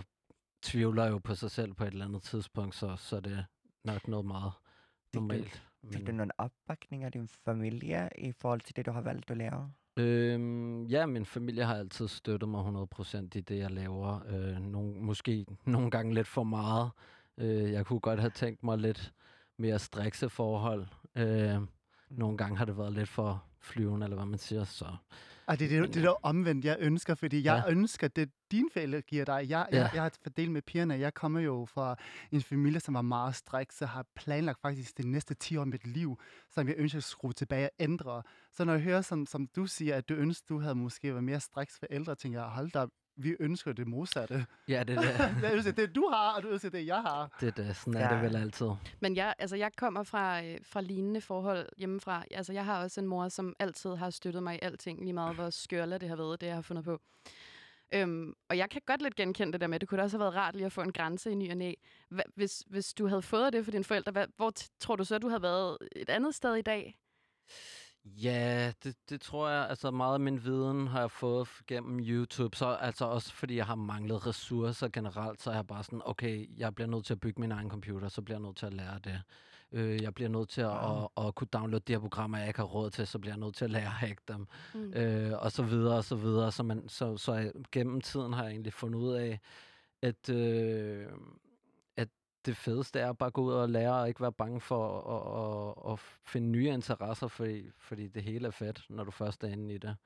tvivler 0.62 1.06
jo 1.06 1.18
på 1.18 1.34
sig 1.34 1.50
selv 1.50 1.74
på 1.74 1.84
et 1.84 1.92
eller 1.92 2.04
andet 2.04 2.22
tidspunkt, 2.22 2.74
så, 2.74 2.96
så 2.96 3.16
er 3.16 3.20
det 3.20 3.44
nok 3.84 4.08
noget 4.08 4.26
meget 4.26 4.52
Det- 4.52 5.04
det- 5.12 5.20
normalt. 5.20 5.62
Fik 5.92 6.06
du 6.06 6.12
nogen 6.12 6.30
opbakning 6.38 7.04
af 7.04 7.12
din 7.12 7.28
familie 7.28 8.08
i 8.18 8.32
forhold 8.32 8.60
til 8.60 8.76
det, 8.76 8.86
du 8.86 8.90
har 8.90 9.00
valgt 9.00 9.30
at 9.30 9.36
lave? 9.36 9.72
Øhm, 9.96 10.84
ja, 10.86 11.06
min 11.06 11.26
familie 11.26 11.64
har 11.64 11.74
altid 11.74 12.08
støttet 12.08 12.48
mig 12.48 12.60
100% 12.60 13.34
i 13.34 13.40
det, 13.40 13.58
jeg 13.58 13.70
laver. 13.70 14.20
Øh, 14.28 14.58
nogle, 14.58 14.94
måske 14.94 15.46
nogle 15.64 15.90
gange 15.90 16.14
lidt 16.14 16.26
for 16.26 16.42
meget. 16.44 16.90
Øh, 17.38 17.72
jeg 17.72 17.86
kunne 17.86 18.00
godt 18.00 18.20
have 18.20 18.30
tænkt 18.30 18.62
mig 18.62 18.78
lidt 18.78 19.12
mere 19.56 19.78
strikse 19.78 20.28
forhold. 20.28 20.86
Øh, 21.16 21.60
nogle 22.10 22.36
gange 22.38 22.58
har 22.58 22.64
det 22.64 22.78
været 22.78 22.92
lidt 22.92 23.08
for 23.08 23.44
flyvende, 23.60 24.04
eller 24.04 24.16
hvad 24.16 24.26
man 24.26 24.38
siger. 24.38 24.64
Så 24.64 24.84
Og 25.46 25.58
det 25.58 25.76
er 25.76 25.80
det, 25.82 25.94
det 25.94 26.04
er 26.04 26.14
omvendt, 26.26 26.64
jeg 26.64 26.76
ønsker, 26.80 27.14
fordi 27.14 27.44
jeg 27.44 27.62
Ja. 27.66 27.72
ønsker, 27.72 28.08
det 28.08 28.30
dine 28.50 28.68
forældre 28.72 29.00
giver 29.00 29.24
dig. 29.24 29.46
Jeg, 29.48 29.66
Ja. 29.72 29.78
jeg, 29.80 29.90
jeg 29.94 30.02
har 30.02 30.12
fordelt 30.22 30.50
med 30.52 30.62
pigerne. 30.62 30.94
Jeg 30.94 31.14
kommer 31.14 31.40
jo 31.40 31.66
fra 31.74 31.96
en 32.32 32.42
familie, 32.42 32.80
som 32.80 32.94
var 32.94 33.02
meget 33.02 33.34
strik, 33.36 33.72
så 33.72 33.86
har 33.86 34.06
planlagt 34.16 34.60
faktisk 34.60 34.98
de 34.98 35.10
næste 35.10 35.34
10 35.34 35.56
år 35.56 35.60
af 35.60 35.66
mit 35.66 35.86
liv, 35.86 36.20
som 36.50 36.68
jeg 36.68 36.74
ønsker 36.78 36.98
at 36.98 37.04
skrue 37.04 37.32
tilbage 37.32 37.64
og 37.66 37.70
ændre. 37.78 38.22
Så 38.52 38.64
når 38.64 38.72
jeg 38.72 38.82
hører, 38.82 39.00
som, 39.02 39.26
som 39.26 39.46
du 39.56 39.66
siger, 39.66 39.96
at 39.96 40.08
du 40.08 40.14
ønsker, 40.14 40.46
du 40.48 40.60
havde 40.60 40.74
måske 40.74 41.10
været 41.12 41.24
mere 41.24 41.40
striks 41.40 41.78
forældre, 41.78 42.14
tænker 42.14 42.40
jeg, 42.40 42.48
hold 42.48 42.70
da, 42.70 42.78
op, 42.78 42.90
vi 43.22 43.36
ønsker 43.40 43.72
det 43.72 43.86
modsatte. 43.88 44.46
ja, 44.68 44.84
det 44.84 44.96
er 44.96 45.00
det. 45.00 45.42
jeg 45.42 45.54
ønsker 45.54 45.72
det, 45.72 45.94
du 45.94 46.08
har, 46.12 46.36
og 46.36 46.42
du 46.42 46.48
ønsker 46.48 46.70
det, 46.70 46.86
jeg 46.86 47.00
har. 47.02 47.36
det, 47.40 47.46
er 47.48 47.64
det. 47.64 47.76
Sådan 47.76 47.94
er 47.94 48.08
det 48.08 48.16
Ja. 48.16 48.22
vel 48.22 48.36
altid. 48.36 48.66
Men 49.00 49.16
jeg, 49.16 49.34
altså, 49.38 49.56
jeg 49.56 49.70
kommer 49.76 50.02
fra, 50.02 50.44
øh, 50.44 50.58
fra 50.62 50.80
lignende 50.80 51.20
forhold 51.20 51.68
hjemmefra. 51.76 52.24
Altså, 52.30 52.52
jeg 52.52 52.64
har 52.64 52.82
også 52.82 53.00
en 53.00 53.06
mor, 53.06 53.28
som 53.28 53.56
altid 53.58 53.94
har 53.94 54.10
støttet 54.10 54.42
mig 54.42 54.54
i 54.56 54.58
alting, 54.62 55.00
lige 55.00 55.12
meget 55.12 55.34
hvor 55.34 55.50
skørle 55.50 55.98
det 55.98 56.08
har 56.08 56.16
været, 56.16 56.40
det 56.40 56.46
jeg 56.46 56.54
har 56.54 56.62
fundet 56.62 56.84
på. 56.84 57.00
Øhm, 57.94 58.34
og 58.48 58.56
jeg 58.58 58.70
kan 58.70 58.82
godt 58.86 59.02
lidt 59.02 59.14
genkende 59.14 59.52
det 59.52 59.60
der 59.60 59.66
med, 59.66 59.74
at 59.74 59.80
det 59.80 59.88
kunne 59.88 59.98
da 59.98 60.02
også 60.02 60.16
have 60.18 60.24
været 60.24 60.34
rart 60.36 60.54
lige 60.56 60.66
at 60.66 60.72
få 60.72 60.80
en 60.82 60.92
grænse 60.92 61.30
i 61.30 61.34
ny 61.34 61.50
og 61.50 61.56
næ. 61.56 61.72
Hva, 62.10 62.22
hvis, 62.34 62.64
hvis 62.66 62.94
du 62.94 63.06
havde 63.06 63.22
fået 63.22 63.52
det 63.52 63.64
for 63.64 63.70
dine 63.72 63.84
forældre, 63.84 64.12
hvad, 64.12 64.26
hvor 64.36 64.52
t- 64.58 64.68
tror 64.80 64.96
du 64.96 65.04
så, 65.04 65.18
du 65.18 65.28
havde 65.28 65.42
været 65.42 65.78
et 65.96 66.10
andet 66.10 66.34
sted 66.34 66.54
i 66.54 66.62
dag? 66.62 66.98
Ja, 68.04 68.72
det, 68.84 68.96
det 69.10 69.20
tror 69.20 69.48
jeg. 69.48 69.68
Altså 69.68 69.90
meget 69.90 70.14
af 70.14 70.20
min 70.20 70.44
viden 70.44 70.86
har 70.86 71.00
jeg 71.00 71.10
fået 71.10 71.48
gennem 71.66 72.00
YouTube. 72.02 72.56
Så 72.56 72.66
altså 72.66 73.04
også 73.04 73.32
fordi 73.32 73.56
jeg 73.56 73.66
har 73.66 73.74
manglet 73.74 74.26
ressourcer 74.26 74.88
generelt, 74.88 75.42
så 75.42 75.50
er 75.50 75.54
jeg 75.54 75.66
bare 75.66 75.84
sådan, 75.84 76.02
okay, 76.04 76.58
jeg 76.58 76.74
bliver 76.74 76.88
nødt 76.88 77.04
til 77.04 77.14
at 77.14 77.20
bygge 77.20 77.40
min 77.40 77.52
egen 77.52 77.70
computer, 77.70 78.08
så 78.08 78.22
bliver 78.22 78.38
jeg 78.38 78.42
nødt 78.42 78.56
til 78.56 78.66
at 78.66 78.74
lære 78.74 78.98
det. 79.04 79.22
Øh, 79.72 80.02
jeg 80.02 80.14
bliver 80.14 80.28
nødt 80.30 80.48
til 80.48 80.60
at, 80.60 80.68
Wow. 80.68 81.08
at, 81.16 81.26
at 81.26 81.34
kunne 81.34 81.48
downloade 81.52 81.84
de 81.86 81.92
her 81.92 82.00
programmer, 82.00 82.38
jeg 82.38 82.48
ikke 82.48 82.58
har 82.60 82.66
råd 82.66 82.90
til, 82.90 83.06
så 83.06 83.18
bliver 83.18 83.34
jeg 83.34 83.40
nødt 83.40 83.54
til 83.54 83.64
at 83.64 83.70
lære 83.70 83.84
at 83.84 83.90
hacke 83.90 84.22
dem. 84.28 84.46
Mm. 84.74 84.92
øh, 84.92 85.32
og 85.42 85.52
så 85.52 85.62
videre 85.62 85.96
og 85.96 86.04
så 86.04 86.16
videre. 86.16 86.52
Så, 86.52 86.62
man, 86.62 86.88
så, 86.88 87.16
så 87.16 87.34
jeg, 87.34 87.52
gennem 87.72 88.00
tiden 88.00 88.32
har 88.32 88.42
jeg 88.42 88.50
egentlig 88.50 88.72
fundet 88.72 88.98
ud 88.98 89.12
af, 89.12 89.40
at, 90.02 90.28
øh, 90.28 91.06
det 92.46 92.56
fedeste 92.56 93.00
er 93.00 93.10
at 93.10 93.18
bare 93.18 93.30
gå 93.30 93.42
ud 93.42 93.52
og 93.52 93.68
lære 93.68 93.94
og 93.94 94.08
ikke 94.08 94.20
være 94.20 94.32
bange 94.32 94.60
for 94.60 95.00
at, 95.00 95.92
at, 95.92 95.92
at 95.92 95.98
finde 96.26 96.48
nye 96.48 96.68
interesser, 96.68 97.28
fordi, 97.28 97.70
fordi 97.78 98.08
det 98.08 98.22
hele 98.22 98.46
er 98.46 98.50
fedt, 98.50 98.86
når 98.90 99.04
du 99.04 99.10
først 99.10 99.44
er 99.44 99.48
inde 99.48 99.74
i 99.74 99.78
det. 99.78 99.96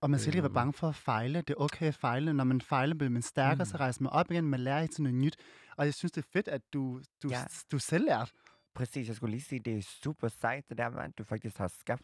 Og 0.00 0.10
man 0.10 0.20
skal 0.20 0.34
ikke 0.34 0.42
være 0.42 0.48
Øhm. 0.48 0.54
bange 0.54 0.72
for 0.72 0.88
at 0.88 0.94
fejle. 0.94 1.38
Det 1.38 1.50
er 1.50 1.60
okay 1.60 1.86
at 1.86 1.94
fejle. 1.94 2.32
Når 2.32 2.44
man 2.44 2.60
fejler, 2.60 2.94
bliver 2.94 3.10
man 3.10 3.22
stærkere, 3.22 3.64
mm. 3.64 3.68
så 3.70 3.76
rejser 3.76 4.02
man 4.02 4.12
op 4.12 4.30
igen, 4.30 4.44
man 4.44 4.60
lærer 4.60 4.86
til 4.86 5.02
noget 5.02 5.18
nyt. 5.18 5.36
Og 5.76 5.84
jeg 5.84 5.94
synes, 5.94 6.12
det 6.12 6.24
er 6.24 6.28
fedt, 6.32 6.48
at 6.48 6.62
du, 6.72 7.00
du, 7.22 7.28
Ja. 7.28 7.38
ja. 7.38 7.44
du 7.72 7.78
selv 7.78 8.04
lært. 8.04 8.32
Præcis, 8.74 9.08
jeg 9.08 9.16
skulle 9.16 9.30
lige 9.30 9.42
sige, 9.42 9.58
det 9.60 9.78
er 9.78 9.82
super 9.82 10.28
sejt, 10.28 10.68
det 10.68 10.78
der 10.78 10.88
med, 10.90 11.00
at 11.00 11.18
du 11.18 11.24
faktisk 11.24 11.56
har 11.58 11.68
skabt 11.68 12.02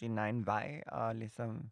din 0.00 0.18
egen 0.18 0.46
vej, 0.46 0.82
og 0.86 1.14
ligesom 1.14 1.70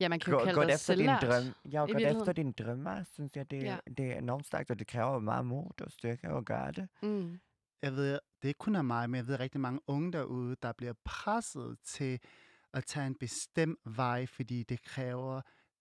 Ja, 0.00 0.08
man 0.08 0.20
kan 0.20 0.32
jo 0.32 0.38
gå, 0.38 0.44
kalde 0.44 0.60
det 0.60 0.74
efter 0.74 0.94
din 0.94 1.04
selvlært. 1.06 1.22
drøm. 1.22 1.54
Ja, 1.72 1.82
og 1.82 1.88
gået 1.88 2.10
efter 2.16 2.32
dine 2.32 2.52
drømmer, 2.52 3.02
synes 3.02 3.36
jeg, 3.36 3.50
det, 3.50 3.62
Ja. 3.62 3.78
det 3.96 4.12
er 4.12 4.18
enormt 4.18 4.46
stærkt, 4.46 4.70
og 4.70 4.78
det 4.78 4.86
kræver 4.86 5.12
jo 5.12 5.18
meget 5.18 5.46
mod 5.46 5.80
og 5.80 5.90
styrke 5.92 6.28
at 6.28 6.44
gøre 6.44 6.72
det. 6.72 6.88
Mm. 7.02 7.40
Jeg 7.82 7.92
ved, 7.92 8.12
det 8.12 8.20
er 8.42 8.48
ikke 8.48 8.58
kun 8.58 8.76
af 8.76 8.84
mig, 8.84 9.10
men 9.10 9.18
jeg 9.18 9.26
ved 9.26 9.40
rigtig 9.40 9.60
mange 9.60 9.80
unge 9.86 10.12
derude, 10.12 10.56
der 10.62 10.72
bliver 10.72 10.92
presset 11.04 11.76
til 11.84 12.20
at 12.74 12.84
tage 12.84 13.06
en 13.06 13.14
bestemt 13.14 13.78
vej, 13.84 14.26
fordi 14.26 14.62
det 14.62 14.82
kræver, 14.82 15.40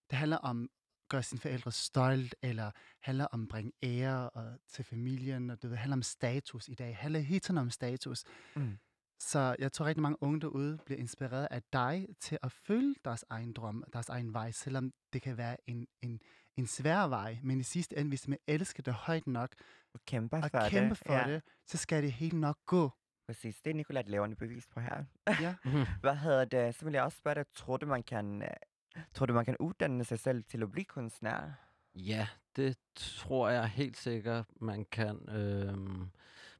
det 0.10 0.17
handler 0.17 0.38
om 0.38 0.63
at 0.63 0.69
gøre 1.10 1.23
sine 1.23 1.39
forældre 1.41 1.71
stolt, 1.71 2.36
eller 2.41 2.71
handler 3.01 3.25
om 3.25 3.41
at 3.41 3.47
bringe 3.47 3.71
ære 3.84 4.30
og, 4.30 4.53
til 4.69 4.86
familien, 4.86 5.49
og 5.49 5.62
det 5.62 5.77
handler 5.77 5.95
om 5.97 6.01
status 6.03 6.67
i 6.67 6.73
dag. 6.73 6.88
Det 6.88 6.95
handler 6.95 7.19
hele 7.19 7.39
tiden 7.39 7.58
om 7.58 7.69
status. 7.69 8.23
Mm. 8.56 8.77
Så 9.19 9.56
jeg 9.60 9.71
tror 9.71 9.86
rigtig 9.86 10.01
mange 10.01 10.23
unge 10.23 10.41
derude 10.41 10.77
bliver 10.86 10.99
inspireret 10.99 11.47
af 11.51 11.62
dig 11.73 12.08
til 12.19 12.38
at 12.43 12.51
følge 12.51 12.95
deres 13.06 13.25
egen 13.30 13.53
drøm, 13.53 13.84
deres 13.93 14.10
egen 14.10 14.34
vej, 14.34 14.51
selvom 14.51 14.91
det 15.13 15.21
kan 15.21 15.38
være 15.38 15.58
en, 15.67 15.88
en, 16.01 16.19
en 16.58 16.67
svær 16.67 17.08
vej. 17.08 17.38
Men 17.43 17.60
i 17.60 17.63
sidste 17.63 17.97
ende, 17.97 18.10
hvis 18.10 18.27
man 18.27 18.38
elsker 18.47 18.84
det 18.84 18.93
højt 18.93 19.27
nok 19.27 19.56
Og 19.93 19.99
kæmper 20.06 20.41
og 20.41 20.51
for 20.51 20.69
kæmpe 20.69 20.89
det. 20.89 20.97
for 20.97 21.13
ja, 21.13 21.34
det, 21.34 21.41
så 21.65 21.77
skal 21.77 22.03
det 22.03 22.12
helt 22.12 22.34
nok 22.34 22.58
gå. 22.65 22.91
Præcis, 23.27 23.62
det 23.62 23.71
er 23.71 23.75
Nicolai 23.75 23.99
et 23.99 24.10
levende 24.10 24.36
bevis 24.36 24.67
på 24.67 24.80
her. 24.80 25.03
Ja. 25.41 25.56
Hvad 26.01 26.15
hedder 26.15 26.45
det? 26.45 26.75
Så 26.75 26.86
vil 26.86 26.93
jeg 26.93 27.03
også 27.03 27.17
spørge 27.17 27.36
dig, 27.36 27.45
tror 27.56 27.77
du, 27.77 27.86
man 27.86 28.03
kan, 28.03 28.41
øh, 28.41 29.01
tror 29.13 29.25
du, 29.25 29.34
man 29.34 29.45
kan 29.45 29.56
uddanne 29.60 30.03
sig 30.06 30.19
selv 30.19 30.43
til 30.43 30.63
at 30.63 30.71
blive 30.71 30.86
kunstner? 30.86 31.51
Ja, 31.95 32.27
det 32.56 32.77
tror 32.95 33.49
jeg 33.49 33.67
helt 33.67 33.97
sikkert, 33.97 34.45
man 34.62 34.86
kan. 34.91 35.30
Øhm, 35.30 36.10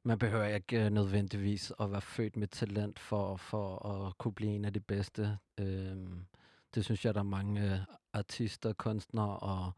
man 0.08 0.18
behøver 0.18 0.44
ikke 0.44 0.84
øh, 0.84 0.90
nødvendigvis 0.90 1.72
at 1.80 1.90
være 1.92 2.00
født 2.00 2.36
med 2.36 2.48
talent 2.48 2.98
for, 2.98 3.36
for 3.36 3.86
at 3.88 4.18
kunne 4.18 4.34
blive 4.34 4.50
en 4.50 4.64
af 4.64 4.72
de 4.72 4.80
bedste. 4.80 5.38
Øhm, 5.60 6.26
det 6.74 6.84
synes 6.84 7.04
jeg, 7.04 7.14
der 7.14 7.20
er 7.20 7.24
mange 7.24 7.72
øh, 7.72 7.80
artister, 8.12 8.72
kunstnere 8.72 9.38
og 9.38 9.72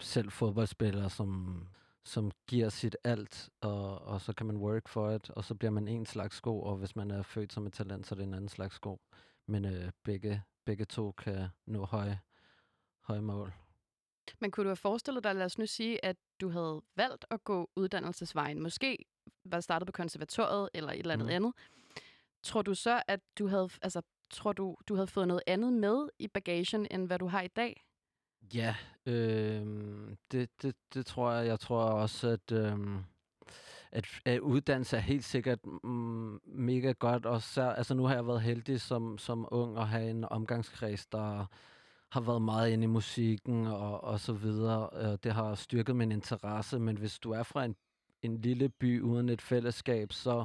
selv 0.00 0.30
fodboldspillere, 0.30 1.10
som, 1.10 1.62
som 2.04 2.30
giver 2.46 2.68
sit 2.68 2.96
alt, 3.04 3.50
og, 3.60 4.02
og 4.02 4.20
så 4.20 4.32
kan 4.32 4.46
man 4.46 4.56
work 4.56 4.88
for 4.88 5.10
it, 5.10 5.30
og 5.30 5.44
så 5.44 5.54
bliver 5.54 5.70
man 5.70 5.88
en 5.88 6.06
slags 6.06 6.36
sko, 6.36 6.62
og 6.62 6.76
hvis 6.76 6.96
man 6.96 7.10
er 7.10 7.22
født 7.22 7.52
som 7.52 7.66
et 7.66 7.72
talent, 7.72 8.06
så 8.06 8.14
er 8.14 8.16
det 8.16 8.24
en 8.26 8.34
anden 8.34 8.48
slags 8.48 8.74
sko. 8.74 9.00
Men 9.46 9.64
øh, 9.64 9.90
begge, 10.04 10.42
begge 10.64 10.84
to 10.84 11.12
kan 11.12 11.48
nå 11.66 11.84
høje, 11.84 12.20
høje 13.00 13.20
mål. 13.20 13.52
Men 14.40 14.50
kunne 14.50 14.64
du 14.64 14.68
have 14.68 14.76
forestillet 14.76 15.24
dig, 15.24 15.34
lad 15.34 15.44
os 15.44 15.58
nu 15.58 15.66
sige, 15.66 16.04
at 16.04 16.16
du 16.40 16.48
havde 16.48 16.82
valgt 16.96 17.24
at 17.30 17.44
gå 17.44 17.70
uddannelsesvejen, 17.76 18.62
måske 18.62 19.04
var 19.44 19.60
startet 19.60 19.86
på 19.86 19.92
konservatoriet 19.92 20.68
eller 20.74 20.92
et 20.92 20.98
eller 20.98 21.14
andet 21.14 21.26
mm. 21.26 21.34
andet, 21.34 21.52
tror 22.42 22.62
du 22.62 22.74
så, 22.74 23.02
at 23.08 23.20
du 23.38 23.46
havde, 23.46 23.68
altså, 23.82 24.02
tror 24.30 24.52
du, 24.52 24.76
du 24.88 24.94
havde 24.94 25.06
fået 25.06 25.28
noget 25.28 25.42
andet 25.46 25.72
med 25.72 26.08
i 26.18 26.28
bagagen, 26.28 26.86
end 26.90 27.06
hvad 27.06 27.18
du 27.18 27.26
har 27.26 27.42
i 27.42 27.48
dag? 27.48 27.84
Ja, 28.54 28.74
øh, 29.06 29.66
det, 30.32 30.62
det, 30.62 30.76
det 30.94 31.06
tror 31.06 31.32
jeg. 31.32 31.46
Jeg 31.46 31.60
tror 31.60 31.82
også, 31.82 32.28
at, 32.28 32.52
øh, 32.52 32.78
at, 33.92 34.06
at 34.24 34.40
uddannelse 34.40 34.96
er 34.96 35.00
helt 35.00 35.24
sikkert 35.24 35.66
mm, 35.84 36.40
mega 36.44 36.92
godt. 36.92 37.26
Og 37.26 37.42
så, 37.42 37.62
altså 37.62 37.94
nu 37.94 38.04
har 38.04 38.14
jeg 38.14 38.26
været 38.26 38.42
heldig 38.42 38.80
som, 38.80 39.18
som 39.18 39.48
ung 39.50 39.78
at 39.78 39.88
have 39.88 40.10
en 40.10 40.24
omgangskreds, 40.24 41.06
der 41.06 41.46
har 42.16 42.20
været 42.20 42.42
meget 42.42 42.70
inde 42.70 42.84
i 42.84 42.86
musikken 42.86 43.66
og, 43.66 44.04
og 44.04 44.20
så 44.20 44.32
videre. 44.32 44.88
Øh, 44.94 45.18
Det 45.24 45.32
har 45.32 45.54
styrket 45.54 45.96
min 45.96 46.12
interesse, 46.12 46.78
men 46.78 46.96
hvis 46.98 47.18
du 47.18 47.30
er 47.32 47.42
fra 47.42 47.64
en, 47.64 47.76
en 48.22 48.40
lille 48.40 48.68
by 48.68 49.00
uden 49.00 49.28
et 49.28 49.42
fællesskab, 49.42 50.12
så, 50.12 50.44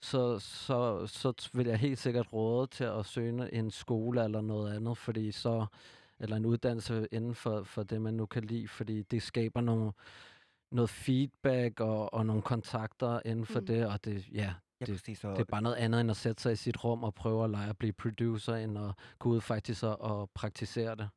så, 0.00 0.38
så, 0.38 1.06
så 1.06 1.50
vil 1.52 1.66
jeg 1.66 1.78
helt 1.78 1.98
sikkert 1.98 2.32
råde 2.32 2.66
til 2.66 2.84
at 2.84 3.06
søge 3.06 3.54
en 3.54 3.70
skole 3.70 4.24
eller 4.24 4.40
noget 4.40 4.76
andet, 4.76 4.98
fordi 4.98 5.32
så 5.32 5.66
eller 6.20 6.36
en 6.36 6.46
uddannelse 6.46 7.08
inden 7.12 7.34
for, 7.34 7.62
for 7.62 7.82
det, 7.82 8.02
man 8.02 8.14
nu 8.14 8.26
kan 8.26 8.44
lide, 8.44 8.68
fordi 8.68 9.02
det 9.02 9.22
skaber 9.22 9.60
nogle, 9.60 9.92
noget 10.70 10.90
feedback 10.90 11.80
og, 11.80 12.14
og 12.14 12.26
nogle 12.26 12.42
kontakter 12.42 13.20
inden 13.24 13.46
for 13.46 13.60
mm. 13.60 13.66
det, 13.66 13.86
og 13.86 14.04
det, 14.04 14.28
ja, 14.32 14.54
Ja, 14.80 14.84
Det- 14.86 14.94
præcis. 14.94 15.24
Og, 15.24 15.32
det 15.36 15.40
er 15.40 15.44
bare 15.44 15.62
noget 15.62 15.76
andet 15.76 16.00
end 16.00 16.10
at 16.10 16.16
sætte 16.16 16.42
sig 16.42 16.52
i 16.52 16.56
sit 16.56 16.84
rum 16.84 17.04
og 17.04 17.14
prøve 17.14 17.44
at 17.44 17.50
lege 17.50 17.68
at 17.70 17.78
blive 17.78 17.92
producer, 17.92 18.54
end 18.54 18.78
at 18.78 18.90
gå 19.18 19.28
ud 19.28 19.40
faktisk 19.40 19.82
og, 19.82 20.00
og 20.00 20.30
praktisere 20.34 20.94
det. 20.94 21.08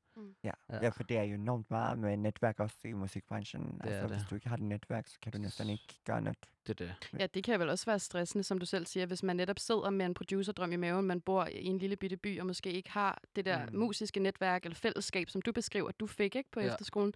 ja. 0.43 0.51
ja. 0.69 0.77
ja, 0.81 0.89
for 0.89 1.03
det 1.03 1.17
er 1.17 1.23
jo 1.23 1.35
enormt 1.35 1.71
meget 1.71 1.99
med 1.99 2.17
netværk 2.17 2.59
også 2.59 2.75
i 2.85 2.91
musikbranchen. 2.93 3.61
Det 3.63 3.71
er 3.81 3.85
altså, 3.85 4.07
det. 4.07 4.11
hvis 4.17 4.27
du 4.29 4.35
ikke 4.35 4.47
har 4.47 4.55
et 4.55 4.61
netværk, 4.63 5.07
så 5.07 5.17
kan 5.21 5.31
du 5.31 5.37
næsten 5.37 5.69
ikke 5.69 5.99
gøre 6.05 6.21
noget. 6.21 6.37
Det 6.67 6.81
er 6.81 6.85
det. 6.85 7.19
Ja, 7.19 7.27
det 7.27 7.43
kan 7.43 7.59
vel 7.59 7.69
også 7.69 7.85
være 7.85 7.99
stressende, 7.99 8.43
som 8.43 8.57
du 8.57 8.65
selv 8.65 8.85
siger, 8.85 9.05
hvis 9.05 9.23
man 9.23 9.35
netop 9.35 9.59
sidder 9.59 9.89
med 9.89 10.05
en 10.05 10.13
producerdrøm 10.13 10.71
i 10.71 10.75
maven, 10.75 11.05
man 11.05 11.21
bor 11.21 11.45
i 11.45 11.65
en 11.65 11.77
lille 11.77 11.95
bitte 11.95 12.17
by, 12.17 12.39
og 12.39 12.45
måske 12.45 12.71
ikke 12.71 12.91
har 12.91 13.21
det 13.35 13.45
der 13.45 13.65
Mm. 13.65 13.73
mm. 13.73 13.79
musiske 13.79 14.19
netværk 14.19 14.63
eller 14.65 14.75
fællesskab, 14.75 15.29
som 15.29 15.41
du 15.41 15.51
beskriver, 15.51 15.91
du 15.91 16.07
fik 16.07 16.35
ikke 16.35 16.51
på 16.51 16.59
ja. 16.59 16.67
efterskolen. 16.71 17.13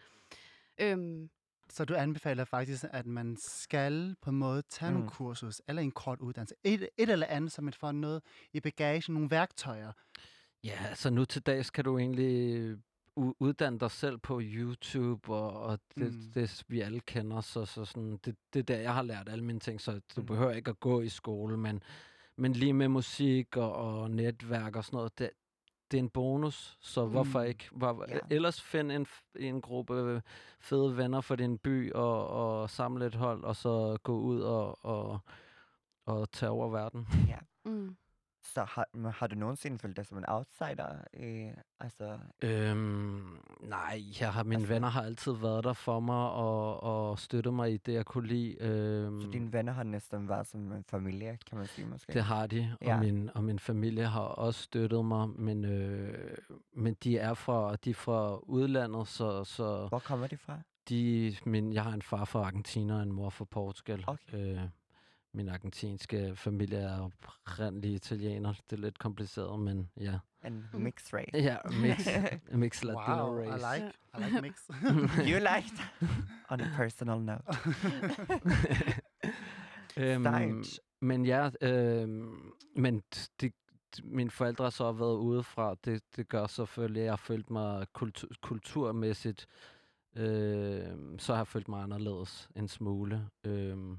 Øhm, 0.78 1.30
Så 1.70 1.86
du 1.86 1.96
anbefaler 1.96 2.46
faktisk, 2.46 2.86
at 2.92 3.06
man 3.06 3.38
skal 3.40 4.16
på 4.22 4.30
en 4.30 4.36
måde 4.38 4.62
tage 4.70 4.92
mm. 4.92 4.98
nogle 4.98 5.10
kursus, 5.10 5.62
eller 5.68 5.82
en 5.82 5.92
kort 5.92 6.20
uddannelse. 6.20 6.56
Et, 6.64 6.90
et 6.98 7.10
eller 7.10 7.28
andet, 7.28 7.52
så 7.52 7.62
man 7.62 7.74
får 7.74 7.92
noget 7.92 8.22
i 8.54 8.60
bagagen, 8.60 9.14
nogle 9.14 9.32
værktøjer. 9.32 9.92
Ja, 10.64 10.86
altså 10.90 11.10
nu 11.10 11.26
til 11.26 11.42
dags 11.42 11.70
kan 11.70 11.84
du 11.84 11.98
egentlig 11.98 12.72
u- 13.20 13.34
uddanne 13.40 13.80
dig 13.80 13.92
selv 13.92 14.18
på 14.18 14.40
YouTube, 14.44 15.34
og, 15.34 15.62
og 15.62 15.80
det, 15.96 16.14
Mm. 16.14 16.32
det 16.34 16.64
vi 16.68 16.82
alle 16.82 17.00
kender, 17.00 17.42
så, 17.42 17.66
så 17.66 17.86
sådan, 17.86 18.18
det, 18.26 18.36
det 18.54 18.60
er 18.60 18.64
der, 18.64 18.78
jeg 18.78 18.94
har 18.94 19.02
lært 19.02 19.30
alle 19.30 19.44
mine 19.44 19.60
ting, 19.60 19.82
så 19.82 19.92
du 20.16 20.22
mm. 20.22 20.26
behøver 20.26 20.52
ikke 20.52 20.70
at 20.70 20.80
gå 20.80 21.02
i 21.02 21.10
skole, 21.10 21.58
men, 21.58 21.84
men 22.38 22.54
lige 22.54 22.74
med 22.74 22.88
musik 22.88 23.58
og, 23.58 23.74
og 23.76 24.12
netværk 24.12 24.76
og 24.76 24.86
sådan 24.86 24.98
noget, 24.98 25.20
det, 25.20 25.30
det 25.94 26.00
er 26.00 26.04
en 26.04 26.10
bonus, 26.10 26.78
så 26.82 27.06
hvorfor 27.06 27.40
Mm. 27.42 27.46
ikke? 27.48 27.70
Hvor, 27.72 28.06
Ja. 28.10 28.20
Ellers 28.30 28.62
find 28.62 28.92
en, 28.92 29.08
en 29.36 29.62
gruppe 29.62 30.22
fede 30.60 30.98
venner 30.98 31.22
for 31.22 31.36
din 31.36 31.58
by 31.58 31.92
og, 31.92 32.28
og 32.28 32.70
samle 32.70 33.06
et 33.06 33.16
hold, 33.16 33.44
og 33.44 33.56
så 33.56 33.98
gå 34.04 34.20
ud 34.20 34.42
og, 34.42 34.86
og, 34.86 35.20
og 36.06 36.32
tage 36.32 36.50
over 36.50 36.70
verden. 36.70 37.08
Ja. 37.28 37.38
Mm. 37.66 37.96
Så 38.46 38.64
har, 38.64 39.10
har 39.10 39.28
du 39.28 39.36
nogensinde 39.36 39.80
følt 39.80 39.98
dig 39.98 40.06
som 40.06 40.18
en 40.18 40.24
outsider? 40.28 40.96
Øh, 41.20 41.52
altså, 41.80 42.20
Øhm, 42.42 43.38
nej, 43.62 44.04
jeg 44.22 44.34
har, 44.34 44.44
mine 44.44 44.56
Altså- 44.56 44.74
venner 44.74 44.88
har 44.88 45.02
altid 45.02 45.32
været 45.32 45.64
der 45.64 45.74
for 45.74 46.00
mig 46.00 46.30
og, 46.30 46.84
og 46.84 47.20
støttet 47.20 47.54
mig 47.54 47.74
i 47.74 47.78
det, 47.78 47.94
jeg 47.94 48.06
kunne 48.06 48.28
lide. 48.28 48.56
Øhm, 48.62 49.22
så 49.22 49.28
dine 49.34 49.54
venner 49.54 49.74
har 49.74 49.84
næsten 49.84 50.30
været 50.30 50.48
som 50.48 50.72
en 50.72 50.84
familie, 50.84 51.38
kan 51.50 51.58
man 51.58 51.68
sige 51.68 51.88
måske? 51.88 52.14
Det 52.14 52.24
har 52.24 52.48
de, 52.48 52.76
og, 52.82 52.88
Ja. 52.88 53.00
min, 53.00 53.30
og 53.36 53.44
min 53.44 53.60
familie 53.60 54.06
har 54.06 54.22
også 54.22 54.62
støttet 54.64 55.06
mig, 55.06 55.30
men, 55.30 55.66
øh, 55.66 56.38
men 56.76 56.94
de 57.04 57.18
er 57.18 57.34
fra, 57.34 57.76
de 57.76 57.90
er 57.90 57.94
fra 57.94 58.38
udlandet, 58.38 59.08
så, 59.08 59.44
så 59.44 59.88
Hvor 59.88 60.00
kommer 60.00 60.28
de 60.28 60.38
fra? 60.38 60.60
de, 60.90 61.36
min, 61.46 61.74
jeg 61.74 61.84
har 61.84 61.92
en 61.94 62.02
far 62.02 62.26
fra 62.26 62.40
Argentina 62.44 62.96
og 62.96 63.04
en 63.04 63.12
mor 63.12 63.30
fra 63.30 63.46
Portugal. 63.46 64.04
Okay. 64.08 64.34
Øh, 64.58 64.62
min 65.34 65.50
argentinske 65.50 66.36
familie 66.36 66.78
er 66.78 67.00
oprindelig 67.00 67.92
italiener. 67.94 68.54
Det 68.70 68.78
er 68.78 68.82
lidt 68.82 69.00
kompliceret, 69.00 69.60
men 69.60 69.90
ja. 69.98 70.20
En 70.46 70.66
mixed 70.74 71.14
race. 71.14 71.30
Ja, 71.34 71.58
mix, 71.82 72.08
mix 72.64 72.84
Latino 72.84 73.26
Wow, 73.30 73.44
I 73.44 73.48
race. 73.48 73.80
like, 73.80 73.94
I 74.18 74.24
like 74.24 74.42
mix. 74.42 74.70
you 75.32 75.40
liked? 75.40 75.80
On 76.50 76.62
a 76.62 76.68
personal 76.78 77.20
note. 77.22 77.44
øhm, 79.98 80.64
men 81.02 81.26
ja, 81.26 81.50
øhm, 81.62 82.52
men 82.76 83.04
det, 83.42 83.54
mine 84.04 84.32
forældre 84.32 84.66
har 84.66 84.70
så 84.70 84.92
været 84.92 85.16
udefra. 85.18 85.76
Det, 85.86 86.04
det 86.16 86.30
gør 86.30 86.48
selvfølgelig, 86.48 87.00
at 87.02 87.06
jeg 87.06 87.12
har 87.12 87.18
følt 87.18 87.50
mig 87.50 87.88
kultur, 87.94 88.28
kulturmæssigt, 88.42 89.48
øh, 90.16 90.86
så 91.18 91.34
har 91.34 91.40
jeg 91.40 91.48
følt 91.48 91.68
mig 91.68 91.84
anderledes 91.84 92.50
en 92.56 92.68
smule. 92.68 93.30
Øhm, 93.44 93.98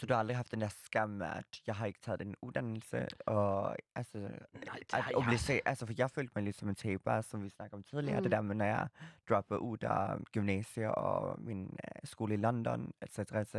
Så 0.00 0.06
du 0.06 0.12
har 0.14 0.18
aldrig 0.20 0.36
haft 0.36 0.50
den 0.50 0.60
der 0.60 0.68
skam 0.84 1.08
med, 1.10 1.26
at 1.26 1.44
jeg 1.66 1.74
har 1.74 1.86
ikke 1.86 2.00
taget 2.00 2.20
den 2.20 2.34
uddannelse, 2.42 3.06
og 3.26 3.76
altså, 3.94 4.18
nej, 4.18 4.28
at 4.64 4.92
har 4.92 5.04
jeg. 5.10 5.16
obligere, 5.16 5.60
altså 5.64 5.86
for 5.86 5.94
jeg 5.98 6.10
følte 6.10 6.32
mig 6.36 6.44
lidt 6.44 6.56
som 6.56 6.68
en 6.68 6.74
taber, 6.74 7.20
som 7.20 7.44
vi 7.44 7.48
snakkede 7.48 7.74
om 7.76 7.82
tidligere, 7.82 8.16
mm. 8.20 8.22
det 8.22 8.30
Mm. 8.30 8.36
der 8.36 8.40
med, 8.40 8.54
når 8.54 8.64
jeg 8.64 8.88
dropper 9.28 9.56
ud 9.56 9.78
af 9.82 10.18
gymnasiet 10.32 10.86
og 10.94 11.40
min 11.40 11.62
uh, 11.62 11.68
skole 12.04 12.34
i 12.34 12.36
London, 12.36 12.92
etc., 13.02 13.18
etc., 13.18 13.54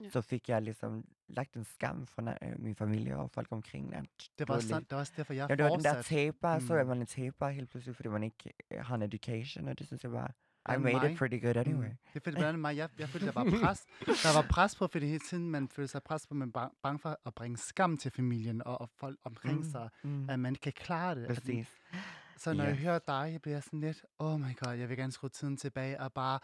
Ja. 0.00 0.08
så 0.10 0.20
fik 0.20 0.48
jeg 0.48 0.62
ligesom 0.62 1.04
lagt 1.28 1.54
en 1.54 1.64
skam 1.64 2.06
fra 2.06 2.22
uh, 2.22 2.60
min 2.60 2.74
familie 2.74 3.16
og 3.16 3.30
folk 3.30 3.48
omkring, 3.50 3.94
at 3.94 4.04
Det 4.38 4.48
var, 4.48 4.58
sådan, 4.60 4.82
det 4.82 4.92
var 4.92 4.98
også 4.98 5.12
derfor, 5.16 5.32
jeg 5.32 5.50
Ja, 5.50 5.54
det 5.54 5.64
var 5.64 5.70
den 5.70 5.84
der 5.84 6.02
taber, 6.02 6.58
så 6.58 6.74
er 6.74 6.82
Mm. 6.82 6.88
man 6.88 7.00
en 7.00 7.06
taber 7.06 7.48
helt 7.48 7.70
pludselig, 7.70 7.96
fordi 7.96 8.08
man 8.08 8.22
ikke 8.22 8.52
øh, 8.70 8.84
har 8.84 8.94
en 8.94 9.02
education, 9.02 9.68
og 9.68 9.78
det 9.78 9.86
synes 9.86 10.02
jeg 10.04 10.10
bare, 10.12 10.28
I 10.74 10.78
made 10.78 10.94
mig. 10.94 11.10
it 11.12 11.18
pretty 11.18 11.40
good 11.46 11.56
anyway. 11.56 11.86
Mm. 11.88 11.96
Det 12.14 12.22
fordi, 12.22 12.34
blandt 12.34 12.38
andet 12.48 12.60
mig, 12.60 12.76
jeg, 12.76 12.88
jeg 12.98 13.08
følte, 13.08 13.26
der 13.26 13.32
var 13.32 13.44
pres. 13.60 13.86
Der 14.06 14.34
var 14.42 14.46
pres 14.50 14.74
på, 14.74 14.86
fordi 14.86 15.06
hele 15.06 15.18
tiden 15.18 15.50
man 15.50 15.68
følte 15.68 15.88
sig 15.92 16.02
pres 16.02 16.26
på, 16.26 16.34
man 16.34 16.52
er 16.54 16.68
bange 16.82 16.98
for 16.98 17.18
at 17.26 17.34
bringe 17.34 17.56
skam 17.56 17.96
til 17.98 18.10
familien 18.10 18.62
og, 18.66 18.80
og 18.80 18.90
folk 18.96 19.18
omkring 19.24 19.58
Mm. 19.58 19.70
sig, 19.70 19.88
Mm. 20.02 20.30
at 20.30 20.38
man 20.40 20.54
kan 20.54 20.72
klare 20.72 21.14
det. 21.14 21.26
Præcis. 21.28 21.68
Så 22.38 22.52
når 22.52 22.64
Ja. 22.64 22.68
jeg 22.70 22.78
hører 22.78 22.98
dig, 22.98 23.28
jeg 23.32 23.42
bliver 23.42 23.60
sådan 23.60 23.80
lidt, 23.80 24.04
oh 24.18 24.40
my 24.40 24.56
god, 24.58 24.72
jeg 24.74 24.88
vil 24.88 24.96
gerne 24.96 25.12
skrue 25.12 25.30
tiden 25.30 25.56
tilbage 25.56 26.00
og 26.00 26.12
bare 26.12 26.38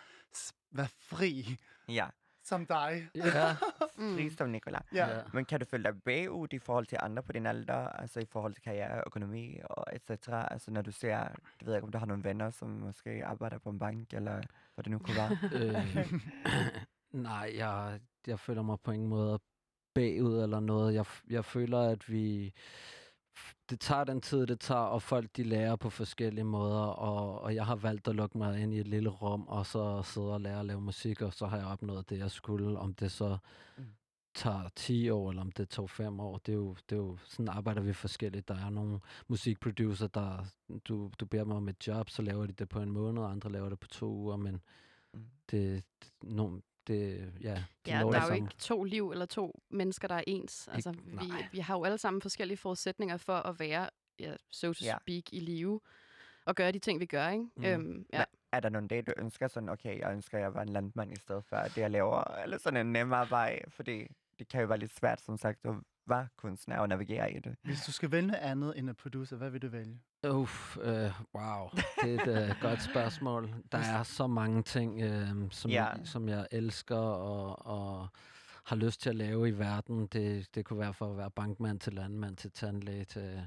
være 0.70 0.88
fri 0.88 1.56
Ja, 1.88 2.06
som 2.44 2.66
dig. 2.66 3.08
Ja, 3.14 3.56
Mm. 3.98 4.14
fri 4.16 4.30
som 4.30 4.48
Nicolai. 4.50 4.80
Ja. 4.94 5.08
ja. 5.08 5.20
Men 5.32 5.44
kan 5.44 5.60
du 5.60 5.66
føle 5.66 5.84
dig 5.84 6.02
bagud 6.02 6.52
i 6.52 6.58
forhold 6.58 6.86
til 6.86 6.98
andre 7.02 7.22
på 7.22 7.32
din 7.32 7.46
alder, 7.46 7.88
altså 7.88 8.20
i 8.20 8.24
forhold 8.24 8.54
til 8.54 8.62
karriere, 8.62 9.02
økonomi 9.06 9.58
og 9.64 9.84
etc.? 9.92 10.28
Altså 10.28 10.70
når 10.70 10.82
du 10.82 10.90
ser, 10.92 11.28
det 11.58 11.66
ved 11.66 11.74
ikke, 11.74 11.84
om 11.84 11.92
du 11.92 11.98
har 11.98 12.06
nogle 12.06 12.24
venner, 12.24 12.50
som 12.50 12.68
måske 12.68 13.22
arbejder 13.24 13.58
på 13.58 13.70
en 13.70 13.78
bank, 13.78 14.12
eller 14.12 14.42
hvad 14.74 14.82
det 14.84 14.90
nu 14.90 14.98
kunne 14.98 15.16
være. 15.16 15.38
øh, 15.52 16.12
nej, 17.28 17.52
jeg, 17.56 18.00
jeg 18.26 18.38
føler 18.40 18.62
mig 18.62 18.80
på 18.80 18.90
ingen 18.90 19.08
måde 19.08 19.38
bagud 19.94 20.42
eller 20.42 20.60
noget. 20.60 20.94
Jeg, 20.94 21.04
jeg 21.30 21.44
føler, 21.44 21.78
at 21.80 22.12
vi... 22.12 22.52
Det 23.70 23.80
tager 23.80 24.04
den 24.04 24.20
tid, 24.20 24.46
det 24.46 24.60
tager, 24.60 24.80
og 24.80 25.02
folk 25.02 25.36
de 25.36 25.42
lærer 25.42 25.76
på 25.76 25.90
forskellige 25.90 26.44
måder, 26.44 26.80
og, 26.80 27.40
og 27.40 27.54
jeg 27.54 27.66
har 27.66 27.76
valgt 27.76 28.08
at 28.08 28.14
lukke 28.14 28.38
mig 28.38 28.60
ind 28.62 28.74
i 28.74 28.78
et 28.80 28.88
lille 28.88 29.08
rum, 29.10 29.46
og 29.48 29.66
så 29.66 30.02
sidde 30.02 30.34
og 30.34 30.40
lære 30.40 30.60
at 30.60 30.66
lave 30.66 30.80
musik, 30.80 31.22
og 31.22 31.32
så 31.32 31.46
har 31.46 31.56
jeg 31.56 31.66
opnået 31.66 32.10
det, 32.10 32.18
jeg 32.18 32.30
skulle. 32.30 32.78
Om 32.78 32.94
det 32.94 33.12
så 33.12 33.38
Mm. 33.76 33.84
tager 34.34 34.68
10 34.76 35.10
år, 35.10 35.30
eller 35.30 35.42
om 35.42 35.52
det 35.52 35.68
tog 35.68 35.90
5 35.90 36.20
år, 36.20 36.38
det 36.38 36.52
er 36.52 36.56
jo, 36.56 36.74
det 36.90 36.96
er 36.96 37.00
jo 37.00 37.18
sådan 37.24 37.48
arbejder 37.48 37.82
vi 37.82 37.92
forskelligt. 37.92 38.48
Der 38.48 38.54
er 38.66 38.70
nogle 38.70 39.00
musikproducer, 39.28 40.06
der 40.06 40.44
du, 40.84 41.10
du 41.20 41.26
beder 41.26 41.44
mig 41.44 41.56
om 41.56 41.68
et 41.68 41.86
job, 41.86 42.10
så 42.10 42.22
laver 42.22 42.46
de 42.46 42.52
det 42.52 42.68
på 42.68 42.80
en 42.80 42.90
måned, 42.90 43.22
og 43.22 43.30
andre 43.30 43.52
laver 43.52 43.68
det 43.68 43.80
på 43.80 43.88
to 43.88 44.06
uger, 44.06 44.36
men 44.36 44.60
Mm. 45.14 45.20
det, 45.50 45.84
det, 46.02 46.12
no, 46.24 46.58
det 46.86 47.32
ja, 47.42 47.48
de 47.54 47.64
Ja, 47.86 47.98
der 47.98 48.10
det 48.10 48.16
er 48.16 48.26
jo 48.26 48.34
ikke 48.34 48.54
to 48.58 48.84
liv 48.84 49.10
eller 49.10 49.26
to 49.26 49.62
mennesker, 49.70 50.08
der 50.08 50.14
er 50.14 50.24
ens. 50.26 50.68
Altså, 50.68 50.90
vi, 50.92 51.26
nej. 51.26 51.46
vi 51.52 51.58
har 51.58 51.76
jo 51.76 51.84
alle 51.84 51.98
sammen 51.98 52.22
forskellige 52.22 52.56
forudsætninger 52.56 53.16
for 53.16 53.36
at 53.36 53.60
være, 53.60 53.90
ja, 54.18 54.34
so 54.50 54.72
to 54.72 54.84
Ja. 54.84 54.96
speak, 55.00 55.32
i 55.32 55.40
live 55.40 55.80
og 56.44 56.54
gøre 56.54 56.72
de 56.72 56.78
ting, 56.78 57.00
vi 57.00 57.06
gør, 57.06 57.28
ikke? 57.28 57.44
Mm. 57.56 57.64
Øhm, 57.64 58.06
ja. 58.12 58.24
Er 58.52 58.60
der 58.60 58.68
nogle 58.68 58.88
dage, 58.88 59.02
du 59.02 59.12
ønsker 59.16 59.48
sådan, 59.48 59.68
okay, 59.68 59.98
jeg 59.98 60.12
ønsker, 60.12 60.38
at 60.38 60.42
jeg 60.42 60.54
var 60.54 60.62
en 60.62 60.68
landmand 60.68 61.12
i 61.12 61.16
stedet 61.16 61.44
for 61.44 61.56
det, 61.56 61.76
jeg 61.76 61.90
laver, 61.90 62.24
eller 62.42 62.58
sådan 62.58 62.86
en 62.86 62.92
nemmere 62.92 63.30
vej, 63.30 63.62
fordi 63.68 64.06
det 64.38 64.48
kan 64.48 64.60
jo 64.60 64.66
være 64.66 64.78
lidt 64.78 64.94
svært, 64.94 65.20
som 65.20 65.36
sagt, 65.36 65.58
at 65.64 65.74
være 66.06 66.28
kunstner 66.36 66.78
og 66.78 66.88
navigere 66.88 67.32
i 67.32 67.38
det. 67.40 67.56
Hvis 67.62 67.80
du 67.86 67.92
skal 67.92 68.10
vælge 68.10 68.36
andet 68.38 68.78
end 68.78 68.88
en 68.88 68.94
producer, 68.94 69.36
hvad 69.36 69.50
vil 69.50 69.62
du 69.62 69.68
vælge? 69.68 70.00
Uff, 70.30 70.76
øh, 70.82 71.10
wow, 71.34 71.68
det 72.02 72.14
er 72.14 72.22
et 72.22 72.48
øh, 72.50 72.54
godt 72.60 72.82
spørgsmål. 72.82 73.54
Der 73.72 73.78
er 73.78 74.02
så 74.02 74.26
mange 74.26 74.62
ting, 74.62 75.02
øh, 75.02 75.28
som, 75.50 75.70
Ja. 75.70 75.84
jeg, 75.84 76.00
som 76.04 76.28
jeg 76.28 76.46
elsker 76.50 76.96
og, 76.96 77.66
og 77.66 78.08
har 78.64 78.76
lyst 78.76 79.00
til 79.02 79.10
at 79.10 79.16
lave 79.16 79.48
i 79.48 79.58
verden. 79.58 80.06
Det, 80.06 80.54
det 80.54 80.64
kunne 80.64 80.78
være 80.78 80.94
for 80.94 81.10
at 81.10 81.16
være 81.18 81.30
bankmand 81.30 81.80
til 81.80 81.92
landmand 81.92 82.36
til 82.36 82.50
tandlæge 82.50 83.04
til... 83.04 83.42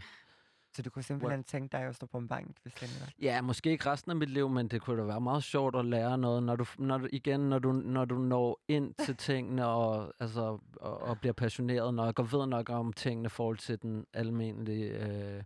Så 0.76 0.82
du 0.82 0.90
kunne 0.90 1.04
simpelthen 1.04 1.44
tænke 1.44 1.72
dig 1.72 1.82
at 1.82 1.96
stå 1.96 2.06
på 2.06 2.18
en 2.18 2.28
bank, 2.28 2.58
hvis 2.64 2.74
det 2.74 3.02
var. 3.02 3.10
Ja, 3.22 3.42
måske 3.42 3.72
ikke 3.72 3.90
resten 3.90 4.12
af 4.12 4.18
mit 4.18 4.30
liv, 4.30 4.50
men 4.50 4.68
det 4.68 4.82
kunne 4.82 5.02
da 5.02 5.06
være 5.06 5.22
meget 5.22 5.44
sjovt 5.44 5.76
at 5.76 5.86
lære 5.86 6.18
noget, 6.18 6.44
når 6.44 6.56
du, 6.56 6.66
når 6.78 6.98
du 6.98 7.08
igen, 7.12 7.40
når 7.40 7.60
du, 7.60 7.72
når 7.72 8.06
du 8.06 8.18
når 8.18 8.60
ind 8.68 8.94
til 9.06 9.18
tingene 9.18 9.66
og, 9.68 10.14
altså, 10.20 10.60
og, 10.76 11.02
og 11.02 11.20
bliver 11.20 11.34
passioneret 11.34 11.94
nok 11.94 12.20
og 12.20 12.32
ved 12.32 12.48
nok 12.48 12.70
om 12.70 12.94
tingene 12.94 13.26
i 13.26 13.30
forhold 13.30 13.58
til 13.58 13.82
den 13.82 14.06
almindelige 14.14 14.90
øh, 14.90 15.44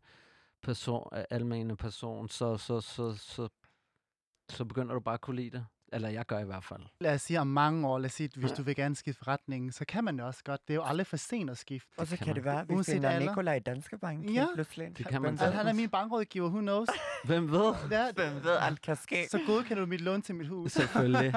person, 0.62 1.10
almene 1.30 1.78
person, 1.78 2.30
så, 2.30 2.58
så, 2.58 2.82
så, 2.82 3.16
så, 3.16 3.50
så 4.50 4.66
begynder 4.66 4.94
du 4.94 5.00
bare 5.00 5.14
at 5.14 5.22
kunne 5.22 5.36
lide 5.36 5.50
det. 5.50 5.66
Eller 5.94 6.10
jeg 6.10 6.26
gør 6.26 6.40
i 6.40 6.44
hvert 6.46 6.64
fald. 6.64 6.82
Lad 7.02 7.14
os 7.14 7.22
sige 7.22 7.40
om 7.40 7.48
mange 7.48 7.88
år, 7.88 8.00
lad 8.00 8.06
os 8.06 8.14
sige, 8.14 8.30
hvis 8.36 8.52
du 8.52 8.64
vil 8.64 8.76
gerne 8.76 8.96
skifte 8.96 9.20
forretningen, 9.24 9.72
så 9.72 9.86
kan 9.86 10.04
man 10.04 10.18
det 10.18 10.26
også 10.26 10.44
godt. 10.44 10.62
Det 10.68 10.74
er 10.74 10.76
jo 10.76 10.84
aldrig 10.84 11.08
for 11.08 11.18
sent 11.18 11.50
at 11.50 11.58
skifte. 11.58 11.88
Og 11.98 12.08
så 12.08 12.18
kan 12.18 12.26
kan, 12.26 12.36
det 12.36 12.46
være, 12.46 12.64
hvis 12.64 12.76
Uanset 12.76 13.02
det 13.02 13.06
er 13.06 13.10
alder. 13.10 13.28
Nikolaj 13.28 13.56
i 13.56 13.60
Danske 13.60 13.98
Bank, 13.98 14.26
Ja. 14.26 14.32
ja. 14.32 14.48
pludselig. 14.56 14.98
Det 14.98 15.08
kan 15.08 15.22
man 15.22 15.32
Altså, 15.32 15.46
han 15.50 15.68
er 15.68 15.74
min 15.74 15.90
bankrådgiver, 15.90 16.48
who 16.50 16.60
knows? 16.62 16.90
Hvem 17.26 17.52
ved? 17.52 17.74
Ja, 17.92 18.12
Hvem 18.12 18.44
ved, 18.44 18.58
alt 18.62 18.82
kan 18.82 18.96
ske. 18.96 19.28
så 19.32 19.40
godkender 19.48 19.84
du 19.84 19.90
mit 19.90 20.02
lån 20.02 20.22
til 20.22 20.36
mit 20.36 20.48
hus. 20.48 20.72
Selvfølgelig. 20.72 21.34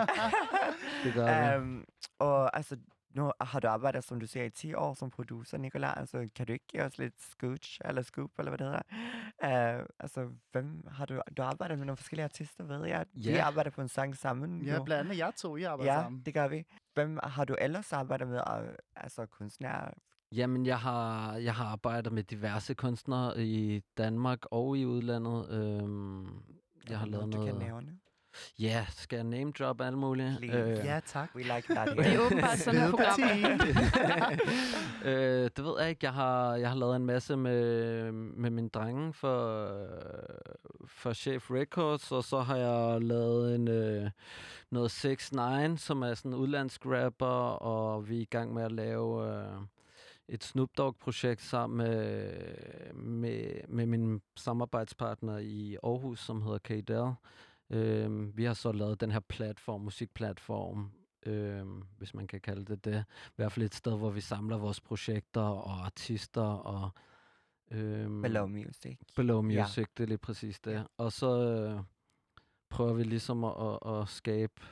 Det 1.04 1.14
gør. 1.14 1.56
Um, 1.58 1.84
og 2.18 2.56
altså, 2.56 2.76
nu 3.14 3.32
har 3.40 3.60
du 3.60 3.68
arbejdet, 3.68 4.04
som 4.04 4.20
du 4.20 4.26
siger, 4.26 4.44
i 4.44 4.50
10 4.50 4.74
år 4.74 4.94
som 4.94 5.10
producer, 5.10 5.58
Nicolaj. 5.58 5.94
Altså, 5.96 6.28
kan 6.34 6.46
du 6.46 6.52
ikke 6.52 6.66
give 6.66 6.82
os 6.82 6.98
lidt 6.98 7.14
scooch, 7.22 7.80
eller 7.84 8.02
scoop, 8.02 8.30
eller 8.38 8.50
hvad 8.50 8.58
det 8.58 8.66
hedder? 8.66 9.78
Uh, 9.80 9.86
altså, 9.98 10.28
hvem 10.52 10.86
har 10.90 11.06
du, 11.06 11.20
du 11.36 11.42
har 11.42 11.50
arbejdet 11.50 11.78
med 11.78 11.86
nogle 11.86 11.96
forskellige 11.96 12.24
artister, 12.24 12.64
ved 12.64 12.86
jeg. 12.86 13.06
Vi 13.12 13.30
Ja. 13.30 13.44
arbejder 13.44 13.70
på 13.70 13.80
en 13.80 13.88
sang 13.88 14.16
sammen. 14.16 14.62
Ja, 14.64 14.74
jo. 14.74 14.82
blandt 14.84 15.00
andet 15.10 15.18
jeg 15.18 15.32
to, 15.36 15.56
I 15.56 15.62
arbejder 15.62 15.92
ja 15.92 16.02
sammen. 16.02 16.22
det 16.26 16.34
gør 16.34 16.48
vi. 16.48 16.64
Hvem 16.94 17.18
har 17.22 17.44
du 17.44 17.54
ellers 17.60 17.92
arbejdet 17.92 18.28
med? 18.28 18.40
Altså, 18.96 19.26
kunstnere? 19.26 19.90
Jamen, 20.32 20.66
jeg 20.66 20.78
har, 20.78 21.34
jeg 21.36 21.54
har 21.54 21.64
arbejdet 21.64 22.12
med 22.12 22.22
diverse 22.22 22.74
kunstnere 22.74 23.44
i 23.44 23.80
Danmark 23.98 24.38
og 24.50 24.78
i 24.78 24.86
udlandet. 24.86 25.50
Øhm, 25.50 26.42
jeg 26.88 26.98
har 26.98 27.06
lavet 27.06 27.32
Du 27.32 27.38
kan 27.44 27.54
noget... 27.54 27.58
nævne. 27.62 27.98
Ja, 28.58 28.86
skal 28.90 29.16
jeg 29.16 29.24
name 29.24 29.52
drop 29.52 29.80
alle 29.80 29.98
mulige? 29.98 30.36
Please. 30.38 30.82
Ja, 30.84 31.00
tak. 31.06 31.30
We 31.34 31.42
like 31.42 31.74
that 31.74 31.88
Det 31.96 32.14
er 32.14 32.18
åbenbart 32.18 32.58
sådan 32.58 32.82
et 32.82 32.90
program. 32.90 33.20
øh, 35.10 35.50
det 35.56 35.64
ved 35.64 35.80
jeg 35.80 35.88
ikke. 35.90 36.06
Jeg 36.06 36.12
har, 36.12 36.54
jeg 36.54 36.68
har 36.68 36.76
lavet 36.76 36.96
en 36.96 37.06
masse 37.06 37.36
med, 37.36 38.12
med 38.12 38.50
mine 38.50 38.68
drenge 38.68 39.12
for, 39.12 39.68
for 40.86 41.12
Chef 41.12 41.50
Records, 41.50 42.12
og 42.12 42.24
så 42.24 42.40
har 42.40 42.56
jeg 42.56 43.02
lavet 43.02 43.54
en, 43.54 43.68
øh, 43.68 44.10
noget 44.70 44.90
6 44.90 45.32
9 45.32 45.38
som 45.76 46.02
er 46.02 46.14
sådan 46.14 46.32
en 46.32 46.38
udlandsk 46.38 46.86
rapper, 46.86 47.26
og 47.62 48.08
vi 48.08 48.16
er 48.16 48.22
i 48.22 48.28
gang 48.30 48.54
med 48.54 48.62
at 48.62 48.72
lave 48.72 49.36
øh, 49.36 49.44
et 50.28 50.44
Snoop 50.44 50.70
Dogg-projekt 50.78 51.42
sammen 51.42 51.76
med, 51.76 52.32
med, 52.94 53.68
med 53.68 53.86
min 53.86 54.22
samarbejdspartner 54.36 55.38
i 55.38 55.76
Aarhus, 55.82 56.20
som 56.20 56.42
hedder 56.42 56.58
K-Dell. 56.58 57.14
Øh, 57.72 58.36
vi 58.36 58.44
har 58.44 58.54
så 58.54 58.72
lavet 58.72 59.00
den 59.00 59.10
her 59.10 59.20
platform, 59.20 59.80
musikplatform, 59.80 60.90
øh, 61.26 61.66
hvis 61.98 62.14
man 62.14 62.26
kan 62.26 62.40
kalde 62.40 62.64
det 62.64 62.84
det. 62.84 63.04
I 63.26 63.32
hvert 63.36 63.52
fald 63.52 63.66
et 63.66 63.74
sted, 63.74 63.98
hvor 63.98 64.10
vi 64.10 64.20
samler 64.20 64.56
vores 64.56 64.80
projekter 64.80 65.40
og 65.40 65.84
artister 65.84 66.42
og... 66.42 66.90
Øh, 67.70 68.22
Below 68.22 68.46
Music. 68.46 68.98
Below 69.16 69.48
Ja. 69.50 69.62
Music, 69.62 69.86
det 69.96 70.02
er 70.02 70.08
lige 70.08 70.18
præcis 70.18 70.60
det. 70.60 70.72
Ja. 70.72 70.82
Og 70.96 71.12
så 71.12 71.42
øh, 71.50 71.80
prøver 72.70 72.92
vi 72.92 73.02
ligesom 73.02 73.44
at, 73.44 73.52
at, 73.86 74.00
at 74.00 74.08
skabe, 74.08 74.62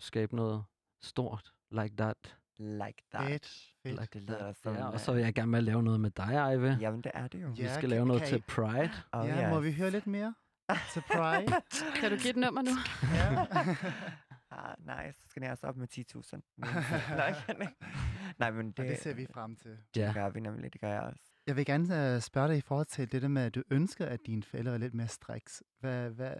skabe 0.00 0.36
noget 0.36 0.64
stort, 1.02 1.52
like 1.70 1.94
that. 1.96 2.36
like 2.58 3.02
that. 3.14 3.26
Fedt, 3.30 3.72
fedt. 3.82 4.00
Like 4.00 4.08
Det 4.12 4.22
lyder 4.22 4.52
som, 4.52 4.74
Ja, 4.74 4.86
og 4.86 4.92
øh, 4.94 4.98
så 5.00 5.12
vil 5.12 5.22
jeg 5.22 5.34
gerne 5.34 5.50
med 5.50 5.58
at 5.58 5.64
lave 5.64 5.82
noget 5.82 6.00
med 6.00 6.10
dig, 6.10 6.34
Ejve. 6.34 6.76
Jamen, 6.80 7.00
det 7.00 7.12
er 7.14 7.28
det 7.28 7.42
jo. 7.42 7.48
Vi 7.48 7.62
Ja, 7.62 7.68
skal 7.68 7.80
kan- 7.80 7.90
lave 7.90 8.06
noget 8.06 8.22
kan 8.22 8.28
til 8.28 8.38
I- 8.38 8.44
Pride. 8.48 8.90
Oh, 9.12 9.28
Ja, 9.28 9.50
må 9.50 9.56
yes. 9.56 9.64
vi 9.64 9.72
høre 9.72 9.90
lidt 9.90 10.06
mere? 10.06 10.34
Til 10.92 11.02
Pride? 11.12 11.52
Kan 12.00 12.10
du 12.10 12.16
give 12.16 12.30
et 12.30 12.36
nummer 12.36 12.62
nu? 12.62 12.70
ja. 13.14 13.46
Ah, 14.52 14.74
nice. 14.78 15.18
Så 15.20 15.28
skal 15.28 15.42
jeg 15.42 15.52
også 15.52 15.66
op 15.66 15.76
med 15.76 15.88
10.000. 15.92 16.40
Nej, 16.56 17.34
kan 17.46 17.56
ikke. 17.60 17.74
Nej, 18.38 18.50
men 18.50 18.68
Og 18.68 18.76
det, 18.76 18.88
det 18.88 18.98
ser 18.98 19.14
vi 19.14 19.26
frem 19.34 19.56
til. 19.56 19.78
Ja. 19.96 20.06
det 20.06 20.14
gør 20.14 20.30
vi 20.30 20.40
nemlig. 20.40 20.72
Det 20.72 20.80
gør 20.80 20.92
jeg 20.92 21.00
også. 21.00 21.22
Jeg 21.46 21.56
vil 21.56 21.66
gerne 21.66 22.14
uh, 22.16 22.20
spørge 22.22 22.48
dig 22.48 22.56
i 22.56 22.60
forhold 22.60 22.86
til 22.86 23.12
det 23.12 23.22
der 23.22 23.28
med, 23.28 23.42
at 23.42 23.54
du 23.54 23.62
ønsker, 23.70 24.06
at 24.06 24.20
dine 24.26 24.42
forældre 24.42 24.72
er 24.72 24.78
lidt 24.78 24.94
mere 24.94 25.08
striks. 25.08 25.62
Hvad, 25.80 26.10
hvad, 26.10 26.34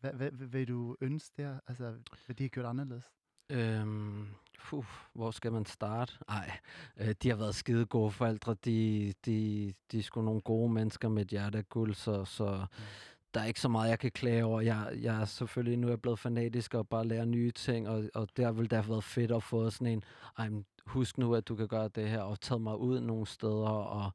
hvad, 0.00 0.12
hvad, 0.12 0.30
hvad, 0.30 0.46
vil 0.48 0.68
du 0.68 0.96
ønske 1.00 1.42
der? 1.42 1.60
Altså, 1.66 1.94
hvad 2.26 2.36
de 2.36 2.44
har 2.44 2.48
gjort 2.48 2.66
anderledes? 2.66 3.04
Øhm, 3.50 4.28
puh, 4.58 4.84
hvor 5.12 5.30
skal 5.30 5.52
man 5.52 5.66
starte? 5.66 6.12
Ej, 6.28 6.58
øh, 6.96 7.14
de 7.22 7.28
har 7.28 7.36
været 7.36 7.54
skide 7.54 7.86
gode 7.86 8.10
forældre. 8.10 8.54
De, 8.54 9.12
de, 9.24 9.72
de 9.92 9.98
er 9.98 10.02
sgu 10.02 10.22
nogle 10.22 10.40
gode 10.40 10.72
mennesker 10.72 11.08
med 11.08 11.22
et 11.22 11.28
hjerte 11.28 11.58
af 11.58 11.68
guld, 11.68 11.94
så, 11.94 12.24
så 12.24 12.66
der 13.36 13.42
er 13.42 13.46
ikke 13.46 13.60
så 13.60 13.68
meget, 13.68 13.90
jeg 13.90 13.98
kan 13.98 14.10
klage 14.10 14.44
over. 14.44 14.60
Jeg, 14.60 14.92
jeg 15.02 15.20
er 15.20 15.24
selvfølgelig 15.24 15.78
nu 15.78 15.86
er 15.86 15.90
jeg 15.90 16.00
blevet 16.00 16.18
fanatisk 16.18 16.74
og 16.74 16.88
bare 16.88 17.06
lærer 17.06 17.24
nye 17.24 17.50
ting, 17.50 17.88
og, 17.88 18.04
og 18.14 18.28
det 18.36 18.44
har 18.44 18.52
det 18.52 18.72
have 18.72 18.88
været 18.88 19.04
fedt 19.04 19.32
at 19.32 19.42
få 19.42 19.70
sådan 19.70 19.86
en, 19.86 20.04
ej, 20.38 20.48
husk 20.86 21.18
nu, 21.18 21.34
at 21.34 21.48
du 21.48 21.56
kan 21.56 21.68
gøre 21.68 21.88
det 21.88 22.08
her, 22.08 22.20
og 22.20 22.40
tage 22.40 22.60
mig 22.60 22.78
ud 22.78 23.00
nogle 23.00 23.26
steder, 23.26 23.68
og, 23.68 24.12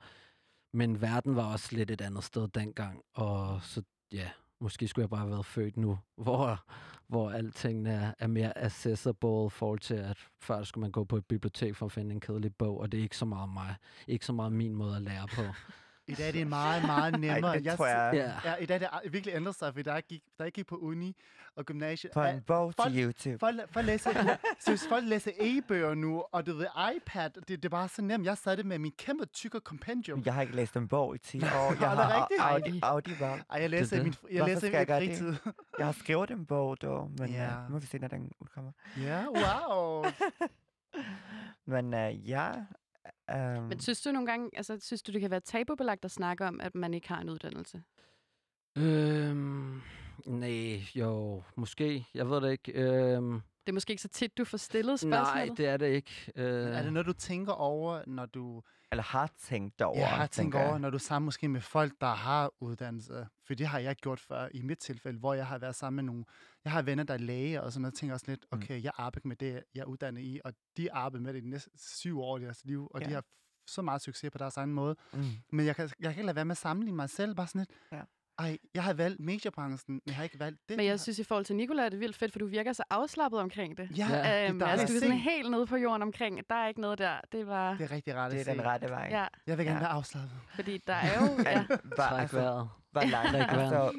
men 0.74 1.02
verden 1.02 1.36
var 1.36 1.52
også 1.54 1.76
lidt 1.76 1.92
et 1.92 2.02
andet 2.02 2.24
sted 2.24 2.48
dengang, 2.48 3.02
og 3.14 3.60
så 3.64 3.84
ja, 4.12 4.30
måske 4.62 4.88
skulle 4.88 5.04
jeg 5.04 5.10
bare 5.10 5.20
have 5.20 5.32
været 5.32 5.46
født 5.46 5.78
nu, 5.78 6.00
hvor, 6.24 6.66
hvor 7.08 7.32
alting 7.32 7.88
er, 7.88 8.14
er 8.20 8.28
mere 8.28 8.58
accessible 8.58 9.46
i 9.46 9.50
forhold 9.50 9.80
til, 9.80 9.96
at 9.96 10.18
før 10.40 10.64
skulle 10.64 10.82
man 10.82 10.92
gå 10.92 11.04
på 11.04 11.18
et 11.18 11.26
bibliotek 11.26 11.76
for 11.76 11.86
at 11.86 11.92
finde 11.92 12.12
en 12.12 12.20
kedelig 12.20 12.56
bog, 12.56 12.80
og 12.80 12.92
det 12.92 12.98
er 12.98 13.04
ikke 13.04 13.18
så 13.18 13.26
meget 13.26 13.50
mig, 13.50 13.76
ikke 14.08 14.26
så 14.26 14.34
meget 14.34 14.52
min 14.52 14.76
måde 14.76 14.96
at 14.96 15.02
lære 15.02 15.28
på. 15.28 15.42
I 16.12 16.16
dag 16.16 16.28
er 16.28 16.32
det 16.32 16.48
meget, 16.48 16.86
meget 16.86 17.20
nemmere. 17.20 17.52
Ej, 17.56 17.58
det 17.60 17.78
tror 17.78 17.86
jeg, 17.88 18.12
Ja. 18.14 18.50
Ja, 18.50 18.56
i 18.56 18.66
dag 18.66 18.82
er 18.82 19.00
det 19.04 19.14
virkelig 19.14 19.36
ændret 19.36 19.56
sig, 19.56 19.74
fordi 19.74 19.90
der 19.90 20.02
gik, 20.02 20.22
der 20.40 20.50
gik 20.50 20.68
på 20.68 20.76
uni 20.76 21.16
og 21.56 21.66
gymnasiet. 21.66 22.12
Ja, 22.16 22.30
en 22.34 22.42
bog 22.42 22.74
folk- 22.74 22.94
til 22.94 23.04
YouTube. 23.04 23.40
Folk, 23.40 23.60
folk, 23.74 23.86
læser, 23.86 24.38
synes, 24.66 24.88
folk 24.90 25.06
læser 25.08 25.32
e-bøger 25.40 25.94
nu, 25.94 26.24
og 26.32 26.46
du 26.46 26.54
ved, 26.56 26.66
iPad, 26.96 27.30
det, 27.30 27.48
det 27.48 27.66
er 27.66 27.70
bare 27.70 27.88
så 27.88 28.02
nemt. 28.02 28.26
Jeg 28.26 28.38
sad 28.38 28.58
det 28.58 28.66
med 28.66 28.80
min 28.80 28.92
kæmpe 28.98 29.26
tykke 29.26 29.60
compendium. 29.60 30.22
Jeg 30.26 30.34
har 30.34 30.42
ikke 30.42 30.56
læst 30.56 30.76
en 30.76 30.88
bog 30.88 31.16
i 31.16 31.18
10 31.18 31.38
år. 31.44 31.46
Jeg 31.48 31.72
det 31.80 31.88
har 31.88 32.22
rigtigt? 32.22 32.42
Audi, 32.42 32.80
Audible. 32.84 33.26
Ej, 33.26 33.62
jeg 33.62 33.70
læser 33.70 33.96
det. 33.96 34.04
min, 34.06 34.14
jeg 34.32 34.46
læser 34.46 34.70
jeg 34.80 34.88
det? 34.88 34.98
fritid. 34.98 35.36
Jeg 35.78 35.86
har 35.86 35.94
skrevet 35.94 36.32
en 36.32 36.46
bog, 36.46 36.82
dog, 36.82 37.12
men 37.20 37.30
Ja. 37.30 37.36
yeah. 37.42 37.68
nu 37.68 37.74
må 37.74 37.80
vi 37.80 37.86
se, 37.86 37.98
når 38.00 38.08
den 38.08 38.32
udkommer. 38.40 38.72
Ja, 38.98 39.26
wow. 39.28 40.06
Men 41.68 41.94
uh, 41.94 42.30
ja, 42.30 42.52
um, 43.36 43.64
Men 43.64 43.80
synes 43.80 44.02
du 44.02 44.12
nogle 44.12 44.28
gange, 44.28 44.50
altså 44.54 44.78
synes 44.82 45.04
du, 45.04 45.12
det 45.12 45.22
kan 45.22 45.32
være 45.32 45.40
tabubelagt 45.40 46.06
at 46.06 46.12
snakke 46.12 46.46
om, 46.46 46.62
at 46.62 46.76
man 46.76 46.94
ikke 46.94 47.08
har 47.08 47.22
en 47.22 47.30
uddannelse? 47.30 47.84
Øhm, 48.78 49.82
nej, 50.26 50.82
jo, 50.96 51.44
måske. 51.56 52.08
Jeg 52.14 52.30
ved 52.30 52.42
det 52.42 52.52
ikke. 52.52 52.72
Øhm, 52.72 53.32
Det 53.34 53.42
er 53.68 53.74
måske 53.74 53.92
ikke 53.92 54.02
så 54.02 54.08
tit, 54.10 54.38
du 54.38 54.46
får 54.46 54.58
stillet 54.58 55.04
nej, 55.04 55.24
spørgsmålet. 55.24 55.58
det 55.58 55.66
er 55.68 55.78
det 55.78 55.88
ikke. 55.88 56.32
Øh, 56.36 56.46
er 56.78 56.84
det 56.84 56.94
noget, 56.94 57.06
du 57.06 57.14
tænker 57.14 57.54
over, 57.54 58.02
når 58.08 58.26
du 58.26 58.62
eller 58.92 59.04
har 59.04 59.30
tænkt 59.40 59.82
over. 59.82 60.00
ja, 60.00 60.06
har 60.06 60.28
tænkt 60.28 60.56
jeg. 60.56 60.68
over, 60.68 60.78
når 60.78 60.90
du 60.90 60.96
er 60.96 61.00
sammen 61.00 61.26
måske 61.26 61.48
med 61.48 61.62
folk, 61.62 61.94
der 62.02 62.08
har 62.14 62.52
uddannelse? 62.60 63.28
For 63.48 63.54
det 63.54 63.68
har 63.68 63.80
jeg 63.80 63.96
gjort 63.96 64.20
før 64.20 64.48
i 64.54 64.62
mit 64.62 64.78
tilfælde, 64.78 65.20
hvor 65.20 65.34
jeg 65.34 65.48
har 65.48 65.58
været 65.58 65.76
sammen 65.76 65.96
med 66.06 66.14
nogle... 66.14 66.26
Jeg 66.64 66.72
har 66.72 66.82
venner, 66.82 67.04
der 67.04 67.14
er 67.14 67.18
læge, 67.18 67.62
og 67.62 67.72
sådan 67.72 67.82
noget, 67.82 67.94
tænker 67.94 68.14
også 68.14 68.26
lidt, 68.28 68.46
Mm. 68.52 68.58
okay, 68.58 68.84
jeg 68.84 68.92
arbejder 68.98 69.28
med 69.28 69.36
det, 69.36 69.64
jeg 69.76 69.82
er 69.82 69.86
uddannet 69.86 70.22
i, 70.22 70.40
og 70.46 70.54
de 70.78 70.94
arbejder 70.94 71.24
med 71.24 71.34
det 71.34 71.44
de 71.44 71.50
næste 71.50 71.70
syv 71.76 72.20
år 72.22 72.38
i 72.38 72.42
deres 72.42 72.66
liv, 72.66 72.88
og 72.94 73.02
Ja. 73.02 73.08
de 73.08 73.14
har 73.14 73.22
f- 73.22 73.64
så 73.68 73.82
meget 73.82 74.02
succes 74.02 74.32
på 74.32 74.38
deres 74.38 74.58
egen 74.58 74.74
måde. 74.74 74.96
Mm. 75.14 75.24
Men 75.52 75.66
jeg 75.66 75.76
kan, 75.76 75.84
jeg 75.84 75.94
kan 76.00 76.12
ikke 76.12 76.24
lade 76.26 76.36
være 76.36 76.46
med 76.46 76.52
at 76.52 76.58
sammenligne 76.58 76.96
mig 76.96 77.10
selv, 77.10 77.36
bare 77.36 77.48
sådan 77.48 77.60
lidt, 77.60 77.70
Ja. 77.92 78.02
ej, 78.40 78.58
jeg 78.74 78.84
har 78.84 78.94
valgt 78.94 79.20
mediebranchen, 79.20 79.94
men 79.94 80.02
jeg 80.06 80.16
har 80.16 80.24
ikke 80.24 80.40
valgt 80.40 80.60
det. 80.70 80.78
Men 80.78 80.84
her." 80.84 80.92
jeg 80.92 81.00
synes, 81.00 81.20
i 81.20 81.24
forhold 81.24 81.46
til 81.46 81.56
Nicolai, 81.56 81.86
er 81.86 81.90
det 81.90 82.00
vildt 82.00 82.16
fedt, 82.16 82.32
for 82.32 82.40
du 82.40 82.46
virker 82.48 82.74
så 82.74 82.84
afslappet 82.90 83.40
omkring 83.40 83.78
det. 83.78 83.98
ja, 83.98 84.08
Ja. 84.10 84.18
det 84.18 84.26
er 84.28 84.50
Øhm, 84.50 84.62
altså, 84.64 84.88
du 84.88 84.94
er 84.94 85.00
sådan 85.00 85.18
helt 85.18 85.52
nede 85.52 85.66
på 85.68 85.76
jorden 85.78 86.02
omkring. 86.02 86.40
Der 86.50 86.56
er 86.56 86.68
ikke 86.68 86.82
noget 86.82 87.00
der. 87.00 87.22
Det 87.32 87.48
var... 87.48 87.74
Det 87.74 87.84
er 87.84 87.92
rigtig 87.92 88.16
rart 88.16 88.32
Det 88.32 88.48
er 88.48 88.54
den 88.54 88.64
rette 88.66 88.90
vej. 88.90 89.08
Ja, 89.12 89.28
Jeg 89.48 89.58
vil 89.58 89.66
gerne 89.66 89.80
Ja. 89.80 89.84
være 89.86 89.92
afslappet. 89.94 90.32
fordi 90.56 90.78
der 90.88 90.94
er 90.94 91.14
jo... 91.22 91.44
Ja. 91.46 91.66
Træk 91.98 92.22
altså. 92.22 92.68
Hvor, 92.92 93.02
langt, 93.16 93.36
altså, 93.36 93.94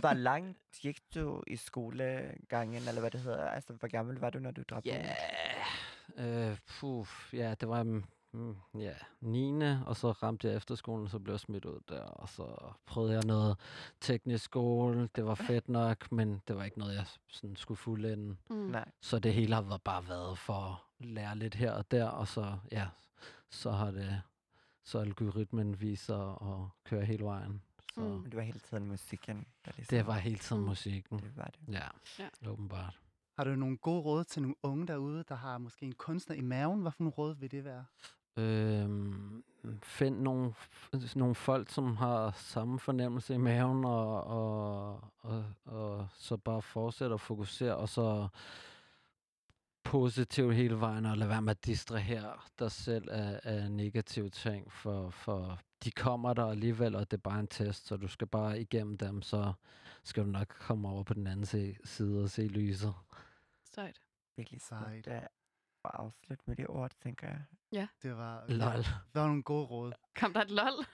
hvor 0.00 0.12
langt 0.14 0.58
gik 0.82 0.98
du 1.14 1.42
i 1.46 1.56
skolegangen, 1.56 2.88
eller 2.88 3.00
hvad 3.00 3.10
det 3.10 3.20
hedder? 3.20 3.48
Altså, 3.48 3.72
hvor 3.72 3.88
gammel 3.88 4.18
var 4.18 4.30
du, 4.30 4.38
når 4.38 4.50
du 4.50 4.62
droppede 4.70 4.94
Ja, 4.94 5.14
ud? 6.18 6.24
øh, 6.24 6.56
puh, 6.80 7.06
ja, 7.32 7.54
det 7.60 7.68
var 7.68 7.82
mm, 7.82 8.56
ja, 8.78 8.92
9. 9.20 9.52
og 9.86 9.96
så 9.96 10.10
ramte 10.12 10.48
jeg 10.48 10.56
efterskolen, 10.56 11.08
så 11.08 11.18
blev 11.18 11.32
jeg 11.34 11.40
smidt 11.40 11.64
ud 11.64 11.80
der, 11.88 12.00
og 12.02 12.28
så 12.28 12.72
prøvede 12.86 13.12
jeg 13.14 13.24
noget 13.24 13.56
teknisk 14.00 14.44
skole. 14.44 15.08
Det 15.16 15.24
var 15.26 15.34
fedt 15.34 15.68
nok, 15.68 16.12
men 16.12 16.42
det 16.48 16.56
var 16.56 16.64
ikke 16.64 16.78
noget, 16.78 16.94
jeg 16.94 17.04
sådan 17.28 17.56
skulle 17.56 17.78
fuldende. 17.78 18.36
Mm. 18.50 18.56
Nej. 18.56 18.88
Så 19.00 19.18
det 19.18 19.34
hele 19.34 19.54
har 19.54 19.62
været- 19.62 19.82
bare 19.82 20.08
været 20.08 20.38
for 20.38 20.82
at 21.00 21.06
lære 21.06 21.36
lidt 21.36 21.54
her 21.54 21.72
og 21.72 21.90
der, 21.90 22.08
og 22.08 22.28
så, 22.28 22.58
ja, 22.72 22.86
så 23.50 23.70
har 23.70 23.90
det, 23.90 24.22
så 24.84 24.98
algoritmen 24.98 25.80
viser 25.80 26.52
at 26.54 26.68
køre 26.84 27.04
hele 27.04 27.24
vejen. 27.24 27.62
Så 27.96 28.00
Mm. 28.02 28.06
Men 28.10 28.24
det 28.24 28.36
var 28.36 28.42
hele 28.42 28.58
tiden 28.58 28.86
musikken, 28.86 29.46
der 29.64 29.70
ligesom... 29.76 29.96
det 29.96 30.06
var 30.06 30.14
hele 30.18 30.38
tiden 30.38 30.62
Mm. 30.62 30.68
musikken. 30.68 31.18
Det 31.18 31.36
var 31.36 31.44
det. 31.44 31.72
Ja, 31.74 31.88
Ja. 32.18 32.50
åbenbart. 32.50 33.00
Har 33.36 33.44
du 33.44 33.54
nogle 33.56 33.76
gode 33.76 34.00
råd 34.00 34.24
til 34.24 34.42
nogle 34.42 34.54
unge 34.62 34.86
derude, 34.86 35.24
der 35.28 35.34
har 35.34 35.58
måske 35.58 35.86
en 35.86 35.92
kunstner 35.94 36.36
i 36.36 36.40
maven? 36.40 36.80
Hvad 36.82 36.92
for 36.92 37.02
nogle 37.02 37.12
råd 37.18 37.34
vil 37.36 37.50
det 37.50 37.64
være? 37.64 37.84
Øhm, 38.38 39.44
find 39.82 40.18
nogle, 40.20 40.54
nogle 41.16 41.34
folk, 41.34 41.70
som 41.70 41.96
har 41.96 42.30
samme 42.30 42.78
fornemmelse 42.78 43.34
i 43.34 43.38
maven, 43.38 43.84
og, 43.84 44.24
og, 44.24 45.00
og, 45.18 45.44
og 45.64 46.08
så 46.14 46.36
bare 46.36 46.62
fortsætte 46.62 47.14
at 47.14 47.20
fokusere, 47.20 47.76
og 47.76 47.88
så 47.88 48.28
positivt 49.84 50.54
hele 50.54 50.80
vejen, 50.80 51.06
og 51.06 51.16
lade 51.18 51.30
være 51.30 51.42
med 51.42 51.50
at 51.50 51.66
distrahere 51.66 52.32
dig 52.58 52.70
selv 52.70 53.08
af, 53.10 53.40
af 53.42 53.70
negative 53.70 54.28
ting, 54.28 54.72
for, 54.72 55.10
for 55.10 55.58
de 55.84 55.90
kommer 55.90 56.34
der 56.34 56.46
alligevel, 56.46 56.94
og 56.94 57.10
det 57.10 57.16
er 57.16 57.20
bare 57.20 57.40
en 57.40 57.48
test, 57.48 57.86
så 57.86 57.96
du 57.96 58.08
skal 58.08 58.26
bare 58.26 58.60
igennem 58.60 58.98
dem, 58.98 59.22
så 59.22 59.52
skal 60.04 60.24
du 60.24 60.28
nok 60.28 60.48
komme 60.48 60.88
over 60.88 61.02
på 61.02 61.14
den 61.14 61.26
anden 61.26 61.46
se, 61.46 61.76
side 61.84 62.22
og 62.22 62.30
se 62.30 62.42
lyset. 62.42 62.94
Sejt. 63.74 64.00
Virkelig 64.36 64.60
Sejt. 64.60 65.06
at 65.06 65.28
at 65.86 65.90
afslutte 65.94 66.44
med 66.46 66.56
det 66.56 66.68
ord, 66.68 66.92
tænker 67.02 67.28
jeg. 67.28 67.42
Det 68.02 68.16
var, 68.16 68.44
Lol. 68.48 68.76
Det 68.78 69.14
var 69.14 69.26
nogle 69.26 69.42
gode 69.42 69.66
råd. 69.66 69.92
Kom 70.14 70.32
der 70.32 70.40
et 70.40 70.50
lol? 70.50 70.66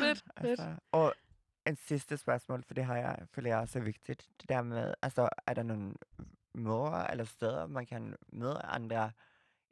fedt, 0.00 0.24
fedt. 0.40 0.60
Altså, 0.60 0.76
og 0.92 1.14
en 1.66 1.76
sidste 1.76 2.16
spørgsmål, 2.16 2.62
for 2.62 2.74
det 2.74 2.84
har 2.84 2.96
jeg, 2.96 3.18
føler 3.34 3.50
jeg 3.50 3.58
også 3.58 3.78
er 3.78 3.82
vigtigt. 3.82 4.28
Det 4.40 4.48
der 4.48 4.62
med, 4.62 4.94
altså, 5.02 5.28
er 5.46 5.54
der 5.54 5.62
nogle 5.62 5.94
måder 6.54 7.06
eller 7.06 7.24
steder, 7.24 7.66
man 7.66 7.86
kan 7.86 8.16
møde 8.32 8.60
andre 8.64 9.10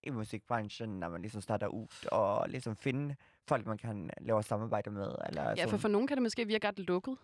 i 0.06 0.10
musikbranchen, 0.10 0.88
når 1.00 1.08
man 1.08 1.20
ligesom 1.22 1.40
starter 1.40 1.66
ud, 1.66 1.86
og 2.12 2.48
ligesom 2.48 2.76
finde 2.76 3.16
folk, 3.48 3.66
man 3.66 3.78
kan 3.78 4.10
lave 4.20 4.42
samarbejde 4.42 4.90
med? 4.90 5.14
Eller 5.28 5.42
Ja, 5.42 5.50
for 5.50 5.56
sådan- 5.56 5.78
for 5.78 5.88
nogen 5.88 6.06
kan 6.06 6.16
det 6.16 6.22
måske 6.22 6.46
virke 6.46 6.68
ret 6.68 6.78
lukket. 6.78 7.16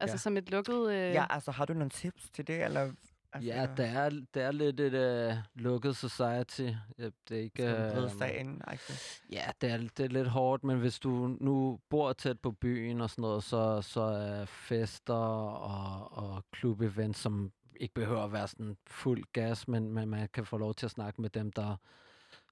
Altså 0.00 0.14
Ja. 0.14 0.18
som 0.18 0.36
et 0.36 0.50
lukket... 0.50 0.90
Øh... 0.90 0.94
Ja, 1.12 1.26
altså, 1.30 1.50
har 1.50 1.64
du 1.64 1.72
nogle 1.72 1.90
tips 1.90 2.30
til 2.30 2.46
det, 2.46 2.64
eller? 2.64 2.92
Altså, 3.32 3.50
Ja, 3.50 3.66
det 3.76 3.86
er, 3.86 4.08
det 4.34 4.42
er 4.42 4.50
lidt 4.52 4.80
et 4.80 5.30
uh, 5.32 5.36
lukket 5.54 5.96
society. 5.96 6.70
Det 6.98 7.12
er 7.30 7.34
ikke... 7.36 8.08
Sig 8.18 8.36
ind? 8.38 8.60
Altså. 8.66 9.20
Ja, 9.32 9.44
det 9.60 9.70
er, 9.70 9.76
det 9.78 10.00
er 10.00 10.08
lidt 10.08 10.28
hårdt, 10.28 10.64
men 10.64 10.78
hvis 10.78 10.98
du 10.98 11.36
nu 11.40 11.80
bor 11.90 12.12
tæt 12.12 12.40
på 12.40 12.52
byen 12.52 13.00
og 13.00 13.10
sådan 13.10 13.22
noget, 13.22 13.44
så, 13.44 13.82
så 13.82 14.00
er 14.00 14.44
fester 14.44 15.14
og, 15.14 16.12
og 16.18 16.44
klubevents, 16.52 17.18
som 17.20 17.52
ikke 17.80 17.94
behøver 17.94 18.22
at 18.24 18.32
være 18.32 18.48
sådan 18.48 18.76
fuld 18.86 19.24
gas, 19.32 19.68
men, 19.68 19.92
men 19.92 20.08
man 20.08 20.28
kan 20.32 20.46
få 20.46 20.58
lov 20.58 20.74
til 20.74 20.86
at 20.86 20.90
snakke 20.90 21.20
med 21.20 21.30
dem, 21.30 21.52
der 21.52 21.76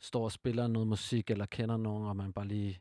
står 0.01 0.25
og 0.25 0.33
spiller 0.33 0.67
noget 0.67 0.89
musik 0.89 1.31
eller 1.31 1.47
kender 1.47 1.77
nogen, 1.77 2.07
og 2.07 2.17
man 2.17 2.33
bare 2.33 2.47
lige 2.47 2.81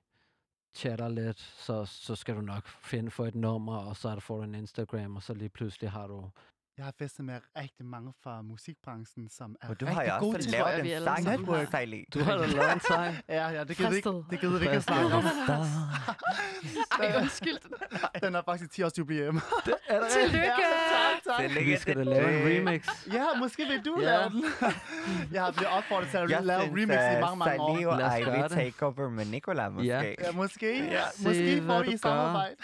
chatter 0.75 1.07
lidt, 1.09 1.39
så, 1.39 1.85
så 1.85 2.15
skal 2.15 2.35
du 2.35 2.41
nok 2.41 2.67
finde 2.67 3.11
for 3.11 3.25
et 3.25 3.35
nummer, 3.35 3.77
og 3.77 3.95
så 3.95 4.09
er 4.09 4.13
der 4.13 4.19
får 4.19 4.37
du 4.37 4.43
en 4.43 4.55
Instagram, 4.55 5.15
og 5.15 5.23
så 5.23 5.33
lige 5.33 5.49
pludselig 5.49 5.91
har 5.91 6.07
du... 6.07 6.29
Jeg 6.77 6.85
har 6.85 6.93
festet 6.99 7.25
med 7.25 7.39
rigtig 7.57 7.85
mange 7.85 8.13
fra 8.23 8.41
musikbranchen, 8.41 9.29
som 9.29 9.55
er 9.61 9.67
Og 9.69 9.79
du 9.79 9.85
rigtig 9.85 10.11
har 10.11 10.19
gode 10.19 10.37
til 10.41 10.53
tror 10.53 10.67
jeg, 10.67 10.77
lavet 10.77 10.83
vi 10.83 10.93
en 10.93 11.03
sang, 11.25 11.45
du 11.47 11.51
har 11.51 11.57
har. 11.59 11.65
sejlet. 11.71 12.05
Du 12.13 12.19
har 12.23 12.37
da 12.37 12.45
lavet 12.45 12.73
en 12.73 12.79
sang. 12.79 13.17
Ja, 13.29 13.47
ja, 13.49 13.63
det 13.63 13.77
gider 13.77 13.89
vi 13.89 13.95
ikke, 13.95 14.09
det 14.31 14.39
gider 14.39 14.59
vi 14.59 14.65
ikke 14.65 14.75
at 14.77 14.83
snakke 14.83 15.15
om. 15.15 15.23
Ej, 17.01 17.15
undskyld. 17.21 17.57
Den 18.21 18.33
har 18.33 18.41
faktisk 18.45 18.71
10 18.71 18.83
års 18.83 18.97
jubilæum. 18.97 19.41
Er 19.87 19.99
det 19.99 20.09
Tillykke! 20.17 20.45
tak, 20.47 21.23
tak. 21.37 21.39
Tillykke 21.39 21.71
Vi 21.71 21.77
skal 21.77 21.95
da 21.97 22.03
lave 22.03 22.27
en 22.39 22.45
det. 22.51 22.59
remix. 22.59 22.87
Ja, 23.13 23.25
måske 23.39 23.65
vil 23.67 23.85
du 23.85 23.97
Ja. 23.99 24.05
lave 24.05 24.29
den. 24.29 24.45
jeg 25.31 25.43
har 25.43 25.51
blevet 25.51 25.73
opfordret 25.73 26.07
til 26.09 26.17
at 26.17 26.29
Jeg 26.29 26.43
lave 26.43 26.61
synes, 26.61 26.73
remix 26.81 26.95
i 26.95 27.15
at 27.15 27.21
mange, 27.21 27.37
mange 27.37 27.61
år. 27.61 27.73
Salih 27.75 27.87
og 27.87 27.97
Lad 27.97 28.05
os 28.07 28.19
Ivy 28.19 28.25
gøre 28.25 28.43
det. 28.43 28.51
takeover 28.51 29.09
med 29.09 29.25
Nicola, 29.25 29.69
måske. 29.69 29.87
Ja. 29.87 30.01
Ja, 30.01 30.31
måske. 30.33 30.83
Ja. 30.85 31.01
Måske 31.19 31.57
får 31.57 31.65
hvad 31.65 31.79
de 31.79 31.85
du 31.85 31.91
i 31.91 31.97
samarbejde. 31.97 32.55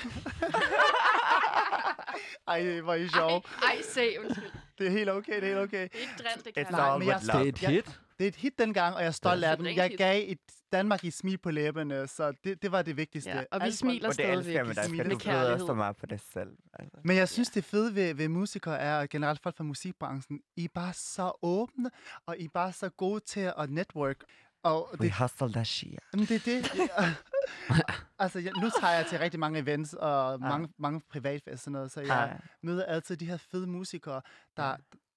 Ej, 2.47 2.79
hvor 2.79 2.93
er 2.93 2.97
I 2.97 3.07
sjov. 3.07 3.43
Ej, 3.63 3.81
se, 3.81 4.19
undskyld. 4.23 4.51
Det 4.77 4.87
er 4.87 4.91
helt 4.91 5.09
okay, 5.09 5.35
det 5.35 5.43
er 5.43 5.47
helt 5.47 5.57
okay. 5.59 5.83
Ikke 5.83 5.95
dril, 6.17 6.43
det 6.45 6.47
It's 6.47 6.63
kan 6.63 6.71
Nej, 6.71 6.89
all 6.89 6.99
men 6.99 7.07
jeg 7.07 7.19
står- 7.23 7.33
love. 7.33 7.45
Det 7.45 7.47
er 7.47 7.53
et 7.53 7.61
Ja. 7.63 7.69
hit. 7.69 7.99
Det 8.19 8.23
er 8.25 8.27
et 8.27 8.35
hit 8.35 8.59
dengang, 8.59 8.95
og 8.95 9.01
jeg 9.01 9.07
er 9.07 9.11
stolt 9.11 9.41
Ja. 9.41 9.51
af 9.51 9.57
den. 9.57 9.75
Jeg 9.75 9.95
gav 9.97 10.23
et 10.27 10.37
Danmark 10.73 11.03
i 11.03 11.11
smil 11.11 11.37
på 11.37 11.51
læberne, 11.51 12.07
så 12.07 12.33
det, 12.43 12.61
det 12.61 12.71
var 12.71 12.81
det 12.81 12.97
vigtigste. 12.97 13.29
Ja, 13.29 13.43
og 13.51 13.59
vi 13.61 13.65
Alt- 13.65 13.75
smiler 13.77 14.09
Og 14.09 14.17
det 14.17 14.25
elsker 14.29 14.33
jeg 14.33 14.43
stadigvæk 14.43 14.67
med 14.67 14.75
dig, 14.75 14.85
smiler 14.85 15.03
for 15.03 15.07
med 15.07 15.15
du 15.15 15.23
glæder 15.23 15.39
kærlighed. 15.43 15.67
så 15.67 15.73
meget 15.73 15.97
på 15.97 16.05
det 16.05 16.21
selv. 16.33 16.49
Altså. 16.73 16.97
Men 17.03 17.17
jeg 17.17 17.29
synes, 17.29 17.49
det 17.49 17.63
fede 17.65 17.95
ved, 17.95 18.13
ved 18.13 18.27
musikere 18.27 18.79
er, 18.79 18.99
og 18.99 19.09
generelt 19.09 19.41
folk 19.43 19.57
fra 19.57 19.63
musikbranchen, 19.63 20.39
I 20.55 20.63
er 20.63 20.67
bare 20.73 20.93
så 20.93 21.31
åbne, 21.41 21.91
og 22.25 22.37
I 22.37 22.45
er 22.45 22.49
bare 22.53 22.71
så 22.73 22.89
gode 22.89 23.19
til 23.19 23.51
at 23.57 23.69
network. 23.69 24.23
Og 24.63 24.89
We 24.99 25.05
det, 25.05 25.13
hustle 25.19 25.53
that 25.53 25.67
shit. 25.67 25.99
Jamen, 26.13 26.25
det 26.25 26.35
er 26.47 26.61
det. 26.61 26.89
altså, 28.19 28.39
jeg, 28.39 28.51
nu 28.61 28.69
tager 28.81 28.93
jeg 28.93 29.05
til 29.09 29.19
rigtig 29.19 29.39
mange 29.39 29.59
events 29.59 29.93
og 29.93 30.39
mange, 30.39 30.69
mange 30.77 31.01
privatfester 31.09 31.51
og 31.51 31.59
sådan 31.59 31.71
noget, 31.73 31.91
så 31.91 32.01
jeg 32.01 32.13
Har- 32.15 32.41
møder 32.63 32.85
altid 32.85 33.17
de 33.17 33.25
her 33.25 33.37
fede 33.37 33.67
musikere, 33.67 34.21
der 34.57 34.75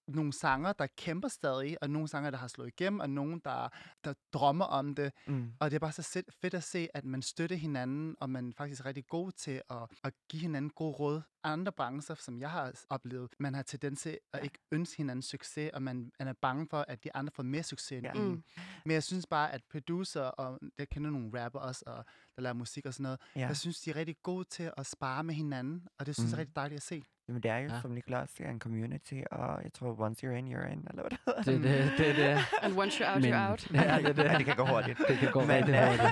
nogle 0.09 0.32
sanger, 0.32 0.72
der 0.72 0.86
kæmper 0.99 1.28
stadig, 1.28 1.76
og 1.82 1.90
nogle 1.90 2.09
sanger, 2.09 2.30
der 2.30 2.38
har 2.38 2.49
slået 2.49 2.68
igennem, 2.68 3.01
og 3.01 3.11
nogle, 3.11 3.40
der, 3.45 3.68
der 4.05 4.14
drømmer 4.32 4.64
om 4.64 4.95
det. 4.95 5.12
Mm. 5.26 5.53
Og 5.61 5.70
det 5.70 5.74
er 5.76 5.80
bare 5.80 5.92
så 5.92 6.03
fedt- 6.42 6.55
at 6.55 6.62
se, 6.64 6.88
at 6.95 7.05
man 7.05 7.22
støtter 7.22 7.57
hinanden, 7.57 8.16
og 8.20 8.30
man 8.30 8.53
faktisk 8.59 8.80
er 8.80 8.86
rigtig 8.86 9.07
god 9.09 9.32
til 9.32 9.62
at, 9.70 9.76
at 10.05 10.12
give 10.28 10.40
hinanden 10.42 10.70
gode 10.70 10.92
råd. 10.92 11.22
Andre 11.45 11.72
brancher, 11.72 12.14
som 12.14 12.40
jeg 12.40 12.51
har 12.51 12.72
oplevet, 12.90 13.30
man 13.38 13.55
har 13.55 13.62
tendens 13.62 14.01
til 14.01 14.18
at 14.32 14.45
ikke 14.45 14.59
ønske 14.72 14.97
hinanden 14.97 15.22
succes, 15.22 15.70
og 15.74 15.82
man, 15.82 16.12
man 16.18 16.28
er 16.28 16.32
bange 16.42 16.66
for, 16.70 16.84
at 16.88 17.05
de 17.05 17.16
andre 17.16 17.30
får 17.34 17.42
mere 17.42 17.62
succes 17.62 17.92
end 17.92 18.07
Ja. 18.07 18.12
en. 18.12 18.28
Mm. 18.28 18.42
Men 18.84 18.92
jeg 18.95 19.03
synes 19.03 19.26
bare, 19.26 19.53
at 19.53 19.61
producer, 19.72 20.22
og 20.22 20.59
jeg 20.78 20.88
kender 20.88 21.11
nogle 21.11 21.45
rapper 21.45 21.59
også, 21.61 21.82
og 21.86 22.05
der 22.36 22.42
laver 22.42 22.55
musik 22.55 22.86
og 22.86 22.95
sådan 22.95 23.03
noget, 23.03 23.20
Ja. 23.36 23.47
jeg 23.47 23.57
synes, 23.57 23.80
de 23.80 23.90
er 23.90 23.97
rigtig 23.97 24.16
gode 24.22 24.45
til 24.45 24.70
at 24.76 24.86
spare 24.86 25.24
med 25.24 25.34
hinanden, 25.34 25.86
og 25.99 26.07
det 26.07 26.14
synes 26.16 26.30
jeg 26.30 26.34
er 26.34 26.36
Mm. 26.36 26.40
rigtig 26.40 26.57
dejligt 26.57 26.76
at 26.76 26.82
se. 26.82 27.03
Jamen, 27.28 27.42
det 27.42 27.51
er 27.51 27.57
jo, 27.59 27.68
Ja. 27.68 27.80
som 27.80 27.90
Nicolas 27.90 28.30
siger, 28.30 28.51
en 28.51 28.61
community, 28.61 29.14
og 29.30 29.62
jeg 29.62 29.72
tror, 29.72 30.01
once 30.01 30.26
you're 30.26 30.30
in, 30.30 30.47
you're 30.57 30.66
in, 30.72 30.78
eller 30.90 31.03
hvad 31.03 31.11
det 31.11 31.18
hedder. 31.26 31.42
Det 31.42 31.55
er 31.55 31.59
det, 31.88 31.99
det, 31.99 32.16
det. 32.16 32.38
And 32.62 32.76
once 32.78 33.05
you're 33.05 33.14
out, 33.14 33.24
you're 33.24 33.51
out. 33.51 33.70
Ja, 33.74 33.99
det 34.09 34.16
det. 34.16 34.24
Ja, 34.24 34.38
det 34.38 34.45
kan 34.47 34.57
gå 34.57 34.64
hurtigt. 34.66 34.99
Det 35.09 35.18
kan 35.18 35.32
gå 35.32 35.40
Men, 35.40 35.51
rigtig 35.51 35.74
øh, 35.74 35.86
hurtigt. 35.88 36.11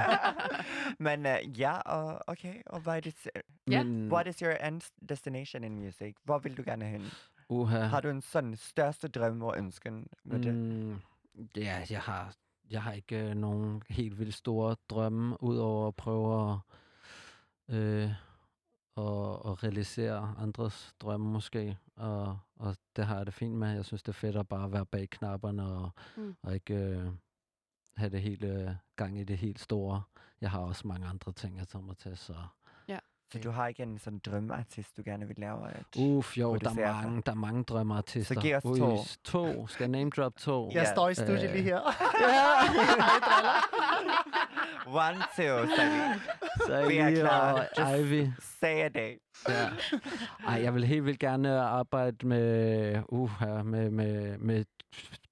Men 1.07 1.27
uh, 1.27 1.61
ja, 1.61 1.73
og 1.81 2.21
okay, 2.27 2.55
og 2.67 2.81
hvad 2.81 2.97
er 2.97 3.01
det. 3.01 3.29
Men, 3.67 4.13
what 4.13 4.27
is 4.27 4.39
your 4.39 4.53
end 4.53 4.81
destination 5.23 5.65
in 5.65 5.77
music? 5.79 6.17
Hvor 6.25 6.39
vil 6.39 6.57
du 6.57 6.63
gerne 6.67 6.85
hen? 6.85 7.03
uha. 7.49 7.79
Har 7.79 8.01
du 8.01 8.09
en 8.09 8.23
sådan 8.23 8.57
største 8.57 9.09
drøm 9.09 9.43
og 9.43 9.59
ønsken 9.59 10.07
med 10.25 10.43
det? 10.43 10.55
Mm, 10.55 10.99
ja, 11.57 11.85
jeg 11.91 12.01
har, 12.01 12.35
jeg 12.71 12.83
har 12.83 12.93
ikke 12.93 13.29
øh, 13.31 13.35
nogen 13.35 13.83
helt 13.91 14.19
vildt 14.19 14.35
store 14.35 14.77
drømme, 14.91 15.43
udover 15.43 15.89
at 15.89 15.95
prøve 15.97 16.53
at, 16.53 16.59
øh, 17.77 18.03
at, 18.97 19.51
at 19.51 19.63
realisere 19.65 20.35
andres 20.39 20.95
drømme 21.01 21.31
måske. 21.31 21.79
Og, 21.97 22.39
og 22.57 22.77
det 22.97 23.07
har 23.07 23.17
jeg 23.17 23.27
det 23.27 23.35
fint 23.35 23.55
med. 23.55 23.69
Jeg 23.75 23.85
synes, 23.85 24.03
det 24.03 24.09
er 24.09 24.13
fedt 24.13 24.37
at 24.37 24.49
bare 24.49 24.73
være 24.73 24.87
bag 24.87 25.11
knapperne 25.11 25.65
og, 25.65 25.91
Mm. 26.17 26.23
mm. 26.23 26.37
og 26.43 26.55
ikke 26.55 26.75
øh, 26.75 27.07
have 27.97 28.11
det 28.11 28.23
hele 28.23 28.47
øh, 28.47 28.71
gang 28.97 29.19
i 29.19 29.25
det 29.25 29.39
helt 29.39 29.61
store. 29.61 30.03
Jeg 30.41 30.51
har 30.51 30.61
også 30.61 30.89
mange 30.89 31.07
andre 31.07 31.33
ting, 31.33 31.59
jeg 31.59 31.69
tager 31.69 31.83
mig 31.85 31.97
til, 31.97 32.17
så... 32.17 32.35
Så 33.33 33.39
du 33.39 33.51
har 33.51 33.67
ikke 33.67 33.83
en 33.83 33.99
sådan 33.99 34.19
drømmeartist, 34.19 34.97
du 34.97 35.03
gerne 35.05 35.27
vil 35.27 35.37
lave? 35.39 35.69
At... 35.71 35.85
Uff, 35.99 36.39
jo, 36.39 36.57
der 36.57 36.71
er 36.71 36.75
for? 36.75 36.81
mange, 37.03 37.23
der 37.27 37.33
er 37.33 37.37
mange 37.37 37.65
drømmeartister. 37.65 38.35
Så 38.35 38.41
giv 38.41 38.57
os 38.57 38.65
Ui, 38.65 38.79
to. 38.79 38.97
To. 39.25 39.67
Skal 39.67 39.85
jeg 39.85 39.89
name 39.91 40.11
drop 40.11 40.33
to? 40.37 40.67
Jeg 40.67 40.75
Ja, 40.75 40.93
står 40.93 41.09
i 41.09 41.15
studiet 41.15 41.43
øh, 41.45 41.53
lige 41.53 41.63
her. 41.63 41.81
One, 44.87 45.17
two, 45.37 45.67
three. 45.77 46.21
Så 46.67 46.89
Vi 46.89 46.97
er 46.97 47.11
klar. 47.21 47.67
Just- 47.79 47.99
Ivy. 48.01 48.27
Say 48.61 48.75
a 48.85 48.89
day. 48.89 49.19
Ja. 49.49 49.69
Ej, 50.49 50.63
jeg 50.63 50.75
vil 50.75 50.85
helt 50.85 51.05
vildt 51.05 51.19
gerne 51.21 51.61
arbejde 51.61 52.27
med, 52.27 53.03
uh, 53.09 53.31
med, 53.67 53.91
med, 53.91 54.39
med 54.39 54.65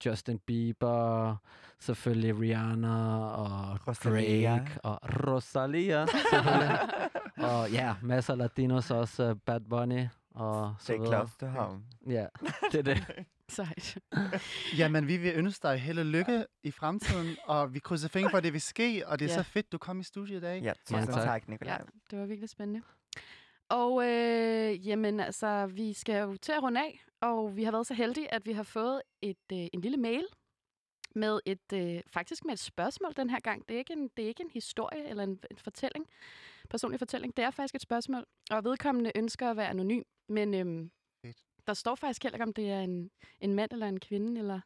Justin 0.06 0.38
Bieber, 0.46 1.36
selvfølgelig 1.80 2.40
Rihanna 2.40 3.18
og 3.26 3.78
Rosalia. 3.88 4.50
Drake 4.58 4.80
og 4.84 4.98
Rosalia, 5.02 6.02
og 7.50 7.70
ja, 7.70 7.94
masser 8.02 8.32
af 8.32 8.38
latinos 8.38 8.90
også, 8.90 9.30
uh, 9.30 9.36
Bad 9.46 9.60
Bunny 9.60 10.06
og 10.34 10.74
så 10.78 10.92
videre. 10.92 11.06
close 11.06 11.38
to 11.40 11.46
home. 11.46 11.82
Ja, 12.08 12.26
det 12.72 12.78
er 12.78 12.82
det. 12.82 13.04
Sejt. 13.48 13.98
Jamen, 14.78 15.06
vi 15.08 15.16
vil 15.16 15.32
ønske 15.34 15.68
dig 15.68 15.78
held 15.78 15.98
og 15.98 16.06
lykke 16.06 16.44
i 16.62 16.70
fremtiden, 16.70 17.36
og 17.46 17.74
vi 17.74 17.78
krydser 17.78 18.08
fingre 18.08 18.30
for, 18.30 18.38
at 18.38 18.44
det 18.44 18.52
vil 18.52 18.60
ske, 18.60 19.02
og 19.06 19.18
det 19.18 19.24
er 19.24 19.28
Ja. 19.34 19.42
så 19.42 19.42
fedt, 19.42 19.72
du 19.72 19.78
kom 19.78 20.00
i 20.00 20.02
studiet 20.04 20.36
i 20.36 20.40
dag. 20.40 20.62
Ja, 20.62 20.72
Mange 20.90 21.06
tusind 21.06 21.14
tak. 21.22 21.24
tak, 21.24 21.48
Nicolaj. 21.48 21.72
Ja, 21.74 21.78
det 22.10 22.18
var 22.18 22.26
virkelig 22.26 22.48
spændende. 22.50 22.82
Og 23.70 24.04
øh, 24.06 24.88
jamen 24.88 25.20
altså, 25.20 25.66
vi 25.66 25.92
skal 25.92 26.20
jo 26.22 26.36
til 26.36 26.52
at 26.52 26.62
runde 26.62 26.80
af, 26.80 27.04
og 27.22 27.56
vi 27.56 27.64
har 27.64 27.72
været 27.72 27.86
så 27.86 27.94
heldige, 27.94 28.34
at 28.34 28.46
vi 28.46 28.52
har 28.52 28.62
fået 28.62 29.02
et, 29.22 29.36
øh, 29.52 29.58
en 29.72 29.80
lille 29.80 29.96
mail 29.96 30.24
med 31.14 31.40
et 31.46 31.72
øh, 31.72 32.00
faktisk 32.06 32.44
med 32.44 32.52
et 32.52 32.58
spørgsmål 32.58 33.12
den 33.16 33.30
her 33.30 33.40
gang. 33.40 33.68
Det 33.68 33.74
er 33.74 33.78
ikke 33.78 33.92
en, 33.92 34.08
det 34.16 34.24
er 34.24 34.28
ikke 34.28 34.42
en 34.42 34.50
historie 34.50 35.08
eller 35.08 35.22
en, 35.24 35.40
en 35.50 35.58
fortælling, 35.58 36.06
personlig 36.70 36.98
fortælling. 36.98 37.36
Det 37.36 37.44
er 37.44 37.50
faktisk 37.50 37.74
et 37.74 37.80
spørgsmål, 37.82 38.26
og 38.50 38.64
vedkommende 38.64 39.12
ønsker 39.14 39.50
at 39.50 39.56
være 39.56 39.68
anonym, 39.68 40.02
men 40.28 40.54
øhm, 40.54 40.90
Fedt. 41.24 41.36
der 41.66 41.74
står 41.74 41.94
faktisk 41.94 42.22
heller 42.22 42.36
ikke, 42.36 42.44
om 42.44 42.52
det 42.52 42.70
er 42.70 42.80
en, 42.80 43.10
en 43.40 43.54
mand 43.54 43.72
eller 43.72 43.86
en 43.86 44.00
kvinde, 44.00 44.38
eller 44.40 44.60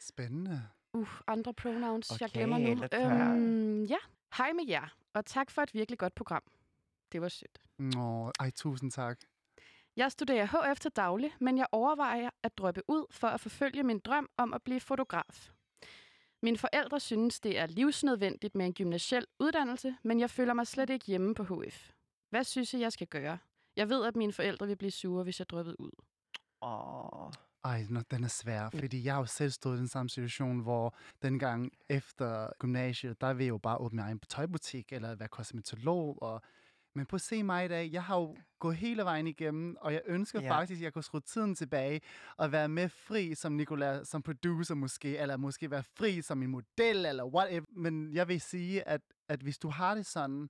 Spændende. 0.00 0.62
uh, 0.92 1.08
andre 1.26 1.54
pronouns, 1.54 2.10
jeg 2.20 2.28
Okay, 2.28 2.38
glemmer 2.38 2.58
nu. 2.58 2.84
Øhm, 2.94 3.84
ja, 3.84 3.96
hej 4.36 4.52
med 4.52 4.64
jer, 4.68 4.96
og 5.14 5.26
tak 5.26 5.50
for 5.50 5.62
et 5.62 5.74
virkelig 5.74 5.98
godt 5.98 6.14
program. 6.14 6.42
Det 7.12 7.20
var 7.20 7.28
sødt. 7.28 7.58
Nå, 7.78 8.32
ej, 8.40 8.50
tusind 8.50 8.90
tak. 8.90 9.18
Jeg 9.96 10.12
studerer 10.12 10.72
HF 10.72 10.80
til 10.80 10.90
daglig, 10.90 11.32
men 11.40 11.58
jeg 11.58 11.66
overvejer 11.72 12.30
at 12.42 12.58
droppe 12.58 12.82
ud 12.88 13.06
for 13.10 13.28
at 13.28 13.40
forfølge 13.40 13.82
min 13.82 13.98
drøm 13.98 14.28
om 14.36 14.54
at 14.54 14.62
blive 14.62 14.80
fotograf. 14.80 15.50
Mine 16.42 16.58
forældre 16.58 17.00
synes, 17.00 17.40
det 17.40 17.58
er 17.58 17.66
livsnødvendigt 17.66 18.54
med 18.54 18.66
en 18.66 18.74
gymnasiel 18.74 19.26
uddannelse, 19.38 19.96
men 20.02 20.20
jeg 20.20 20.30
føler 20.30 20.54
mig 20.54 20.66
slet 20.66 20.90
ikke 20.90 21.06
hjemme 21.06 21.34
på 21.34 21.44
HF. 21.44 21.90
Hvad 22.30 22.44
synes 22.44 22.74
I, 22.74 22.80
jeg 22.80 22.92
skal 22.92 23.06
gøre? 23.06 23.38
Jeg 23.76 23.88
ved, 23.88 24.04
at 24.04 24.16
mine 24.16 24.32
forældre 24.32 24.66
vil 24.66 24.76
blive 24.76 24.90
sure, 24.90 25.24
hvis 25.24 25.38
jeg 25.38 25.48
droppede 25.48 25.80
ud. 25.80 25.90
Åh, 26.62 27.32
Ej, 27.64 27.86
nå, 27.90 28.00
den 28.10 28.24
er 28.24 28.28
svær, 28.28 28.70
fordi 28.70 29.04
jeg 29.04 29.14
har 29.14 29.20
jo 29.20 29.26
selv 29.26 29.50
stået 29.50 29.76
i 29.76 29.78
den 29.78 29.88
samme 29.88 30.10
situation, 30.10 30.60
hvor 30.60 30.96
dengang 31.22 31.72
efter 31.88 32.48
gymnasiet, 32.58 33.20
der 33.20 33.32
vil 33.32 33.44
jeg 33.44 33.50
jo 33.50 33.58
bare 33.58 33.78
åbne 33.78 33.96
min 33.96 34.04
egen 34.04 34.18
tøjbutik, 34.18 34.92
eller 34.92 35.14
være 35.14 35.28
kosmetolog, 35.28 36.22
og 36.22 36.42
men 36.94 37.06
på 37.06 37.18
se 37.18 37.42
mig 37.42 37.64
i 37.64 37.68
dag, 37.68 37.92
jeg 37.92 38.04
har 38.04 38.16
jo 38.16 38.36
gået 38.58 38.76
hele 38.76 39.04
vejen 39.04 39.26
igennem, 39.26 39.76
og 39.80 39.92
jeg 39.92 40.02
ønsker 40.06 40.40
ja. 40.40 40.50
faktisk, 40.50 40.78
at 40.78 40.84
jeg 40.84 40.92
kunne 40.92 41.04
skrue 41.04 41.20
tiden 41.20 41.54
tilbage 41.54 42.00
og 42.36 42.52
være 42.52 42.68
med 42.68 42.88
fri 42.88 43.34
som 43.34 43.52
Nicolas, 43.52 44.08
som 44.08 44.22
producer 44.22 44.74
måske, 44.74 45.18
eller 45.18 45.36
måske 45.36 45.70
være 45.70 45.82
fri 45.82 46.22
som 46.22 46.42
en 46.42 46.50
model, 46.50 47.06
eller 47.06 47.24
whatever. 47.24 47.66
Men 47.76 48.12
jeg 48.12 48.28
vil 48.28 48.40
sige, 48.40 48.88
at, 48.88 49.00
at 49.28 49.40
hvis 49.40 49.58
du 49.58 49.68
har 49.68 49.94
det 49.94 50.06
sådan 50.06 50.48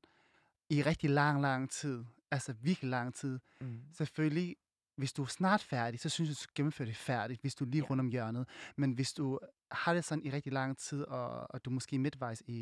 i 0.70 0.82
rigtig 0.82 1.10
lang, 1.10 1.42
lang 1.42 1.70
tid, 1.70 2.04
altså 2.30 2.52
virkelig 2.52 2.90
lang 2.90 3.14
tid, 3.14 3.38
mm. 3.60 3.80
selvfølgelig, 3.92 4.56
hvis 4.96 5.12
du 5.12 5.22
er 5.22 5.26
snart 5.26 5.60
færdig, 5.60 6.00
så 6.00 6.08
synes 6.08 6.28
jeg, 6.28 6.34
du 6.34 6.40
skal 6.40 6.52
gennemføre 6.54 6.88
det 6.88 6.96
færdigt, 6.96 7.40
hvis 7.40 7.54
du 7.54 7.64
er 7.64 7.68
lige 7.68 7.82
Ja. 7.82 7.90
rundt 7.90 8.00
om 8.00 8.08
hjørnet. 8.08 8.48
Men 8.76 8.92
hvis 8.92 9.12
du 9.12 9.38
har 9.70 9.94
det 9.94 10.04
sådan 10.04 10.24
i 10.24 10.30
rigtig 10.30 10.52
lang 10.52 10.78
tid, 10.78 11.02
og, 11.02 11.50
og 11.50 11.64
du 11.64 11.70
er 11.70 11.74
måske 11.74 11.98
midtvejs 11.98 12.42
i, 12.46 12.60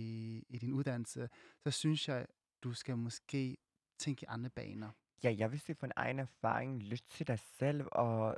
i 0.48 0.58
din 0.58 0.72
uddannelse, 0.72 1.28
så 1.64 1.70
synes 1.70 2.08
jeg, 2.08 2.26
du 2.62 2.72
skal 2.72 2.96
måske 2.96 3.56
tænke 4.01 4.22
i 4.22 4.26
andre 4.28 4.51
baner. 4.51 4.88
Ja, 5.24 5.34
jeg 5.38 5.53
vil 5.53 5.61
sige 5.61 5.76
på 5.76 5.86
en 5.86 5.92
egen 5.96 6.18
erfaring, 6.18 6.82
lyt 6.82 7.03
til 7.11 7.26
dig 7.28 7.38
selv, 7.59 7.82
og 7.92 8.36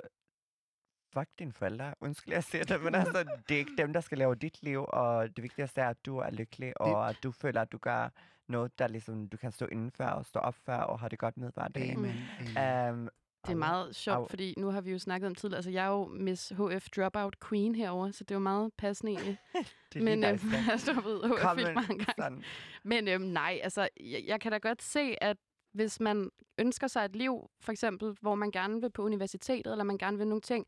fuck 1.14 1.28
dine 1.38 1.52
forældre. 1.52 1.94
Undskyld, 2.00 2.34
jeg 2.34 2.44
siger 2.44 2.64
det, 2.64 2.82
men 2.82 2.94
altså, 2.94 3.24
det 3.48 3.54
er 3.54 3.58
ikke 3.58 3.76
dem, 3.78 3.92
der 3.92 4.00
skal 4.00 4.18
lave 4.18 4.34
dit 4.34 4.62
liv, 4.62 4.84
og 4.88 5.36
det 5.36 5.42
vigtigste 5.42 5.80
er, 5.80 5.88
at 5.88 6.06
du 6.06 6.18
er 6.18 6.30
lykkelig, 6.30 6.80
og 6.80 7.08
at 7.08 7.16
du 7.22 7.30
føler, 7.32 7.60
at 7.62 7.72
du 7.72 7.78
gør 7.78 8.08
noget, 8.48 8.78
der 8.78 8.86
ligesom, 8.88 9.28
du 9.28 9.36
kan 9.36 9.52
stå 9.52 9.66
indenfor 9.66 10.04
og 10.04 10.26
stå 10.26 10.38
op 10.38 10.54
for, 10.54 10.72
og 10.72 11.00
have 11.00 11.08
det 11.08 11.18
godt 11.18 11.36
med 11.36 11.50
hver 11.54 11.68
dag. 11.68 11.90
Amen. 11.92 12.14
Amen. 12.56 12.94
Um, 12.94 13.08
Det 13.46 13.52
er 13.52 13.56
meget 13.56 13.96
sjovt, 13.96 14.16
au. 14.16 14.26
fordi 14.28 14.54
nu 14.58 14.70
har 14.70 14.80
vi 14.80 14.90
jo 14.92 14.98
snakket 14.98 15.26
om 15.26 15.34
tidligere. 15.34 15.58
Altså, 15.58 15.70
jeg 15.70 15.84
er 15.84 15.88
jo 15.88 16.04
Miss 16.06 16.48
HF 16.50 16.88
Dropout 16.96 17.36
Queen 17.48 17.74
herover, 17.74 18.10
så 18.10 18.24
det 18.24 18.30
er 18.30 18.34
jo 18.34 18.40
meget 18.40 18.72
passende 18.78 19.12
egentlig. 19.12 19.38
det 19.92 20.00
er 20.00 20.04
Men 20.04 20.24
øhm, 20.24 20.38
jeg 20.52 20.64
har 20.64 20.76
stoppet 20.76 21.20
HF 21.24 21.40
Kom, 21.42 21.56
mange 21.56 21.86
gange. 21.88 22.04
sådan. 22.18 22.42
Men 22.84 23.08
øhm, 23.08 23.22
nej, 23.24 23.60
altså, 23.62 23.88
jeg, 24.00 24.24
jeg 24.26 24.40
kan 24.40 24.52
da 24.52 24.58
godt 24.58 24.82
se, 24.82 25.24
at 25.24 25.36
hvis 25.72 26.00
man 26.00 26.30
ønsker 26.58 26.86
sig 26.86 27.04
et 27.04 27.16
liv, 27.16 27.50
for 27.60 27.72
eksempel, 27.72 28.16
hvor 28.20 28.34
man 28.34 28.50
gerne 28.50 28.80
vil 28.80 28.90
på 28.90 29.02
universitetet, 29.02 29.70
eller 29.72 29.84
man 29.84 29.98
gerne 29.98 30.18
vil 30.18 30.26
nogle 30.26 30.40
ting, 30.40 30.66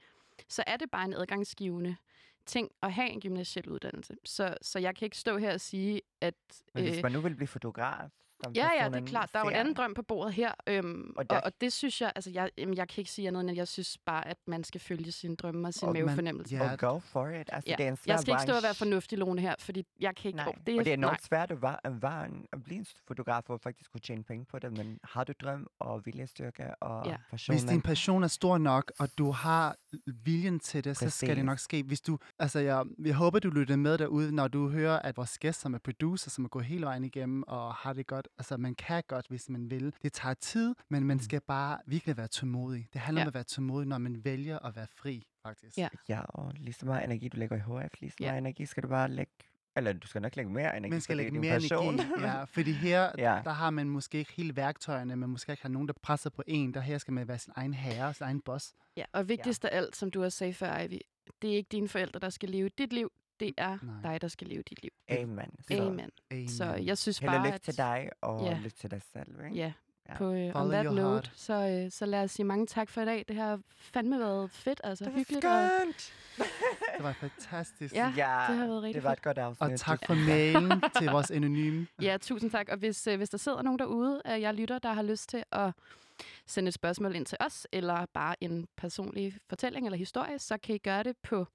så 0.48 0.64
er 0.66 0.76
det 0.76 0.90
bare 0.90 1.04
en 1.04 1.14
adgangsgivende 1.14 1.96
ting 2.46 2.70
at 2.82 2.92
have 2.92 3.08
en 3.10 3.20
gymnasiel 3.20 3.68
uddannelse. 3.68 4.14
Så, 4.24 4.54
så 4.62 4.78
jeg 4.78 4.96
kan 4.96 5.06
ikke 5.06 5.18
stå 5.18 5.36
her 5.36 5.52
og 5.52 5.60
sige, 5.60 6.00
at... 6.20 6.34
Men 6.74 6.84
hvis 6.84 6.96
Øh, 6.96 7.02
man 7.02 7.12
nu 7.12 7.20
vil 7.20 7.34
blive 7.34 7.48
fotograf, 7.48 8.10
Ja, 8.54 8.68
ja, 8.82 8.88
det 8.88 8.96
er 8.96 9.06
klart. 9.06 9.30
Der 9.32 9.38
er 9.38 9.42
jo 9.44 9.48
en 9.50 9.54
anden 9.56 9.74
drøm 9.74 9.94
på 9.94 10.02
bordet 10.02 10.34
her. 10.34 10.52
Øhm, 10.66 11.12
og, 11.16 11.30
der- 11.30 11.36
og, 11.36 11.42
og 11.44 11.52
det 11.60 11.72
synes 11.72 12.00
jeg, 12.00 12.12
altså 12.14 12.30
jeg, 12.30 12.50
jamen, 12.58 12.76
jeg 12.76 12.88
kan 12.88 13.00
ikke 13.00 13.10
sige 13.10 13.28
andet 13.28 13.40
end, 13.40 13.50
at 13.50 13.56
jeg 13.56 13.68
synes 13.68 13.98
bare, 14.06 14.28
at 14.28 14.36
man 14.46 14.64
skal 14.64 14.80
følge 14.80 15.12
sine 15.12 15.36
drømme 15.36 15.68
og 15.68 15.74
sin 15.74 15.88
Og 15.88 15.94
man- 15.94 16.04
mavefornemmelse. 16.04 16.56
ja, 16.56 16.72
Og 16.72 16.78
go 16.78 16.98
for 16.98 17.28
it. 17.28 17.48
Altså, 17.52 17.70
Ja. 17.70 17.76
det 17.76 17.86
er 17.86 17.90
en 17.90 17.96
svær 17.96 18.12
Jeg 18.14 18.20
skal 18.20 18.32
ikke 18.32 18.42
stå 18.42 18.52
og 18.52 18.54
være 18.54 18.60
branche. 18.62 18.78
fornuftig, 18.84 19.18
Lone, 19.18 19.40
her, 19.40 19.54
fordi 19.58 19.84
jeg 20.00 20.16
kan 20.16 20.28
ikke... 20.28 20.36
Nej, 20.36 20.48
åh, 20.48 20.54
det 20.66 20.74
er, 20.74 20.78
og 20.78 20.84
det 20.84 20.90
er 20.90 20.94
enormt 20.94 21.24
svært 21.24 21.50
at, 21.50 21.62
være, 21.62 21.76
at, 21.84 22.02
være 22.02 22.24
en, 22.26 22.46
at 22.52 22.62
blive 22.64 22.78
en 22.78 22.86
fotograf 23.08 23.50
og 23.50 23.60
faktisk 23.60 23.92
kunne 23.92 24.00
tjene 24.00 24.24
penge 24.24 24.44
på 24.50 24.58
det, 24.58 24.72
men 24.78 24.98
har 25.04 25.24
du 25.24 25.32
drøm 25.42 25.66
og 25.80 26.06
viljestyrke 26.06 26.74
og 26.82 27.06
Ja. 27.06 27.16
passion, 27.30 27.54
Hvis 27.56 27.64
din 27.64 27.82
passion 27.82 28.22
er 28.24 28.28
stor 28.28 28.58
nok, 28.58 28.92
og 28.98 29.08
du 29.18 29.30
har 29.30 29.76
viljen 30.06 30.60
til 30.60 30.84
det, 30.84 30.96
så 30.96 31.10
skal 31.10 31.28
det 31.28 31.34
Præcis. 31.36 31.44
nok 31.46 31.58
ske. 31.58 31.82
Hvis 31.82 32.00
du, 32.00 32.18
altså 32.38 32.58
jeg, 32.58 32.84
jeg 33.04 33.14
håber, 33.14 33.38
du 33.38 33.50
lytter 33.50 33.76
med 33.76 33.98
derude, 33.98 34.32
når 34.34 34.48
du 34.48 34.68
hører, 34.68 34.98
at 34.98 35.16
vores 35.16 35.38
gæst, 35.38 35.60
som 35.60 35.74
er 35.74 35.78
producer, 35.78 36.30
som 36.30 36.44
er 36.44 36.48
gået 36.48 36.64
hele 36.64 36.86
vejen 36.86 37.04
igennem 37.04 37.42
og 37.42 37.74
har 37.74 37.92
det 37.92 38.06
godt. 38.06 38.28
Altså, 38.38 38.56
man 38.56 38.74
kan 38.74 39.02
godt, 39.08 39.26
hvis 39.28 39.48
man 39.48 39.70
vil. 39.70 39.94
Det 40.02 40.12
tager 40.12 40.34
tid, 40.34 40.74
men 40.88 41.04
man 41.04 41.20
skal 41.20 41.40
bare 41.40 41.78
virkelig 41.86 42.16
være 42.16 42.28
tålmodig. 42.28 42.88
Det 42.92 43.00
handler 43.00 43.20
Ja. 43.20 43.24
om 43.24 43.28
at 43.28 43.34
være 43.34 43.44
tålmodig, 43.44 43.88
når 43.88 43.98
man 43.98 44.24
vælger 44.24 44.58
at 44.58 44.76
være 44.76 44.86
fri, 44.96 45.26
faktisk. 45.42 45.78
Ja. 45.78 45.88
Ja, 46.08 46.20
og 46.20 46.52
lige 46.56 46.72
så 46.74 46.86
meget 46.86 47.04
energi, 47.04 47.28
du 47.28 47.36
lægger 47.36 47.56
i 47.56 47.60
HF, 47.60 48.00
lige 48.00 48.10
så 48.10 48.16
Ja. 48.20 48.26
meget 48.26 48.38
energi 48.38 48.66
skal 48.66 48.82
du 48.82 48.88
bare 48.88 49.08
lægge, 49.10 49.32
eller 49.76 49.92
du 49.92 50.06
skal 50.06 50.22
nok 50.22 50.36
lægge 50.36 50.50
mere 50.52 50.76
energi, 50.76 50.90
Man 50.90 51.00
skal 51.00 51.16
lægge 51.16 51.38
mere 51.40 51.52
passion. 51.52 51.94
energi. 51.94 52.10
Ja, 52.22 52.44
fordi 52.44 52.72
her, 52.72 53.10
Ja. 53.18 53.40
der 53.44 53.50
har 53.52 53.70
man 53.70 53.88
måske 53.88 54.18
ikke 54.18 54.32
hele 54.32 54.56
værktøjerne, 54.56 55.16
men 55.16 55.30
måske 55.30 55.52
ikke 55.52 55.62
har 55.62 55.68
nogen, 55.70 55.88
der 55.88 55.94
presser 56.02 56.30
på 56.30 56.42
en. 56.46 56.74
Der 56.74 56.80
her 56.80 56.98
skal 56.98 57.14
man 57.14 57.28
være 57.28 57.38
sin 57.38 57.52
egen 57.56 57.74
herre, 57.74 58.14
sin 58.14 58.24
egen 58.24 58.40
boss. 58.40 58.74
Ja, 58.96 59.04
og 59.12 59.28
vigtigst 59.28 59.64
af 59.64 59.76
alt, 59.76 59.96
som 59.96 60.10
du 60.10 60.24
også 60.24 60.38
sagde 60.38 60.54
før, 60.54 60.78
Ivy, 60.80 60.98
det 61.42 61.52
er 61.52 61.56
ikke 61.56 61.68
dine 61.72 61.88
forældre, 61.88 62.20
der 62.20 62.30
skal 62.30 62.48
leve 62.48 62.68
dit 62.68 62.92
liv. 62.92 63.12
Det 63.40 63.54
er 63.58 63.78
Nej. 63.82 64.12
dig, 64.12 64.20
der 64.22 64.28
skal 64.28 64.46
leve 64.46 64.62
dit 64.62 64.82
liv. 64.82 64.90
Amen. 65.10 65.50
Så 65.68 65.74
Amen. 65.82 66.10
Amen. 66.30 66.48
Så 66.48 66.64
jeg 66.64 66.98
synes 66.98 67.18
held 67.18 67.28
og 67.30 67.34
bare, 67.36 67.46
lykke 67.46 67.54
at... 67.54 67.62
til 67.62 67.76
dig, 67.76 68.10
og 68.20 68.44
Ja. 68.46 68.58
lykke 68.62 68.76
til 68.76 68.90
dig 68.90 69.02
selv. 69.12 69.44
Ikke? 69.44 69.56
Ja, 69.56 69.72
Ja. 70.08 70.16
på, 70.16 70.32
øh, 70.32 70.56
on 70.56 70.70
that 70.70 70.84
note, 70.84 71.00
heart. 71.02 71.32
så, 71.34 71.52
øh, 71.84 71.90
så 71.90 72.06
lad 72.06 72.22
os 72.24 72.30
sige 72.30 72.46
mange 72.46 72.66
tak 72.66 72.88
for 72.88 73.00
i 73.00 73.04
dag. 73.04 73.24
Det 73.28 73.36
har 73.36 73.60
fandme 73.76 74.18
været 74.18 74.50
fedt, 74.50 74.80
altså 74.84 75.04
Det 75.04 75.12
var 75.12 75.18
hyggeligt. 75.18 75.44
Og, 75.44 75.70
skønt! 75.80 76.14
Det 76.96 77.04
var 77.04 77.12
fantastisk. 77.12 77.94
Ja, 77.94 78.12
ja, 78.16 78.44
det 78.48 78.58
har 78.58 78.66
været 78.66 78.82
rigtig 78.82 78.94
det 78.94 79.04
var 79.04 79.12
et 79.12 79.22
godt 79.22 79.38
afsnit. 79.38 79.72
Og 79.72 79.78
tak 79.80 80.00
for 80.06 80.14
mailen 80.28 80.82
til 80.98 81.06
vores 81.10 81.30
anonyme. 81.30 81.86
ja, 82.02 82.16
tusind 82.20 82.50
tak. 82.50 82.68
Og 82.68 82.76
hvis, 82.78 83.06
øh, 83.06 83.16
hvis 83.16 83.30
der 83.30 83.38
sidder 83.38 83.62
nogen 83.62 83.78
derude 83.78 84.22
af 84.24 84.40
jer 84.40 84.52
lytter, 84.52 84.78
der 84.78 84.92
har 84.92 85.02
lyst 85.02 85.28
til 85.28 85.44
at 85.52 85.72
sende 86.46 86.68
et 86.68 86.74
spørgsmål 86.74 87.14
ind 87.16 87.26
til 87.26 87.38
os, 87.40 87.66
eller 87.72 88.06
bare 88.14 88.34
en 88.40 88.66
personlig 88.76 89.38
fortælling 89.48 89.86
eller 89.86 89.98
historie, 89.98 90.38
så 90.38 90.58
kan 90.58 90.74
I 90.74 90.78
gøre 90.78 91.02
det 91.02 91.16
på 91.22 91.46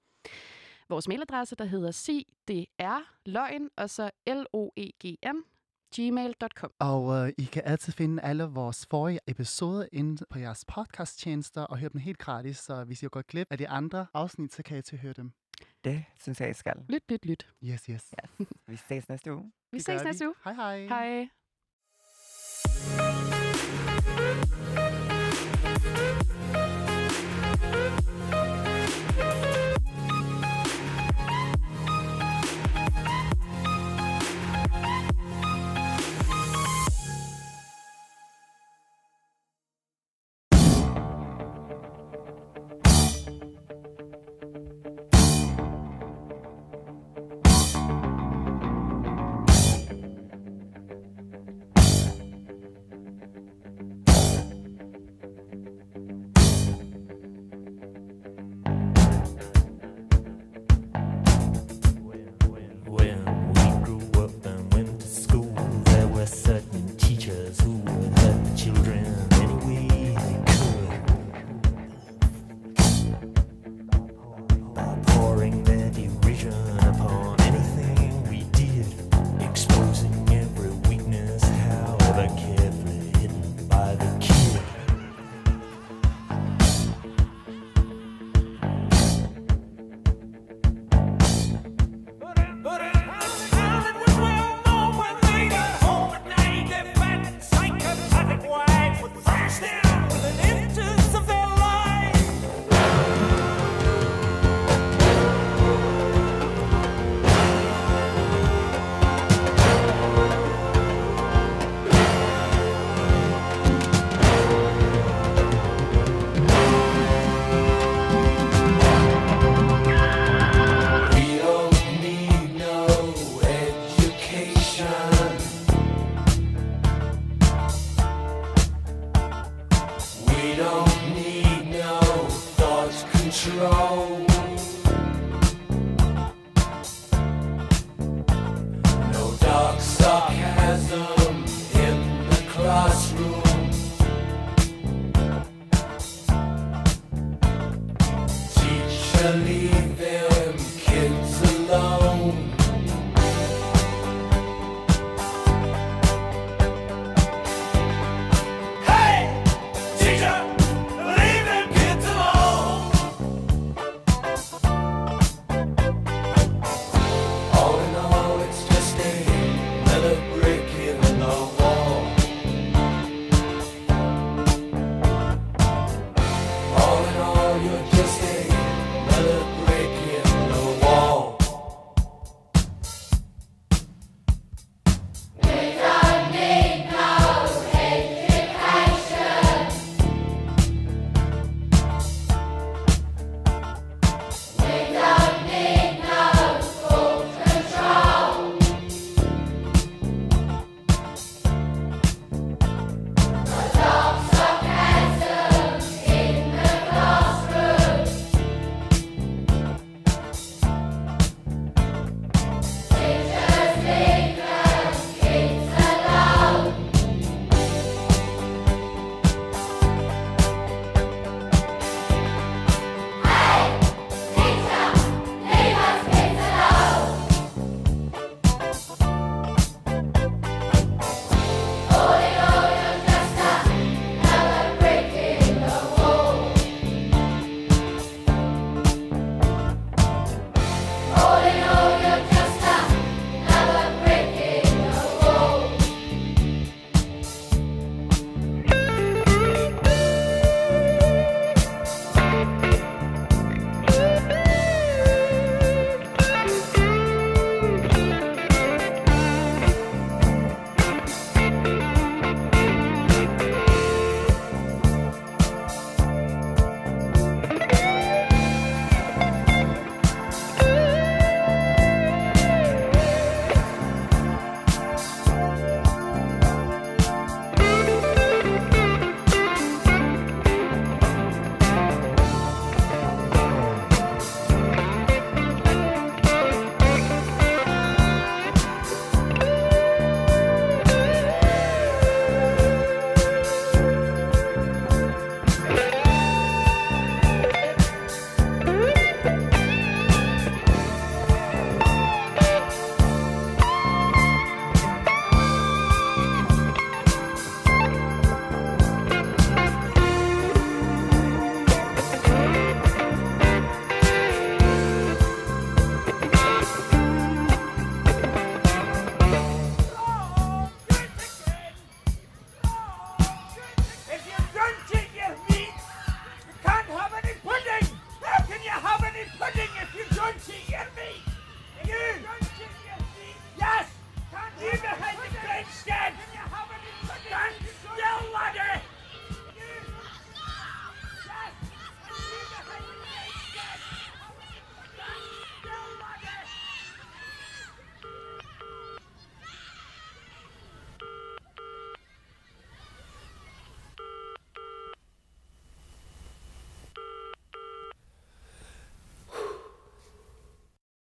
vores 0.90 1.08
mailadresse, 1.08 1.56
der 1.56 1.64
hedder 1.64 1.90
sigdr 1.90 3.70
og 3.76 3.90
så 3.90 4.10
l 4.26 4.44
o 4.52 4.70
e 4.76 4.90
g 5.02 5.16
n 5.26 5.42
gmail.com. 5.96 6.72
Og 6.78 7.26
øh, 7.26 7.32
I 7.38 7.44
kan 7.44 7.62
altid 7.64 7.92
finde 7.92 8.22
alle 8.22 8.44
vores 8.44 8.86
forrige 8.90 9.20
episoder 9.26 9.86
inde 9.92 10.26
på 10.30 10.38
jeres 10.38 10.64
podcasttjenester 10.64 11.62
og 11.62 11.78
høre 11.78 11.90
dem 11.92 12.00
helt 12.00 12.18
gratis. 12.18 12.56
Så 12.56 12.84
hvis 12.84 13.02
I 13.02 13.06
går 13.06 13.22
glip 13.22 13.46
af 13.50 13.58
de 13.58 13.68
andre 13.68 14.06
afsnit, 14.14 14.54
så 14.54 14.62
kan 14.62 14.78
I 14.78 14.82
til 14.82 14.98
høre 14.98 15.12
dem. 15.12 15.32
Det 15.84 16.04
synes 16.20 16.40
jeg, 16.40 16.50
I 16.50 16.54
skal. 16.54 16.74
Lyt, 16.88 17.02
lyt, 17.08 17.26
lyt. 17.26 17.46
Yes, 17.64 17.84
yes. 17.86 18.14
Vi 18.66 18.76
ses 18.76 19.08
næste 19.08 19.34
uge. 19.34 19.52
Vi 19.72 19.78
Det 19.78 19.84
ses 19.86 20.04
næste 20.04 20.26
uge. 20.26 20.34
Hej 20.44 20.54
hej. 20.54 20.86
Hej. 20.86 21.28